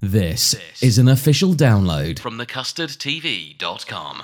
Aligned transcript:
This 0.00 0.54
is 0.80 0.98
an 0.98 1.08
official 1.08 1.54
download 1.54 2.20
from 2.20 2.38
thecustardtv.com. 2.38 4.22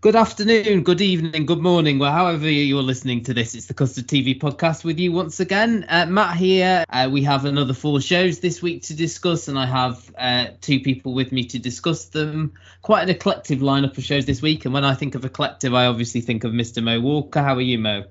Good 0.00 0.14
afternoon, 0.14 0.84
good 0.84 1.00
evening, 1.00 1.46
good 1.46 1.58
morning. 1.58 1.98
Well, 1.98 2.12
however 2.12 2.48
you're 2.48 2.80
listening 2.80 3.24
to 3.24 3.34
this, 3.34 3.56
it's 3.56 3.66
the 3.66 3.74
Custard 3.74 4.06
TV 4.06 4.40
podcast 4.40 4.84
with 4.84 5.00
you 5.00 5.10
once 5.10 5.40
again. 5.40 5.84
Uh, 5.88 6.06
Matt 6.06 6.36
here. 6.36 6.84
Uh, 6.90 7.08
we 7.10 7.24
have 7.24 7.44
another 7.44 7.74
four 7.74 8.00
shows 8.00 8.38
this 8.38 8.62
week 8.62 8.82
to 8.84 8.94
discuss, 8.94 9.48
and 9.48 9.58
I 9.58 9.66
have 9.66 10.14
uh, 10.16 10.46
two 10.60 10.78
people 10.78 11.12
with 11.12 11.32
me 11.32 11.42
to 11.46 11.58
discuss 11.58 12.04
them. 12.04 12.52
Quite 12.82 13.02
an 13.02 13.10
eclectic 13.10 13.58
lineup 13.58 13.98
of 13.98 14.04
shows 14.04 14.26
this 14.26 14.40
week. 14.40 14.64
And 14.64 14.72
when 14.72 14.84
I 14.84 14.94
think 14.94 15.16
of 15.16 15.24
a 15.24 15.28
collective, 15.28 15.74
I 15.74 15.86
obviously 15.86 16.20
think 16.20 16.44
of 16.44 16.52
Mr. 16.52 16.80
Mo 16.84 17.00
Walker. 17.00 17.42
How 17.42 17.56
are 17.56 17.60
you, 17.60 17.80
Mo? 17.80 18.04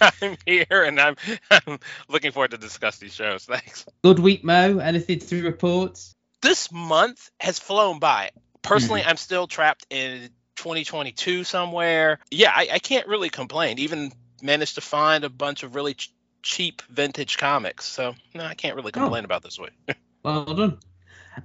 I'm 0.22 0.36
here 0.46 0.66
and 0.70 1.00
I'm, 1.00 1.16
I'm 1.50 1.78
looking 2.08 2.32
forward 2.32 2.52
to 2.52 2.58
discuss 2.58 2.98
these 2.98 3.14
shows. 3.14 3.44
Thanks. 3.44 3.86
Good 4.02 4.18
week, 4.18 4.44
Mo. 4.44 4.78
Anything 4.78 5.18
to 5.20 5.42
report? 5.42 6.00
This 6.40 6.70
month 6.70 7.30
has 7.40 7.58
flown 7.58 7.98
by. 7.98 8.30
Personally, 8.62 9.00
mm. 9.02 9.08
I'm 9.08 9.16
still 9.16 9.46
trapped 9.46 9.86
in 9.90 10.30
2022 10.56 11.44
somewhere. 11.44 12.18
Yeah, 12.30 12.52
I, 12.54 12.68
I, 12.74 12.78
can't 12.78 13.06
really 13.06 13.28
complain. 13.28 13.78
Even 13.78 14.12
managed 14.42 14.74
to 14.76 14.80
find 14.80 15.24
a 15.24 15.30
bunch 15.30 15.62
of 15.62 15.74
really 15.74 15.94
ch- 15.94 16.12
cheap 16.42 16.82
vintage 16.90 17.38
comics. 17.38 17.84
So 17.86 18.14
no, 18.34 18.44
I 18.44 18.54
can't 18.54 18.76
really 18.76 18.92
complain 18.92 19.24
oh. 19.24 19.26
about 19.26 19.42
this 19.42 19.58
week. 19.58 19.72
well 20.22 20.44
done. 20.44 20.78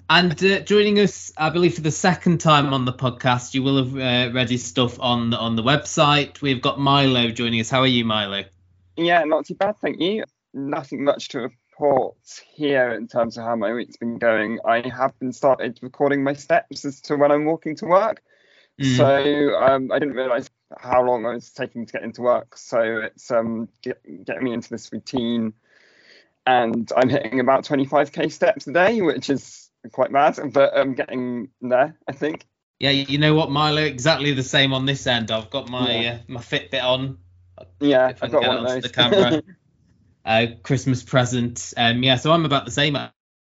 And 0.09 0.43
uh, 0.43 0.59
joining 0.61 0.99
us, 0.99 1.31
I 1.37 1.49
believe, 1.49 1.75
for 1.75 1.81
the 1.81 1.91
second 1.91 2.39
time 2.39 2.73
on 2.73 2.85
the 2.85 2.93
podcast, 2.93 3.53
you 3.53 3.63
will 3.63 3.77
have 3.83 3.95
uh, 3.95 4.33
read 4.33 4.49
his 4.49 4.63
stuff 4.63 4.99
on 4.99 5.31
the, 5.31 5.37
on 5.37 5.55
the 5.55 5.63
website. 5.63 6.41
We've 6.41 6.61
got 6.61 6.79
Milo 6.79 7.31
joining 7.31 7.59
us. 7.59 7.69
How 7.69 7.81
are 7.81 7.87
you, 7.87 8.05
Milo? 8.05 8.43
Yeah, 8.95 9.23
not 9.23 9.45
too 9.45 9.55
bad, 9.55 9.77
thank 9.79 9.99
you. 9.99 10.23
Nothing 10.53 11.03
much 11.03 11.29
to 11.29 11.39
report 11.39 12.15
here 12.53 12.91
in 12.91 13.07
terms 13.07 13.37
of 13.37 13.43
how 13.43 13.55
my 13.55 13.73
week's 13.73 13.97
been 13.97 14.19
going. 14.19 14.59
I 14.65 14.87
have 14.87 15.17
been 15.19 15.33
started 15.33 15.79
recording 15.81 16.23
my 16.23 16.33
steps 16.33 16.85
as 16.85 17.01
to 17.01 17.15
when 17.15 17.31
I'm 17.31 17.45
walking 17.45 17.75
to 17.77 17.85
work. 17.85 18.21
Mm. 18.79 18.97
So 18.97 19.55
um, 19.55 19.91
I 19.91 19.99
didn't 19.99 20.15
realise 20.15 20.49
how 20.77 21.03
long 21.03 21.25
I 21.25 21.33
was 21.33 21.51
taking 21.51 21.85
to 21.85 21.93
get 21.93 22.03
into 22.03 22.21
work. 22.21 22.57
So 22.57 22.81
it's 22.81 23.31
um, 23.31 23.69
get, 23.81 24.01
getting 24.25 24.43
me 24.43 24.53
into 24.53 24.69
this 24.69 24.91
routine. 24.91 25.53
And 26.45 26.91
I'm 26.95 27.09
hitting 27.09 27.39
about 27.39 27.65
25k 27.65 28.31
steps 28.31 28.67
a 28.67 28.73
day, 28.73 29.01
which 29.01 29.29
is 29.29 29.62
quite 29.91 30.11
mad, 30.11 30.39
but 30.51 30.75
I'm 30.75 30.89
um, 30.89 30.93
getting 30.95 31.49
there, 31.61 31.97
I 32.07 32.11
think. 32.11 32.45
Yeah, 32.79 32.89
you 32.89 33.17
know 33.17 33.33
what, 33.35 33.49
Milo? 33.49 33.81
Exactly 33.81 34.33
the 34.33 34.43
same 34.43 34.73
on 34.73 34.85
this 34.85 35.07
end. 35.07 35.31
I've 35.31 35.49
got 35.49 35.69
my 35.69 36.01
yeah. 36.01 36.11
uh, 36.11 36.17
my 36.27 36.41
Fitbit 36.41 36.83
on. 36.83 37.17
Yeah, 37.79 38.11
I've 38.21 38.31
got 38.31 38.45
one 38.45 38.57
of 38.57 38.67
those. 38.67 38.83
The 38.83 38.89
camera. 38.89 39.41
uh, 40.25 40.47
Christmas 40.63 41.03
present. 41.03 41.73
Um, 41.77 42.03
yeah, 42.03 42.15
so 42.15 42.31
I'm 42.31 42.45
about 42.45 42.65
the 42.65 42.71
same 42.71 42.97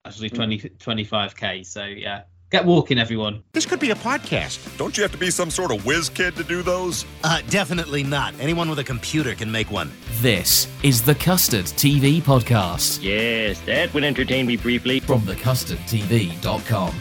actually, 0.05 0.29
20, 0.29 0.59
25k. 0.59 1.65
So 1.65 1.83
yeah, 1.85 2.23
Get 2.51 2.65
walking, 2.65 2.99
everyone. 2.99 3.43
This 3.53 3.65
could 3.65 3.79
be 3.79 3.91
a 3.91 3.95
podcast. 3.95 4.77
Don't 4.77 4.97
you 4.97 5.03
have 5.03 5.13
to 5.13 5.17
be 5.17 5.31
some 5.31 5.49
sort 5.49 5.71
of 5.71 5.85
whiz 5.85 6.09
kid 6.09 6.35
to 6.35 6.43
do 6.43 6.61
those? 6.61 7.05
Uh, 7.23 7.41
definitely 7.49 8.03
not. 8.03 8.33
Anyone 8.41 8.69
with 8.69 8.79
a 8.79 8.83
computer 8.83 9.33
can 9.35 9.49
make 9.49 9.71
one. 9.71 9.89
This 10.19 10.67
is 10.83 11.01
the 11.01 11.15
Custard 11.15 11.63
TV 11.63 12.21
Podcast. 12.21 12.99
Yes, 13.01 13.61
that 13.61 13.93
would 13.93 14.03
entertain 14.03 14.47
me 14.47 14.57
briefly. 14.57 14.99
From 14.99 15.21
thecustardtv.com. 15.21 16.93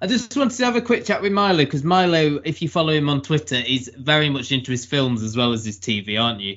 I 0.00 0.06
just 0.08 0.36
wanted 0.36 0.56
to 0.56 0.64
have 0.64 0.74
a 0.74 0.80
quick 0.80 1.04
chat 1.04 1.22
with 1.22 1.30
Milo 1.30 1.58
because 1.58 1.84
Milo, 1.84 2.40
if 2.42 2.60
you 2.60 2.68
follow 2.68 2.92
him 2.92 3.08
on 3.08 3.22
Twitter, 3.22 3.62
is 3.64 3.88
very 3.96 4.30
much 4.30 4.50
into 4.50 4.72
his 4.72 4.84
films 4.84 5.22
as 5.22 5.36
well 5.36 5.52
as 5.52 5.64
his 5.64 5.78
TV, 5.78 6.20
aren't 6.20 6.40
you? 6.40 6.56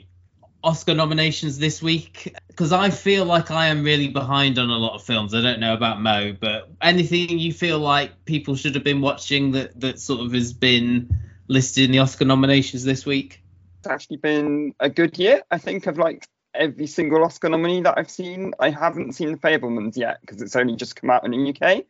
Oscar 0.65 0.95
nominations 0.95 1.59
this 1.59 1.81
week 1.81 2.35
because 2.47 2.73
I 2.73 2.89
feel 2.89 3.23
like 3.23 3.51
I 3.51 3.67
am 3.67 3.83
really 3.83 4.07
behind 4.07 4.57
on 4.57 4.71
a 4.71 4.77
lot 4.77 4.95
of 4.95 5.03
films. 5.03 5.35
I 5.35 5.41
don't 5.41 5.59
know 5.59 5.75
about 5.75 6.01
Mo, 6.01 6.33
but 6.33 6.71
anything 6.81 7.37
you 7.37 7.53
feel 7.53 7.77
like 7.77 8.25
people 8.25 8.55
should 8.55 8.73
have 8.73 8.83
been 8.83 8.99
watching 8.99 9.51
that 9.51 9.79
that 9.79 9.99
sort 9.99 10.21
of 10.21 10.33
has 10.33 10.53
been 10.53 11.15
listed 11.47 11.85
in 11.85 11.91
the 11.91 11.99
Oscar 11.99 12.25
nominations 12.25 12.83
this 12.83 13.05
week? 13.05 13.43
It's 13.79 13.87
actually 13.87 14.17
been 14.17 14.73
a 14.79 14.89
good 14.89 15.19
year. 15.19 15.43
I 15.51 15.59
think 15.59 15.85
of 15.85 15.99
like 15.99 16.27
every 16.55 16.87
single 16.87 17.23
Oscar 17.23 17.49
nominee 17.49 17.81
that 17.81 17.99
I've 17.99 18.09
seen. 18.09 18.53
I 18.59 18.71
haven't 18.71 19.13
seen 19.13 19.33
The 19.33 19.37
Fabelmans 19.37 19.95
yet 19.95 20.19
because 20.21 20.41
it's 20.41 20.55
only 20.55 20.75
just 20.75 20.95
come 20.95 21.11
out 21.11 21.25
in 21.25 21.31
the 21.31 21.49
UK. 21.53 21.85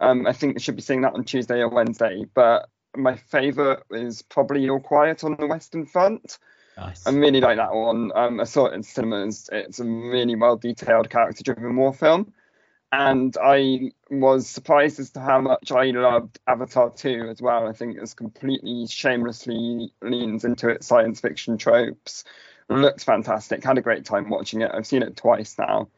Um, 0.00 0.26
I 0.26 0.32
think 0.32 0.56
I 0.56 0.60
should 0.60 0.76
be 0.76 0.82
seeing 0.82 1.02
that 1.02 1.14
on 1.14 1.22
Tuesday 1.22 1.60
or 1.60 1.68
Wednesday. 1.68 2.24
But 2.34 2.68
my 2.96 3.14
favourite 3.14 3.84
is 3.92 4.22
probably 4.22 4.68
All 4.68 4.80
Quiet 4.80 5.22
on 5.22 5.36
the 5.38 5.46
Western 5.46 5.86
Front. 5.86 6.38
Nice. 6.78 7.06
I 7.06 7.10
really 7.10 7.40
like 7.40 7.56
that 7.56 7.74
one. 7.74 8.12
Um, 8.14 8.40
I 8.40 8.44
saw 8.44 8.66
it 8.66 8.74
in 8.74 8.82
cinemas. 8.82 9.50
It's 9.50 9.80
a 9.80 9.84
really 9.84 10.36
well 10.36 10.56
detailed, 10.56 11.10
character 11.10 11.42
driven 11.42 11.76
war 11.76 11.92
film. 11.92 12.32
And 12.90 13.36
I 13.42 13.90
was 14.10 14.48
surprised 14.48 14.98
as 14.98 15.10
to 15.10 15.20
how 15.20 15.40
much 15.40 15.72
I 15.72 15.86
loved 15.86 16.38
Avatar 16.46 16.90
2 16.90 17.28
as 17.30 17.42
well. 17.42 17.66
I 17.66 17.72
think 17.72 17.98
it's 17.98 18.14
completely 18.14 18.86
shamelessly 18.86 19.92
leans 20.00 20.44
into 20.44 20.68
its 20.68 20.86
science 20.86 21.20
fiction 21.20 21.58
tropes. 21.58 22.24
looks 22.68 23.04
fantastic. 23.04 23.62
Had 23.62 23.76
a 23.76 23.82
great 23.82 24.04
time 24.04 24.30
watching 24.30 24.62
it. 24.62 24.70
I've 24.72 24.86
seen 24.86 25.02
it 25.02 25.16
twice 25.16 25.58
now. 25.58 25.88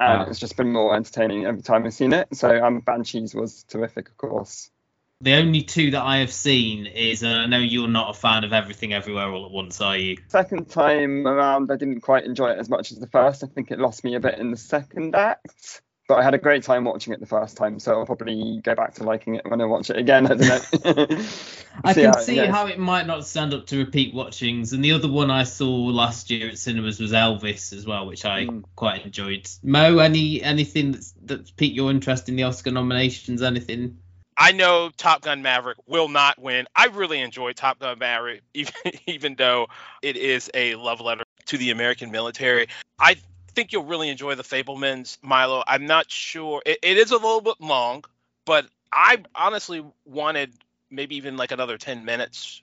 And 0.00 0.20
wow. 0.20 0.26
it's 0.26 0.40
just 0.40 0.56
been 0.56 0.72
more 0.72 0.96
entertaining 0.96 1.44
every 1.44 1.62
time 1.62 1.84
I've 1.84 1.94
seen 1.94 2.14
it. 2.14 2.28
So 2.34 2.64
um, 2.64 2.80
Banshees 2.80 3.34
was 3.34 3.64
terrific, 3.64 4.08
of 4.08 4.16
course 4.16 4.70
the 5.20 5.34
only 5.34 5.62
two 5.62 5.90
that 5.90 6.02
I 6.02 6.18
have 6.18 6.32
seen 6.32 6.86
is, 6.86 7.22
and 7.22 7.38
I 7.38 7.46
know 7.46 7.58
you're 7.58 7.88
not 7.88 8.10
a 8.10 8.18
fan 8.18 8.44
of 8.44 8.52
Everything 8.52 8.94
Everywhere 8.94 9.28
All 9.28 9.44
at 9.44 9.50
Once, 9.50 9.80
are 9.80 9.96
you? 9.96 10.16
Second 10.28 10.70
time 10.70 11.26
around, 11.26 11.70
I 11.70 11.76
didn't 11.76 12.00
quite 12.00 12.24
enjoy 12.24 12.50
it 12.50 12.58
as 12.58 12.70
much 12.70 12.90
as 12.90 12.98
the 12.98 13.06
first. 13.06 13.44
I 13.44 13.46
think 13.46 13.70
it 13.70 13.78
lost 13.78 14.02
me 14.02 14.14
a 14.14 14.20
bit 14.20 14.38
in 14.38 14.50
the 14.50 14.56
second 14.56 15.14
act. 15.14 15.82
But 16.08 16.18
I 16.18 16.24
had 16.24 16.34
a 16.34 16.38
great 16.38 16.64
time 16.64 16.84
watching 16.84 17.12
it 17.12 17.20
the 17.20 17.26
first 17.26 17.56
time, 17.56 17.78
so 17.78 18.00
I'll 18.00 18.06
probably 18.06 18.60
go 18.64 18.74
back 18.74 18.94
to 18.94 19.04
liking 19.04 19.36
it 19.36 19.48
when 19.48 19.60
I 19.60 19.66
watch 19.66 19.90
it 19.90 19.96
again. 19.96 20.26
I 20.26 20.34
don't 20.34 20.40
know. 20.40 21.24
I 21.84 21.94
can 21.94 22.20
see 22.20 22.36
how 22.38 22.66
it 22.66 22.80
might 22.80 23.06
not 23.06 23.24
stand 23.24 23.54
up 23.54 23.66
to 23.68 23.78
repeat 23.78 24.12
watchings. 24.12 24.72
And 24.72 24.84
the 24.84 24.90
other 24.90 25.06
one 25.06 25.30
I 25.30 25.44
saw 25.44 25.70
last 25.70 26.30
year 26.30 26.48
at 26.48 26.58
cinemas 26.58 26.98
was 26.98 27.12
Elvis 27.12 27.72
as 27.72 27.86
well, 27.86 28.06
which 28.06 28.24
I 28.24 28.46
mm. 28.46 28.64
quite 28.74 29.04
enjoyed. 29.04 29.48
Mo, 29.62 29.98
any 29.98 30.42
anything 30.42 30.90
that's 30.92 31.14
that's 31.22 31.52
piqued 31.52 31.76
your 31.76 31.92
interest 31.92 32.28
in 32.28 32.34
the 32.34 32.42
Oscar 32.42 32.72
nominations? 32.72 33.40
Anything? 33.40 33.98
I 34.40 34.52
know 34.52 34.90
Top 34.96 35.20
Gun 35.20 35.42
Maverick 35.42 35.76
will 35.86 36.08
not 36.08 36.38
win. 36.40 36.66
I 36.74 36.86
really 36.86 37.20
enjoy 37.20 37.52
Top 37.52 37.78
Gun 37.78 37.98
Maverick, 37.98 38.40
even 38.54 38.74
even 39.06 39.34
though 39.34 39.68
it 40.00 40.16
is 40.16 40.50
a 40.54 40.74
love 40.76 41.00
letter 41.02 41.24
to 41.46 41.58
the 41.58 41.70
American 41.70 42.10
military. 42.10 42.68
I 42.98 43.16
think 43.54 43.72
you'll 43.72 43.84
really 43.84 44.08
enjoy 44.08 44.36
the 44.36 44.42
Fabelmans, 44.42 45.18
Milo. 45.22 45.62
I'm 45.66 45.86
not 45.86 46.10
sure. 46.10 46.62
It, 46.64 46.78
it 46.82 46.96
is 46.96 47.10
a 47.10 47.16
little 47.16 47.42
bit 47.42 47.60
long, 47.60 48.04
but 48.46 48.66
I 48.90 49.18
honestly 49.34 49.84
wanted 50.06 50.54
maybe 50.90 51.16
even 51.16 51.36
like 51.36 51.52
another 51.52 51.76
10 51.76 52.06
minutes 52.06 52.62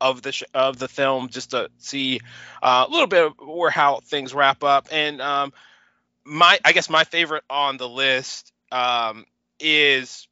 of 0.00 0.22
the 0.22 0.32
sh- 0.32 0.44
of 0.54 0.78
the 0.78 0.88
film 0.88 1.28
just 1.28 1.50
to 1.50 1.68
see 1.76 2.20
uh, 2.62 2.86
a 2.88 2.90
little 2.90 3.06
bit 3.06 3.32
where 3.38 3.70
how 3.70 4.00
things 4.06 4.32
wrap 4.32 4.64
up. 4.64 4.88
And 4.90 5.20
um, 5.20 5.52
my 6.24 6.58
I 6.64 6.72
guess 6.72 6.88
my 6.88 7.04
favorite 7.04 7.44
on 7.50 7.76
the 7.76 7.88
list 7.88 8.54
um, 8.72 9.26
is 9.58 10.26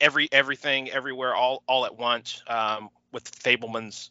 every 0.00 0.28
everything 0.32 0.90
everywhere 0.90 1.34
all 1.34 1.62
all 1.66 1.86
at 1.86 1.96
once 1.96 2.42
um, 2.46 2.90
with 3.12 3.30
Fabelman's 3.42 4.10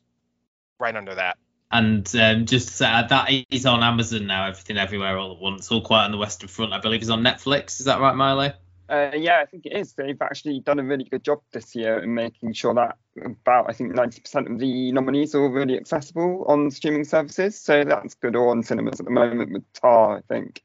right 0.80 0.96
under 0.96 1.16
that. 1.16 1.38
And 1.72 2.10
um, 2.16 2.46
just 2.46 2.70
to 2.70 2.74
say, 2.76 2.86
uh, 2.86 3.04
that 3.08 3.30
is 3.50 3.66
on 3.66 3.84
Amazon 3.84 4.28
now. 4.28 4.48
Everything 4.48 4.78
Everywhere 4.78 5.18
All 5.18 5.34
at 5.34 5.40
Once. 5.40 5.72
All 5.72 5.82
Quiet 5.82 6.06
on 6.06 6.12
the 6.12 6.18
Western 6.18 6.48
Front. 6.48 6.74
I 6.74 6.80
believe 6.80 7.02
is 7.02 7.10
on 7.10 7.24
Netflix. 7.24 7.80
Is 7.80 7.86
that 7.86 8.00
right, 8.00 8.16
Milo? 8.16 8.54
Uh, 8.88 9.12
yeah, 9.16 9.40
I 9.42 9.46
think 9.46 9.66
it 9.66 9.74
is. 9.76 9.94
They've 9.94 10.22
actually 10.22 10.60
done 10.60 10.78
a 10.78 10.84
really 10.84 11.06
good 11.06 11.24
job 11.24 11.40
this 11.52 11.76
year 11.76 12.00
in 12.00 12.14
making 12.14 12.54
sure 12.54 12.76
that 12.76 12.98
about 13.24 13.66
I 13.68 13.74
think 13.74 13.94
90% 13.94 14.52
of 14.52 14.60
the 14.60 14.92
nominees 14.92 15.34
are 15.34 15.42
already 15.42 15.76
accessible 15.76 16.46
on 16.48 16.70
streaming 16.70 17.04
services. 17.04 17.60
So 17.60 17.84
that's 17.84 18.14
good. 18.14 18.36
Or 18.36 18.52
on 18.52 18.62
cinemas 18.62 19.00
at 19.00 19.06
the 19.06 19.12
moment 19.12 19.52
with 19.52 19.64
Tar, 19.74 20.18
I 20.18 20.22
think. 20.22 20.62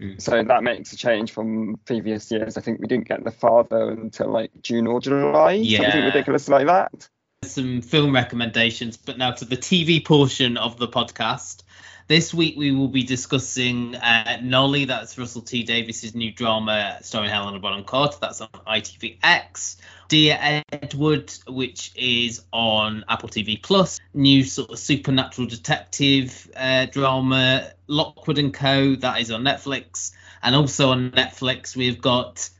Mm. 0.00 0.20
So 0.20 0.42
that 0.42 0.62
makes 0.62 0.92
a 0.92 0.96
change 0.96 1.32
from 1.32 1.78
previous 1.84 2.30
years. 2.30 2.56
I 2.56 2.60
think 2.60 2.80
we 2.80 2.86
didn't 2.86 3.08
get 3.08 3.24
The 3.24 3.30
Father 3.30 3.90
until 3.90 4.28
like 4.28 4.50
June 4.62 4.86
or 4.86 5.00
July. 5.00 5.52
Yeah. 5.52 5.82
Something 5.82 6.04
ridiculous 6.04 6.48
like 6.48 6.66
that. 6.66 7.08
some 7.44 7.82
film 7.82 8.14
recommendations, 8.14 8.96
but 8.96 9.18
now 9.18 9.32
to 9.32 9.44
the 9.44 9.56
TV 9.56 10.04
portion 10.04 10.56
of 10.56 10.78
the 10.78 10.88
podcast. 10.88 11.62
This 12.08 12.34
week 12.34 12.56
we 12.56 12.72
will 12.72 12.88
be 12.88 13.04
discussing 13.04 13.94
uh, 13.94 14.38
Nolly, 14.42 14.86
that's 14.86 15.16
Russell 15.16 15.42
T 15.42 15.64
Davies's 15.64 16.14
new 16.14 16.32
drama 16.32 16.98
starring 17.00 17.30
Helena 17.30 17.60
Bonham 17.60 17.84
Carter. 17.84 18.18
That's 18.20 18.40
on 18.40 18.48
ITVX. 18.66 19.76
Dear 20.08 20.62
Edward, 20.72 21.32
which 21.46 21.92
is 21.94 22.44
on 22.52 23.04
Apple 23.08 23.28
TV 23.28 23.62
Plus. 23.62 24.00
New 24.12 24.42
sort 24.42 24.70
of 24.70 24.78
supernatural 24.78 25.46
detective 25.46 26.50
uh, 26.56 26.86
drama, 26.86 27.70
Lockwood 27.86 28.38
and 28.38 28.52
Co. 28.52 28.96
That 28.96 29.20
is 29.20 29.30
on 29.30 29.42
Netflix, 29.42 30.12
and 30.42 30.56
also 30.56 30.90
on 30.90 31.12
Netflix 31.12 31.76
we've 31.76 32.00
got 32.00 32.50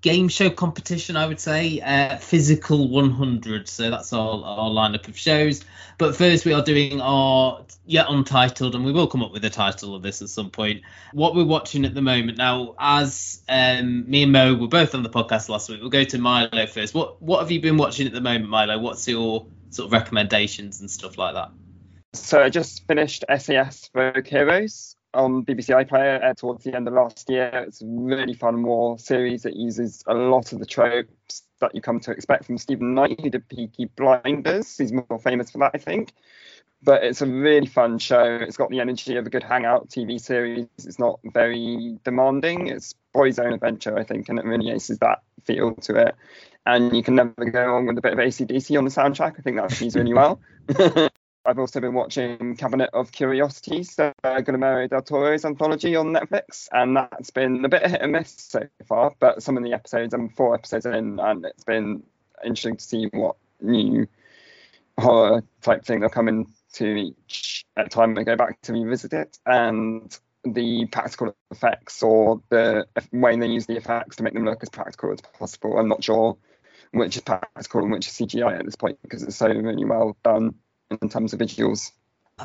game 0.00 0.28
show 0.28 0.50
competition, 0.50 1.16
I 1.16 1.26
would 1.26 1.40
say. 1.40 1.80
Uh, 1.80 2.16
Physical 2.16 2.88
100. 2.88 3.68
So 3.68 3.90
that's 3.90 4.12
our, 4.12 4.44
our 4.44 4.70
lineup 4.70 5.08
of 5.08 5.18
shows. 5.18 5.64
But 5.98 6.14
first, 6.14 6.44
we 6.44 6.52
are 6.52 6.62
doing 6.62 7.00
our 7.00 7.64
yet 7.86 8.06
untitled, 8.08 8.74
and 8.74 8.84
we 8.84 8.92
will 8.92 9.08
come 9.08 9.22
up 9.22 9.32
with 9.32 9.44
a 9.44 9.50
title 9.50 9.94
of 9.94 10.02
this 10.02 10.22
at 10.22 10.28
some 10.28 10.50
point. 10.50 10.82
What 11.12 11.34
we're 11.34 11.44
watching 11.44 11.84
at 11.84 11.94
the 11.94 12.02
moment 12.02 12.38
now, 12.38 12.74
as 12.78 13.42
um, 13.48 14.08
me 14.08 14.22
and 14.22 14.32
Mo 14.32 14.54
were 14.54 14.68
both 14.68 14.94
on 14.94 15.02
the 15.02 15.10
podcast 15.10 15.48
last 15.48 15.68
week, 15.68 15.80
we'll 15.80 15.90
go 15.90 16.04
to 16.04 16.18
Milo 16.18 16.66
first. 16.66 16.94
What 16.94 17.20
what 17.20 17.40
have 17.40 17.50
you 17.50 17.60
been 17.60 17.76
watching 17.76 18.06
at 18.06 18.12
the 18.12 18.20
moment, 18.20 18.48
Milo? 18.48 18.78
What's 18.78 19.08
your 19.08 19.46
sort 19.70 19.86
of 19.86 19.92
recommendations 19.92 20.80
and 20.80 20.90
stuff 20.90 21.18
like 21.18 21.34
that? 21.34 21.50
So 22.14 22.42
I 22.42 22.48
just 22.48 22.86
finished 22.86 23.24
SAS 23.36 23.90
Rogue 23.92 24.26
Heroes 24.26 24.96
on 25.14 25.44
BBC 25.44 25.86
iPlayer 25.86 26.22
uh, 26.22 26.34
towards 26.34 26.64
the 26.64 26.74
end 26.74 26.86
of 26.86 26.94
last 26.94 27.28
year. 27.30 27.64
It's 27.66 27.82
a 27.82 27.86
really 27.86 28.34
fun 28.34 28.62
war 28.62 28.98
series 28.98 29.42
that 29.42 29.56
uses 29.56 30.04
a 30.06 30.14
lot 30.14 30.52
of 30.52 30.58
the 30.58 30.66
tropes 30.66 31.42
that 31.60 31.74
you 31.74 31.80
come 31.80 32.00
to 32.00 32.10
expect 32.10 32.44
from 32.44 32.58
Steven 32.58 32.94
Knight, 32.94 33.20
who 33.20 33.30
did 33.30 33.48
Peaky 33.48 33.86
Blinders. 33.86 34.76
He's 34.76 34.92
more 34.92 35.18
famous 35.22 35.50
for 35.50 35.58
that, 35.58 35.72
I 35.74 35.78
think. 35.78 36.12
But 36.82 37.02
it's 37.02 37.22
a 37.22 37.26
really 37.26 37.66
fun 37.66 37.98
show. 37.98 38.38
It's 38.40 38.56
got 38.56 38.70
the 38.70 38.80
energy 38.80 39.16
of 39.16 39.26
a 39.26 39.30
good 39.30 39.42
hangout 39.42 39.88
TV 39.88 40.20
series. 40.20 40.68
It's 40.78 40.98
not 40.98 41.18
very 41.24 41.98
demanding. 42.04 42.68
It's 42.68 42.94
boys' 43.12 43.38
own 43.38 43.52
adventure, 43.52 43.98
I 43.98 44.04
think, 44.04 44.28
and 44.28 44.38
it 44.38 44.44
really 44.44 44.70
aces 44.70 44.98
that 44.98 45.22
feel 45.42 45.74
to 45.74 45.96
it. 45.96 46.14
And 46.66 46.94
you 46.94 47.02
can 47.02 47.16
never 47.16 47.32
go 47.32 47.66
wrong 47.66 47.86
with 47.86 47.98
a 47.98 48.02
bit 48.02 48.12
of 48.12 48.18
ACDC 48.18 48.78
on 48.78 48.84
the 48.84 48.90
soundtrack. 48.90 49.38
I 49.38 49.42
think 49.42 49.56
that 49.56 49.72
fits 49.72 49.96
really 49.96 50.14
well. 50.14 50.38
I've 51.48 51.58
also 51.58 51.80
been 51.80 51.94
watching 51.94 52.56
Cabinet 52.56 52.90
of 52.92 53.10
Curiosities, 53.10 53.98
uh, 53.98 54.12
Guillermo 54.42 54.86
del 54.86 55.00
Toro's 55.00 55.46
anthology 55.46 55.96
on 55.96 56.08
Netflix, 56.08 56.68
and 56.72 56.94
that's 56.94 57.30
been 57.30 57.64
a 57.64 57.70
bit 57.70 57.86
hit 57.86 58.02
and 58.02 58.12
miss 58.12 58.34
so 58.36 58.68
far. 58.86 59.14
But 59.18 59.42
some 59.42 59.56
of 59.56 59.64
the 59.64 59.72
episodes, 59.72 60.12
I'm 60.12 60.28
four 60.28 60.54
episodes 60.54 60.84
in, 60.84 61.18
and 61.18 61.46
it's 61.46 61.64
been 61.64 62.02
interesting 62.44 62.76
to 62.76 62.84
see 62.84 63.06
what 63.14 63.36
new 63.62 64.06
horror 64.98 65.42
type 65.62 65.86
thing 65.86 66.00
they'll 66.00 66.10
come 66.10 66.28
into 66.28 66.84
each 66.84 67.64
time 67.88 68.14
they 68.14 68.24
go 68.24 68.36
back 68.36 68.60
to 68.62 68.74
revisit 68.74 69.14
it, 69.14 69.38
and 69.46 70.18
the 70.44 70.84
practical 70.92 71.34
effects 71.50 72.02
or 72.02 72.42
the 72.50 72.86
way 73.10 73.38
they 73.38 73.46
use 73.46 73.64
the 73.64 73.78
effects 73.78 74.16
to 74.16 74.22
make 74.22 74.34
them 74.34 74.44
look 74.44 74.62
as 74.62 74.68
practical 74.68 75.14
as 75.14 75.22
possible. 75.22 75.78
I'm 75.78 75.88
not 75.88 76.04
sure 76.04 76.36
which 76.92 77.16
is 77.16 77.22
practical 77.22 77.82
and 77.82 77.92
which 77.92 78.06
is 78.06 78.12
CGI 78.12 78.58
at 78.58 78.66
this 78.66 78.76
point 78.76 78.98
because 79.00 79.22
it's 79.22 79.36
so 79.36 79.48
really 79.48 79.86
well 79.86 80.14
done 80.22 80.54
in 80.90 81.08
terms 81.08 81.32
of 81.32 81.40
visuals. 81.40 81.92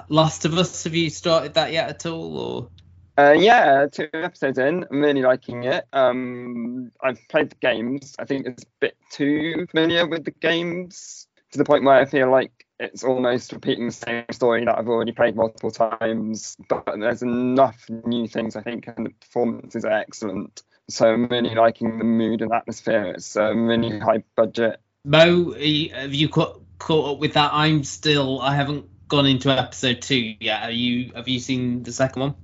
Last 0.10 0.46
of 0.46 0.58
Us, 0.58 0.84
have 0.86 0.96
you 0.96 1.10
started 1.10 1.54
that 1.54 1.72
yet 1.72 1.90
at 1.90 2.06
all? 2.06 2.38
Or 2.38 2.70
Uh, 3.18 3.36
yeah, 3.38 3.86
two 3.92 4.08
episodes 4.14 4.58
in. 4.58 4.86
I'm 4.90 5.02
really 5.02 5.22
liking 5.22 5.66
it. 5.66 5.86
Um, 5.94 6.92
I've 7.02 7.20
played 7.30 7.52
the 7.52 7.56
games. 7.56 8.16
I 8.18 8.26
think 8.26 8.48
it's 8.48 8.64
a 8.64 8.68
bit 8.80 8.98
too 9.12 9.68
familiar 9.70 10.08
with 10.08 10.26
the 10.26 10.32
games 10.32 11.28
to 11.52 11.60
the 11.60 11.64
point 11.64 11.84
where 11.84 11.96
I 11.96 12.06
feel 12.06 12.32
like 12.32 12.66
it's 12.80 13.04
almost 13.04 13.52
repeating 13.52 13.86
the 13.86 13.92
same 13.92 14.26
story 14.32 14.66
that 14.66 14.78
I've 14.78 14.88
already 14.88 15.12
played 15.12 15.36
multiple 15.36 15.70
times. 15.70 16.58
But 16.68 16.86
there's 17.00 17.22
enough 17.22 17.86
new 17.88 18.28
things, 18.28 18.56
I 18.56 18.62
think, 18.62 18.88
and 18.88 19.06
the 19.06 19.12
performances 19.12 19.86
are 19.86 19.92
excellent. 19.92 20.64
So 20.90 21.14
I'm 21.14 21.28
really 21.28 21.54
liking 21.54 22.00
the 22.00 22.04
mood 22.04 22.42
and 22.42 22.52
atmosphere. 22.52 23.14
It's 23.16 23.36
a 23.36 23.54
really 23.54 24.00
high 24.00 24.24
budget. 24.36 24.82
Mo, 25.06 25.52
have 25.52 26.14
you 26.14 26.30
caught, 26.30 26.63
caught 26.84 27.14
up 27.14 27.20
with 27.20 27.34
that? 27.34 27.52
I'm 27.54 27.84
still. 27.84 28.42
I 28.42 28.56
haven't 28.56 29.08
gone 29.08 29.26
into 29.26 29.50
episode 29.50 30.02
two 30.02 30.36
yet. 30.40 30.64
Are 30.64 30.72
you? 30.72 31.14
Have 31.16 31.28
you 31.28 31.40
seen 31.40 31.84
the 31.84 31.92
second 31.92 32.22
one? 32.22 32.36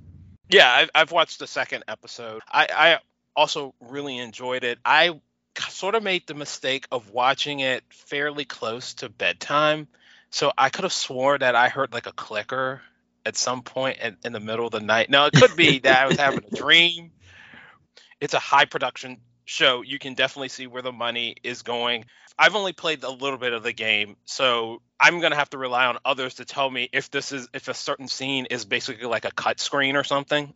Yeah, 0.48 0.70
I've, 0.70 0.90
I've 0.94 1.12
watched 1.12 1.38
the 1.38 1.46
second 1.46 1.84
episode. 1.86 2.40
I, 2.50 2.66
I 2.74 2.98
also 3.36 3.74
really 3.80 4.18
enjoyed 4.18 4.64
it. 4.64 4.78
I 4.84 5.20
sort 5.68 5.94
of 5.94 6.02
made 6.02 6.26
the 6.26 6.34
mistake 6.34 6.88
of 6.90 7.10
watching 7.10 7.60
it 7.60 7.84
fairly 7.90 8.44
close 8.44 8.94
to 8.94 9.08
bedtime. 9.08 9.86
So 10.30 10.52
I 10.56 10.70
could 10.70 10.84
have 10.84 10.92
swore 10.92 11.38
that 11.38 11.54
I 11.54 11.68
heard 11.68 11.92
like 11.92 12.06
a 12.06 12.12
clicker 12.12 12.80
at 13.26 13.36
some 13.36 13.62
point 13.62 13.98
in, 13.98 14.16
in 14.24 14.32
the 14.32 14.40
middle 14.40 14.66
of 14.66 14.72
the 14.72 14.80
night. 14.80 15.10
Now, 15.10 15.26
it 15.26 15.34
could 15.34 15.54
be 15.54 15.80
that 15.80 16.02
I 16.02 16.06
was 16.06 16.16
having 16.16 16.44
a 16.50 16.56
dream. 16.56 17.12
It's 18.20 18.34
a 18.34 18.38
high 18.38 18.64
production 18.64 19.18
show. 19.50 19.82
You 19.82 19.98
can 19.98 20.14
definitely 20.14 20.48
see 20.48 20.66
where 20.66 20.82
the 20.82 20.92
money 20.92 21.36
is 21.42 21.62
going. 21.62 22.06
I've 22.38 22.54
only 22.54 22.72
played 22.72 23.02
a 23.02 23.10
little 23.10 23.36
bit 23.36 23.52
of 23.52 23.62
the 23.62 23.72
game, 23.72 24.16
so 24.24 24.80
I'm 24.98 25.20
gonna 25.20 25.36
have 25.36 25.50
to 25.50 25.58
rely 25.58 25.86
on 25.86 25.98
others 26.04 26.34
to 26.34 26.44
tell 26.44 26.70
me 26.70 26.88
if 26.92 27.10
this 27.10 27.32
is 27.32 27.48
if 27.52 27.68
a 27.68 27.74
certain 27.74 28.08
scene 28.08 28.46
is 28.46 28.64
basically 28.64 29.06
like 29.06 29.24
a 29.26 29.30
cutscene 29.30 29.94
or 29.94 30.04
something. 30.04 30.54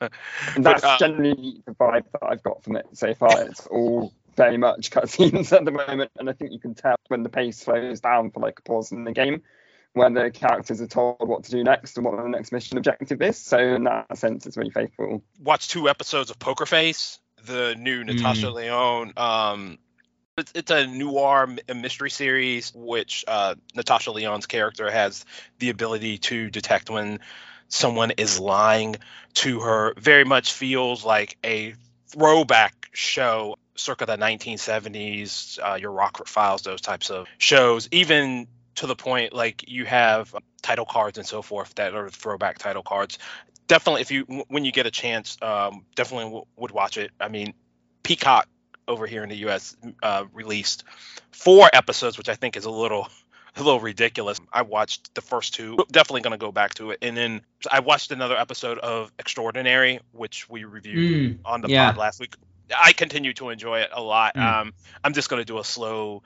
And 0.54 0.64
that's 0.64 0.84
uh, 0.84 0.96
generally 0.98 1.62
the 1.66 1.72
vibe 1.72 2.04
that 2.12 2.22
I've 2.22 2.42
got 2.42 2.62
from 2.62 2.76
it 2.76 2.86
so 2.92 3.14
far. 3.14 3.42
It's 3.42 3.66
all 3.66 4.12
very 4.36 4.56
much 4.56 4.90
cutscenes 4.90 5.52
at 5.56 5.64
the 5.64 5.70
moment, 5.70 6.10
and 6.18 6.30
I 6.30 6.32
think 6.32 6.52
you 6.52 6.58
can 6.58 6.74
tell 6.74 6.96
when 7.08 7.22
the 7.22 7.28
pace 7.28 7.58
slows 7.58 8.00
down 8.00 8.30
for 8.30 8.40
like 8.40 8.58
a 8.60 8.62
pause 8.62 8.92
in 8.92 9.04
the 9.04 9.12
game, 9.12 9.42
when 9.94 10.14
the 10.14 10.30
characters 10.30 10.80
are 10.80 10.86
told 10.86 11.16
what 11.20 11.44
to 11.44 11.50
do 11.50 11.64
next 11.64 11.96
and 11.96 12.06
what 12.06 12.16
the 12.16 12.28
next 12.28 12.52
mission 12.52 12.78
objective 12.78 13.20
is. 13.22 13.38
So 13.38 13.58
in 13.58 13.84
that 13.84 14.16
sense, 14.16 14.46
it's 14.46 14.56
really 14.56 14.70
faithful. 14.70 15.22
Watch 15.40 15.68
two 15.68 15.88
episodes 15.88 16.30
of 16.30 16.38
Poker 16.38 16.66
Face, 16.66 17.18
the 17.46 17.74
new 17.78 18.04
Natasha 18.04 18.50
Lyonne. 18.50 19.12
Um, 19.16 19.78
it's, 20.38 20.52
it's 20.54 20.70
a 20.70 20.86
noir 20.86 21.48
mystery 21.74 22.10
series, 22.10 22.72
which 22.74 23.24
uh, 23.26 23.54
Natasha 23.74 24.10
Lyonne's 24.10 24.46
character 24.46 24.90
has 24.90 25.24
the 25.58 25.70
ability 25.70 26.18
to 26.18 26.50
detect 26.50 26.90
when 26.90 27.20
someone 27.68 28.12
is 28.12 28.38
lying 28.38 28.96
to 29.34 29.60
her. 29.60 29.94
Very 29.96 30.24
much 30.24 30.52
feels 30.52 31.04
like 31.04 31.38
a 31.44 31.74
throwback 32.08 32.90
show 32.92 33.56
circa 33.74 34.06
the 34.06 34.16
1970s, 34.16 35.58
uh, 35.58 35.74
your 35.74 35.92
Rockford 35.92 36.28
Files, 36.28 36.62
those 36.62 36.80
types 36.80 37.10
of 37.10 37.26
shows, 37.38 37.88
even 37.92 38.46
to 38.76 38.86
the 38.86 38.96
point 38.96 39.32
like 39.32 39.64
you 39.68 39.84
have 39.86 40.34
title 40.62 40.84
cards 40.84 41.18
and 41.18 41.26
so 41.26 41.42
forth 41.42 41.74
that 41.76 41.94
are 41.94 42.10
throwback 42.10 42.58
title 42.58 42.82
cards 42.82 43.18
definitely 43.66 44.02
if 44.02 44.10
you 44.10 44.44
when 44.48 44.64
you 44.64 44.72
get 44.72 44.86
a 44.86 44.90
chance 44.90 45.36
um, 45.42 45.84
definitely 45.94 46.24
w- 46.26 46.44
would 46.56 46.70
watch 46.70 46.96
it. 46.96 47.10
I 47.20 47.28
mean 47.28 47.54
peacock 48.02 48.48
over 48.88 49.06
here 49.06 49.22
in 49.22 49.28
the 49.28 49.36
us 49.36 49.76
uh, 50.02 50.24
released 50.32 50.84
four 51.32 51.68
episodes 51.72 52.16
which 52.16 52.28
i 52.28 52.34
think 52.36 52.56
is 52.56 52.64
a 52.66 52.70
little 52.70 53.08
a 53.56 53.62
little 53.62 53.80
ridiculous. 53.80 54.38
I 54.52 54.62
watched 54.62 55.14
the 55.14 55.22
first 55.22 55.54
two. 55.54 55.78
Definitely 55.90 56.20
going 56.20 56.32
to 56.32 56.36
go 56.38 56.52
back 56.52 56.74
to 56.74 56.90
it. 56.90 56.98
And 57.00 57.16
then 57.16 57.40
i 57.70 57.80
watched 57.80 58.12
another 58.12 58.36
episode 58.36 58.78
of 58.78 59.10
extraordinary 59.18 60.00
which 60.12 60.48
we 60.48 60.64
reviewed 60.64 60.98
Mm, 60.98 61.38
on 61.44 61.62
the 61.62 61.68
yeah. 61.68 61.86
pod 61.86 61.96
last 61.96 62.20
week. 62.20 62.34
I 62.78 62.92
continue 62.92 63.32
to 63.34 63.48
enjoy 63.50 63.80
it 63.80 63.90
a 63.92 64.02
lot. 64.02 64.34
Mm. 64.34 64.60
um, 64.60 64.72
i'm 65.02 65.14
just 65.14 65.28
going 65.30 65.40
to 65.40 65.44
do 65.46 65.58
a 65.58 65.64
slow 65.64 66.22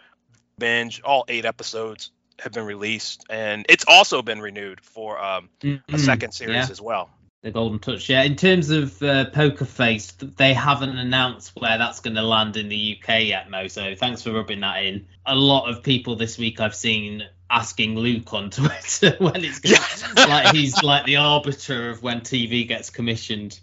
binge. 0.59 1.01
All 1.03 1.25
eight 1.29 1.45
episodes 1.45 2.11
have 2.41 2.53
been 2.53 2.65
released 2.65 3.25
and 3.31 3.65
it's 3.69 3.85
also 3.87 4.23
been 4.23 4.41
renewed 4.41 4.81
for 4.81 5.23
um, 5.23 5.49
a 5.63 5.67
Mm, 5.67 5.99
second 6.01 6.33
series 6.33 6.55
yeah. 6.57 6.67
as 6.71 6.81
well 6.81 7.11
The 7.43 7.51
Golden 7.51 7.79
Touch. 7.79 8.09
Yeah. 8.11 8.23
In 8.23 8.37
terms 8.37 8.71
of 8.71 9.03
uh, 9.03 9.31
Poker 9.31 9.65
Face, 9.65 10.13
they 10.13 10.53
haven't 10.53 10.99
announced 10.99 11.53
where 11.59 11.79
that's 11.79 12.01
going 12.01 12.17
to 12.17 12.23
land 12.23 12.57
in 12.59 12.69
the 12.69 12.99
UK 12.99 13.25
yet, 13.25 13.49
Mo. 13.49 13.67
So 13.69 13.95
thanks 13.95 14.23
for 14.23 14.33
rubbing 14.33 14.61
that 14.61 14.85
in. 14.85 15.07
A 15.25 15.35
lot 15.35 15.71
of 15.71 15.83
people 15.83 16.17
this 16.17 16.37
week 16.37 16.61
I've 16.61 16.75
seen 16.75 17.23
asking 17.49 17.97
Luke 17.97 18.33
on 18.35 18.51
Twitter 18.51 19.17
when 19.19 19.43
it's 19.45 19.61
going 19.61 19.79
like 20.29 20.55
he's 20.55 20.83
like 20.83 21.07
the 21.07 21.17
arbiter 21.17 21.91
of 21.91 22.03
when 22.03 22.21
TV 22.21 22.69
gets 22.69 22.91
commissioned. 22.91 23.59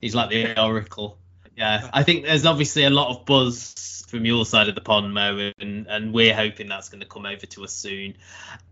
He's 0.00 0.16
like 0.16 0.30
the 0.30 0.60
oracle. 0.60 1.18
yeah. 1.56 1.88
I 1.92 2.02
think 2.02 2.24
there's 2.24 2.44
obviously 2.44 2.84
a 2.84 2.90
lot 2.90 3.10
of 3.10 3.24
buzz 3.24 3.74
from 4.12 4.26
your 4.26 4.44
side 4.44 4.68
of 4.68 4.74
the 4.74 4.80
pond, 4.82 5.14
Mo, 5.14 5.50
and, 5.58 5.86
and 5.88 6.12
we're 6.12 6.34
hoping 6.34 6.68
that's 6.68 6.90
going 6.90 7.00
to 7.00 7.06
come 7.06 7.24
over 7.24 7.46
to 7.46 7.64
us 7.64 7.72
soon. 7.72 8.14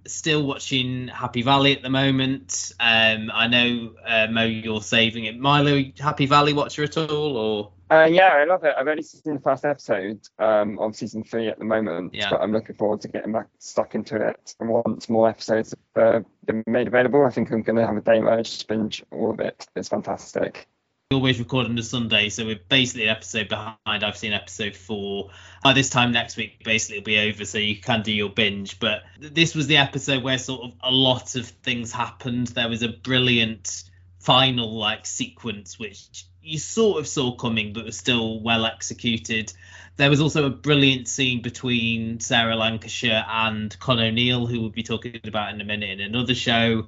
Still 0.06 0.46
watching 0.46 1.08
Happy 1.08 1.40
Valley 1.40 1.74
at 1.74 1.82
the 1.82 1.88
moment. 1.88 2.72
Um, 2.78 3.30
I 3.32 3.48
know 3.48 3.94
uh, 4.06 4.26
Mo, 4.30 4.44
you're 4.44 4.82
saving 4.82 5.24
it. 5.24 5.38
Milo, 5.38 5.82
Happy 5.98 6.26
Valley 6.26 6.52
watcher 6.52 6.84
at 6.84 6.98
all, 6.98 7.36
or? 7.38 7.72
Uh, 7.90 8.04
yeah, 8.04 8.34
I 8.34 8.44
love 8.44 8.62
it. 8.64 8.74
I've 8.78 8.86
only 8.86 9.02
seen 9.02 9.34
the 9.34 9.40
first 9.40 9.64
episode 9.64 10.20
um, 10.38 10.78
of 10.78 10.94
season 10.94 11.24
three 11.24 11.48
at 11.48 11.58
the 11.58 11.64
moment, 11.64 12.14
Yeah. 12.14 12.28
but 12.30 12.42
I'm 12.42 12.52
looking 12.52 12.76
forward 12.76 13.00
to 13.00 13.08
getting 13.08 13.32
back 13.32 13.48
stuck 13.58 13.94
into 13.94 14.16
it. 14.16 14.54
And 14.60 14.68
once 14.68 15.08
more 15.08 15.28
episodes 15.28 15.74
have 15.96 16.16
uh, 16.16 16.20
been 16.44 16.62
made 16.66 16.86
available, 16.86 17.24
I 17.24 17.30
think 17.30 17.50
I'm 17.50 17.62
going 17.62 17.76
to 17.76 17.86
have 17.86 17.96
a 17.96 18.02
day 18.02 18.20
where 18.20 18.34
I 18.34 18.42
just 18.42 18.68
binge 18.68 19.02
all 19.10 19.30
of 19.30 19.40
it. 19.40 19.66
It's 19.74 19.88
fantastic. 19.88 20.68
Always 21.12 21.40
record 21.40 21.66
on 21.66 21.76
a 21.76 21.82
Sunday, 21.82 22.28
so 22.28 22.46
we're 22.46 22.60
basically 22.68 23.02
an 23.02 23.08
episode 23.08 23.48
behind. 23.48 23.76
I've 23.84 24.16
seen 24.16 24.32
episode 24.32 24.76
four. 24.76 25.30
By 25.60 25.72
this 25.72 25.90
time 25.90 26.12
next 26.12 26.36
week, 26.36 26.62
basically 26.62 26.98
it'll 26.98 27.04
be 27.04 27.18
over, 27.18 27.44
so 27.44 27.58
you 27.58 27.74
can 27.80 28.02
do 28.02 28.12
your 28.12 28.28
binge. 28.28 28.78
But 28.78 29.02
this 29.18 29.56
was 29.56 29.66
the 29.66 29.78
episode 29.78 30.22
where 30.22 30.38
sort 30.38 30.62
of 30.62 30.72
a 30.84 30.92
lot 30.92 31.34
of 31.34 31.48
things 31.48 31.90
happened. 31.90 32.46
There 32.46 32.68
was 32.68 32.84
a 32.84 32.88
brilliant 32.90 33.82
final 34.20 34.78
like 34.78 35.04
sequence 35.04 35.80
which 35.80 36.26
you 36.42 36.60
sort 36.60 37.00
of 37.00 37.08
saw 37.08 37.34
coming, 37.34 37.72
but 37.72 37.86
was 37.86 37.98
still 37.98 38.40
well 38.40 38.64
executed. 38.64 39.52
There 39.96 40.10
was 40.10 40.20
also 40.20 40.46
a 40.46 40.50
brilliant 40.50 41.08
scene 41.08 41.42
between 41.42 42.20
Sarah 42.20 42.54
Lancashire 42.54 43.24
and 43.28 43.76
Con 43.80 43.98
O'Neill, 43.98 44.46
who 44.46 44.60
we'll 44.60 44.70
be 44.70 44.84
talking 44.84 45.18
about 45.24 45.52
in 45.52 45.60
a 45.60 45.64
minute 45.64 45.90
in 45.90 46.00
another 46.00 46.36
show. 46.36 46.86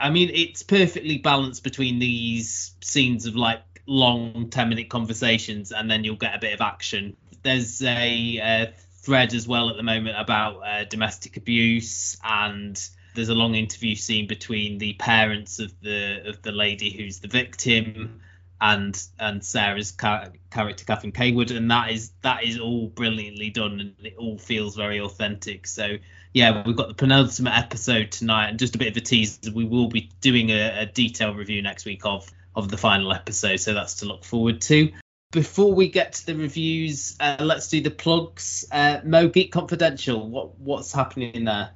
I 0.00 0.10
mean, 0.10 0.30
it's 0.32 0.62
perfectly 0.62 1.18
balanced 1.18 1.64
between 1.64 1.98
these 1.98 2.74
scenes 2.82 3.26
of 3.26 3.36
like 3.36 3.62
long 3.86 4.48
10 4.50 4.68
minute 4.68 4.88
conversations 4.88 5.72
and 5.72 5.90
then 5.90 6.04
you'll 6.04 6.16
get 6.16 6.34
a 6.34 6.38
bit 6.38 6.54
of 6.54 6.60
action. 6.60 7.16
There's 7.42 7.82
a 7.82 8.40
uh, 8.40 8.66
thread 9.02 9.34
as 9.34 9.46
well 9.46 9.70
at 9.70 9.76
the 9.76 9.82
moment 9.82 10.16
about 10.18 10.60
uh, 10.60 10.84
domestic 10.84 11.36
abuse 11.36 12.16
and 12.24 12.80
there's 13.14 13.28
a 13.28 13.34
long 13.34 13.54
interview 13.54 13.94
scene 13.94 14.26
between 14.26 14.78
the 14.78 14.94
parents 14.94 15.60
of 15.60 15.72
the 15.80 16.28
of 16.28 16.42
the 16.42 16.52
lady 16.52 16.90
who's 16.90 17.20
the 17.20 17.28
victim 17.28 18.20
and 18.60 19.00
and 19.18 19.44
Sarah's 19.44 19.92
ca- 19.92 20.30
character 20.50 20.84
Catherine 20.84 21.12
Cawood 21.12 21.50
and 21.50 21.70
that 21.70 21.90
is 21.90 22.12
that 22.22 22.44
is 22.44 22.58
all 22.58 22.88
brilliantly 22.88 23.50
done 23.50 23.80
and 23.80 23.94
it 24.02 24.14
all 24.16 24.38
feels 24.38 24.74
very 24.74 25.00
authentic 25.00 25.66
so 25.66 25.96
yeah, 26.34 26.64
we've 26.66 26.76
got 26.76 26.88
the 26.88 26.94
penultimate 26.94 27.56
episode 27.56 28.10
tonight, 28.10 28.48
and 28.48 28.58
just 28.58 28.74
a 28.74 28.78
bit 28.78 28.88
of 28.88 28.96
a 28.96 29.00
teaser. 29.00 29.52
We 29.52 29.64
will 29.64 29.88
be 29.88 30.10
doing 30.20 30.50
a, 30.50 30.80
a 30.80 30.86
detailed 30.86 31.36
review 31.36 31.62
next 31.62 31.86
week 31.86 32.04
of 32.04 32.30
of 32.56 32.68
the 32.68 32.76
final 32.76 33.12
episode, 33.12 33.56
so 33.56 33.72
that's 33.72 33.96
to 33.96 34.06
look 34.06 34.24
forward 34.24 34.60
to. 34.62 34.92
Before 35.30 35.72
we 35.72 35.88
get 35.88 36.14
to 36.14 36.26
the 36.26 36.34
reviews, 36.34 37.16
uh, 37.20 37.36
let's 37.40 37.68
do 37.68 37.80
the 37.80 37.90
plugs. 37.90 38.64
Uh, 38.70 39.00
Mo 39.04 39.28
Geek 39.28 39.52
Confidential, 39.52 40.28
what 40.28 40.58
what's 40.58 40.92
happening 40.92 41.44
there? 41.44 41.70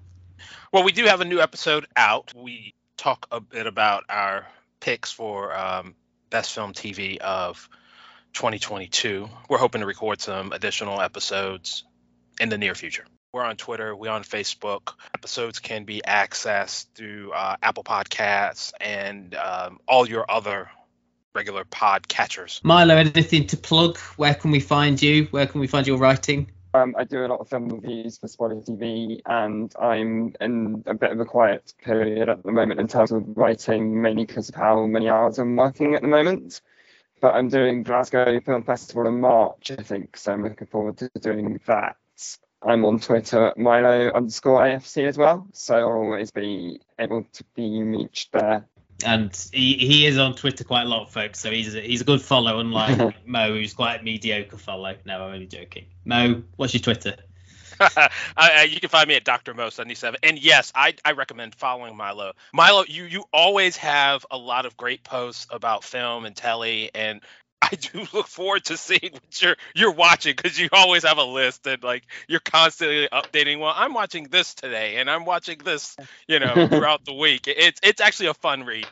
Well, 0.72 0.82
we 0.82 0.92
do 0.92 1.04
have 1.04 1.20
a 1.20 1.24
new 1.24 1.40
episode 1.40 1.86
out. 1.96 2.34
We 2.34 2.74
talk 2.96 3.28
a 3.30 3.40
bit 3.40 3.68
about 3.68 4.04
our 4.08 4.44
picks 4.80 5.12
for 5.12 5.56
um, 5.56 5.94
best 6.30 6.52
film 6.52 6.72
TV 6.72 7.18
of 7.18 7.68
2022. 8.32 9.28
We're 9.48 9.58
hoping 9.58 9.82
to 9.82 9.86
record 9.86 10.20
some 10.20 10.52
additional 10.52 11.00
episodes 11.00 11.84
in 12.40 12.48
the 12.48 12.58
near 12.58 12.74
future. 12.74 13.04
We're 13.30 13.44
on 13.44 13.56
Twitter, 13.56 13.94
we're 13.94 14.11
on 14.11 14.23
Facebook. 14.23 14.94
Episodes 15.14 15.58
can 15.58 15.85
be 15.85 16.00
accessed 16.00 16.87
through 16.94 17.32
uh, 17.32 17.56
Apple 17.62 17.85
Podcasts 17.85 18.73
and 18.80 19.35
um, 19.35 19.80
all 19.87 20.08
your 20.08 20.25
other 20.30 20.70
regular 21.35 21.66
pod 21.66 22.08
catchers. 22.08 22.58
Milo, 22.64 22.97
anything 22.97 23.47
to 23.49 23.58
plug? 23.58 23.99
Where 24.16 24.35
can 24.35 24.50
we 24.50 24.61
find 24.61 25.00
you? 25.02 25.26
Where 25.30 25.47
can 25.47 25.61
we 25.61 25.66
find 25.66 25.87
your 25.87 25.99
writing? 25.99 26.50
Um, 26.73 26.94
I 26.97 27.04
do 27.04 27.23
a 27.23 27.28
lot 27.28 27.40
of 27.40 27.49
film 27.50 27.68
reviews 27.68 28.16
for 28.16 28.28
Spoiler 28.28 28.62
TV, 28.62 29.20
and 29.26 29.75
I'm 29.78 30.35
in 30.40 30.82
a 30.87 30.94
bit 30.94 31.12
of 31.12 31.20
a 31.20 31.26
quiet 31.26 31.75
period 31.85 32.30
at 32.30 32.42
the 32.42 32.52
moment 32.52 32.80
in 32.80 32.88
terms 32.88 33.12
of 33.12 33.37
writing, 33.37 34.00
mainly 34.00 34.25
because 34.25 34.49
of 34.49 34.54
how 34.54 34.87
many 34.87 35.11
hours 35.11 35.38
I'm 35.38 35.54
working 35.54 35.94
at 35.94 36.00
the 36.00 36.08
moment. 36.08 36.62
But 37.20 37.35
I'm 37.35 37.49
doing 37.49 37.82
Glasgow 37.82 38.40
Film 38.40 38.62
Festival 38.62 39.06
in 39.06 39.20
March, 39.20 39.70
I 39.70 39.82
think, 39.82 40.16
so 40.16 40.32
I'm 40.32 40.44
looking 40.44 40.66
forward 40.66 40.97
to 40.99 41.11
doing 41.20 41.61
that. 41.66 41.97
I'm 42.62 42.84
on 42.84 42.98
Twitter 42.98 43.48
at 43.48 43.58
Milo 43.58 44.10
underscore 44.12 44.60
AFC 44.60 45.06
as 45.06 45.16
well, 45.16 45.46
so 45.52 45.76
I'll 45.76 45.92
always 45.92 46.30
be 46.30 46.80
able 46.98 47.24
to 47.32 47.44
be 47.54 47.82
reached 47.82 48.32
there. 48.32 48.66
And 49.04 49.32
he, 49.52 49.74
he 49.74 50.06
is 50.06 50.18
on 50.18 50.34
Twitter 50.34 50.64
quite 50.64 50.82
a 50.82 50.88
lot, 50.88 51.12
folks. 51.12 51.38
So 51.38 51.52
he's 51.52 51.74
a, 51.74 51.80
he's 51.80 52.00
a 52.00 52.04
good 52.04 52.20
follow, 52.20 52.58
unlike 52.58 53.14
Mo, 53.26 53.50
who's 53.52 53.74
quite 53.74 54.00
a 54.00 54.02
mediocre 54.02 54.56
follow. 54.56 54.96
No, 55.04 55.22
I'm 55.22 55.34
only 55.34 55.46
joking. 55.46 55.86
Mo, 56.04 56.42
what's 56.56 56.74
your 56.74 56.80
Twitter? 56.80 57.14
I, 57.80 58.10
I, 58.36 58.62
you 58.64 58.80
can 58.80 58.88
find 58.88 59.06
me 59.06 59.14
at 59.14 59.24
Dr. 59.24 59.54
Mo 59.54 59.70
77. 59.70 60.18
And 60.24 60.42
yes, 60.42 60.72
I, 60.74 60.94
I 61.04 61.12
recommend 61.12 61.54
following 61.54 61.96
Milo. 61.96 62.32
Milo, 62.52 62.84
you 62.88 63.04
you 63.04 63.24
always 63.32 63.76
have 63.76 64.26
a 64.32 64.36
lot 64.36 64.66
of 64.66 64.76
great 64.76 65.04
posts 65.04 65.46
about 65.50 65.84
film 65.84 66.24
and 66.24 66.34
telly, 66.34 66.90
and 66.92 67.20
I 67.60 67.74
do 67.74 68.06
look 68.12 68.26
forward 68.26 68.64
to 68.66 68.76
seeing 68.76 69.12
what 69.12 69.42
you're 69.42 69.56
you're 69.74 69.92
watching 69.92 70.34
because 70.36 70.58
you 70.58 70.68
always 70.72 71.04
have 71.04 71.18
a 71.18 71.24
list 71.24 71.66
and 71.66 71.82
like 71.82 72.04
you're 72.26 72.40
constantly 72.40 73.08
updating. 73.12 73.60
Well, 73.60 73.72
I'm 73.74 73.94
watching 73.94 74.24
this 74.24 74.54
today, 74.54 74.96
and 74.96 75.10
I'm 75.10 75.24
watching 75.24 75.58
this, 75.58 75.96
you 76.26 76.40
know, 76.40 76.54
throughout 76.68 77.04
the 77.04 77.14
week. 77.14 77.46
It's 77.46 77.80
it's 77.82 78.00
actually 78.00 78.28
a 78.28 78.34
fun 78.34 78.64
read. 78.64 78.86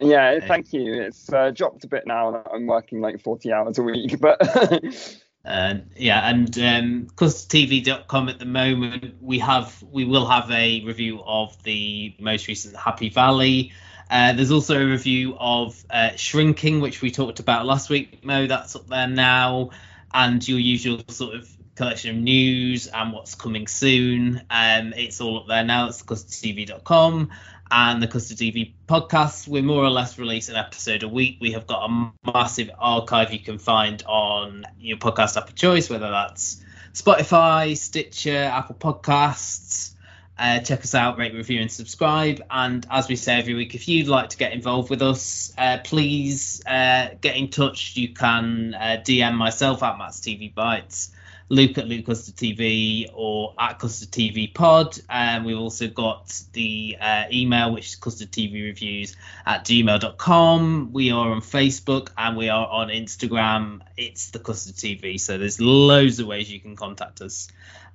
Yeah, 0.00 0.40
thank 0.40 0.72
you. 0.72 1.02
It's 1.02 1.32
uh, 1.32 1.50
dropped 1.50 1.84
a 1.84 1.88
bit 1.88 2.06
now 2.06 2.44
I'm 2.52 2.66
working 2.66 3.00
like 3.00 3.20
40 3.20 3.52
hours 3.52 3.78
a 3.78 3.82
week, 3.82 4.18
but 4.20 4.40
Uh, 5.44 5.74
yeah, 5.94 6.26
and 6.30 6.58
um, 6.58 7.06
custardtv.com 7.16 8.30
at 8.30 8.38
the 8.38 8.46
moment 8.46 9.16
we 9.20 9.38
have 9.38 9.82
we 9.90 10.04
will 10.04 10.24
have 10.24 10.50
a 10.50 10.82
review 10.84 11.22
of 11.22 11.62
the 11.64 12.14
most 12.18 12.48
recent 12.48 12.74
Happy 12.74 13.10
Valley. 13.10 13.72
Uh, 14.10 14.32
there's 14.32 14.50
also 14.50 14.80
a 14.80 14.86
review 14.86 15.36
of 15.38 15.84
uh, 15.90 16.10
Shrinking, 16.16 16.80
which 16.80 17.02
we 17.02 17.10
talked 17.10 17.40
about 17.40 17.66
last 17.66 17.90
week. 17.90 18.24
Mo, 18.24 18.46
that's 18.46 18.76
up 18.76 18.86
there 18.86 19.08
now, 19.08 19.70
and 20.12 20.46
your 20.46 20.58
usual 20.58 21.00
sort 21.08 21.34
of 21.34 21.48
collection 21.74 22.16
of 22.16 22.22
news 22.22 22.86
and 22.86 23.12
what's 23.12 23.34
coming 23.34 23.66
soon. 23.66 24.42
Um, 24.50 24.92
it's 24.92 25.20
all 25.20 25.40
up 25.40 25.48
there 25.48 25.64
now. 25.64 25.88
It's 25.88 26.02
custardtv.com 26.02 27.30
and 27.70 28.02
the 28.02 28.06
Custard 28.06 28.36
TV 28.36 28.74
podcast. 28.86 29.48
We 29.48 29.62
more 29.62 29.82
or 29.82 29.90
less 29.90 30.18
release 30.18 30.48
an 30.48 30.56
episode 30.56 31.02
a 31.02 31.08
week. 31.08 31.38
We 31.40 31.52
have 31.52 31.66
got 31.66 31.90
a 31.90 32.12
massive 32.32 32.70
archive 32.78 33.32
you 33.32 33.40
can 33.40 33.58
find 33.58 34.02
on 34.06 34.64
your 34.78 34.98
podcast 34.98 35.36
app 35.36 35.48
of 35.48 35.54
choice, 35.54 35.90
whether 35.90 36.10
that's 36.10 36.62
Spotify, 36.92 37.76
Stitcher, 37.76 38.36
Apple 38.36 38.76
Podcasts. 38.76 39.93
Uh, 40.36 40.58
check 40.58 40.80
us 40.80 40.94
out, 40.94 41.16
rate, 41.16 41.32
review, 41.32 41.60
and 41.60 41.70
subscribe. 41.70 42.42
And 42.50 42.84
as 42.90 43.08
we 43.08 43.14
say 43.14 43.38
every 43.38 43.54
week, 43.54 43.74
if 43.74 43.86
you'd 43.86 44.08
like 44.08 44.30
to 44.30 44.36
get 44.36 44.52
involved 44.52 44.90
with 44.90 45.00
us, 45.00 45.52
uh, 45.56 45.78
please 45.84 46.60
uh, 46.66 47.10
get 47.20 47.36
in 47.36 47.50
touch. 47.50 47.96
You 47.96 48.08
can 48.08 48.74
uh, 48.74 49.02
DM 49.04 49.34
myself 49.34 49.82
at 49.84 49.96
Matt's 49.96 50.20
TV 50.20 50.52
Bites, 50.52 51.12
Luke 51.48 51.78
at 51.78 51.86
Luke 51.86 52.06
Custard 52.06 52.34
TV, 52.34 53.08
or 53.14 53.54
at 53.56 53.78
Custard 53.78 54.10
TV 54.10 54.52
Pod. 54.52 54.98
And 55.08 55.44
we've 55.44 55.58
also 55.58 55.86
got 55.86 56.42
the 56.52 56.96
uh, 57.00 57.24
email, 57.32 57.72
which 57.72 57.86
is 57.86 57.94
Custard 57.94 58.32
TV 58.32 58.64
Reviews 58.64 59.14
at 59.46 59.64
gmail.com. 59.64 60.92
We 60.92 61.12
are 61.12 61.30
on 61.30 61.42
Facebook 61.42 62.10
and 62.18 62.36
we 62.36 62.48
are 62.48 62.66
on 62.66 62.88
Instagram. 62.88 63.82
It's 63.96 64.30
the 64.30 64.40
Custard 64.40 64.74
TV. 64.74 65.20
So 65.20 65.38
there's 65.38 65.60
loads 65.60 66.18
of 66.18 66.26
ways 66.26 66.50
you 66.50 66.58
can 66.58 66.74
contact 66.74 67.20
us 67.20 67.46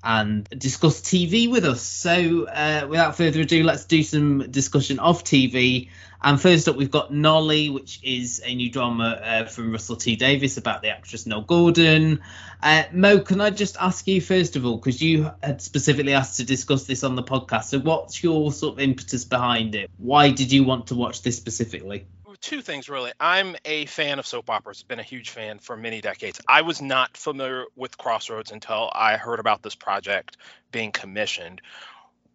and 0.03 0.47
discuss 0.49 1.01
TV 1.01 1.49
with 1.49 1.65
us. 1.65 1.81
So, 1.81 2.45
uh, 2.45 2.87
without 2.89 3.15
further 3.15 3.41
ado, 3.41 3.63
let's 3.63 3.85
do 3.85 4.03
some 4.03 4.49
discussion 4.51 4.99
of 4.99 5.23
TV. 5.23 5.89
And 6.21 6.41
first 6.41 6.67
up, 6.67 6.75
we've 6.75 6.91
got 6.91 7.13
Nolly, 7.13 7.69
which 7.69 7.99
is 8.03 8.41
a 8.43 8.53
new 8.53 8.69
drama 8.69 9.21
uh, 9.23 9.45
from 9.45 9.71
Russell 9.71 9.95
T 9.95 10.17
Davies 10.17 10.57
about 10.57 10.81
the 10.81 10.89
actress 10.89 11.23
Noele 11.23 11.47
Gordon. 11.47 12.21
Uh, 12.61 12.83
Mo, 12.91 13.19
can 13.19 13.39
I 13.39 13.51
just 13.51 13.77
ask 13.79 14.05
you 14.07 14.19
first 14.19 14.57
of 14.57 14.65
all, 14.65 14.75
because 14.75 15.01
you 15.01 15.31
had 15.41 15.61
specifically 15.61 16.13
asked 16.13 16.37
to 16.37 16.45
discuss 16.45 16.83
this 16.83 17.03
on 17.05 17.15
the 17.15 17.23
podcast. 17.23 17.65
So, 17.65 17.79
what's 17.79 18.21
your 18.21 18.51
sort 18.51 18.73
of 18.73 18.79
impetus 18.79 19.23
behind 19.23 19.75
it? 19.75 19.89
Why 19.97 20.31
did 20.31 20.51
you 20.51 20.65
want 20.65 20.87
to 20.87 20.95
watch 20.95 21.21
this 21.21 21.37
specifically? 21.37 22.05
Two 22.41 22.61
things 22.61 22.89
really. 22.89 23.11
I'm 23.19 23.55
a 23.65 23.85
fan 23.85 24.19
of 24.19 24.27
soap 24.27 24.49
operas, 24.49 24.83
been 24.83 24.99
a 24.99 25.03
huge 25.03 25.29
fan 25.29 25.59
for 25.59 25.75
many 25.75 26.01
decades. 26.01 26.39
I 26.47 26.61
was 26.61 26.81
not 26.81 27.17
familiar 27.17 27.65
with 27.75 27.97
Crossroads 27.97 28.51
until 28.51 28.89
I 28.93 29.17
heard 29.17 29.39
about 29.39 29.61
this 29.61 29.75
project 29.75 30.37
being 30.71 30.91
commissioned. 30.91 31.61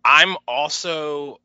I'm 0.05 0.37
also 0.47 1.41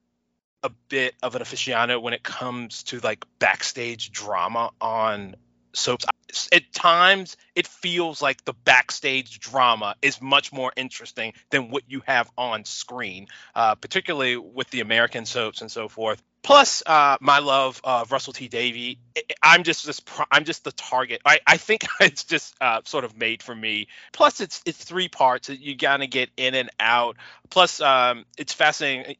a 0.64 0.70
bit 0.90 1.16
of 1.24 1.36
an 1.36 1.42
aficionado 1.42 2.02
when 2.02 2.14
it 2.14 2.24
comes 2.24 2.84
to 2.84 3.00
like 3.00 3.26
backstage 3.40 4.12
drama 4.12 4.72
on 4.82 5.36
soaps. 5.74 6.06
At 6.52 6.72
times, 6.74 7.38
it 7.56 7.66
feels 7.66 8.22
like 8.22 8.44
the 8.46 8.54
backstage 8.54 9.40
drama 9.40 9.96
is 10.02 10.22
much 10.22 10.52
more 10.52 10.72
interesting 10.76 11.34
than 11.50 11.72
what 11.72 11.84
you 11.88 12.04
have 12.06 12.30
on 12.38 12.66
screen, 12.66 13.28
uh, 13.56 13.76
particularly 13.76 14.38
with 14.38 14.70
the 14.70 14.82
American 14.82 15.26
soaps 15.26 15.62
and 15.62 15.72
so 15.72 15.88
forth 15.88 16.22
plus 16.42 16.84
uh, 16.86 17.18
my 17.22 17.40
love 17.40 17.82
of 17.84 18.12
Russell 18.12 18.34
T 18.34 18.48
Davey. 18.48 19.00
I'm 19.42 19.64
just 19.64 19.86
this 19.86 20.02
I'm 20.32 20.46
just 20.46 20.64
the 20.64 20.72
target. 20.72 21.22
I, 21.26 21.40
I 21.46 21.58
think 21.58 21.86
it's 22.00 22.24
just 22.24 22.56
uh, 22.62 22.82
sort 22.86 23.04
of 23.04 23.18
made 23.18 23.44
for 23.44 23.56
me. 23.56 23.88
Plus 24.14 24.42
it's 24.42 24.62
it's 24.66 24.84
three 24.84 25.10
parts. 25.10 25.50
You 25.50 25.76
gotta 25.76 26.08
get 26.08 26.30
in 26.38 26.56
and 26.56 26.70
out. 26.80 27.18
Plus 27.50 27.82
um, 27.82 28.26
it's 28.38 28.54
fascinating 28.54 29.16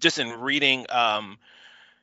just 0.00 0.18
in 0.18 0.40
reading 0.40 0.86
um, 0.90 1.38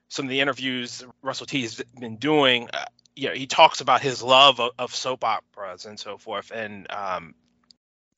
some 0.08 0.26
of 0.26 0.30
the 0.30 0.40
interviews 0.40 1.04
Russell 1.22 1.46
T 1.46 1.62
has 1.64 1.82
been 2.00 2.18
doing. 2.18 2.70
Uh, 2.74 2.86
you 3.16 3.28
know, 3.28 3.34
he 3.34 3.48
talks 3.48 3.82
about 3.82 4.02
his 4.02 4.24
love 4.24 4.60
of, 4.60 4.72
of 4.80 4.96
soap 4.96 5.24
operas 5.24 5.86
and 5.86 6.00
so 6.00 6.18
forth, 6.18 6.52
and 6.52 6.88
um, 6.92 7.36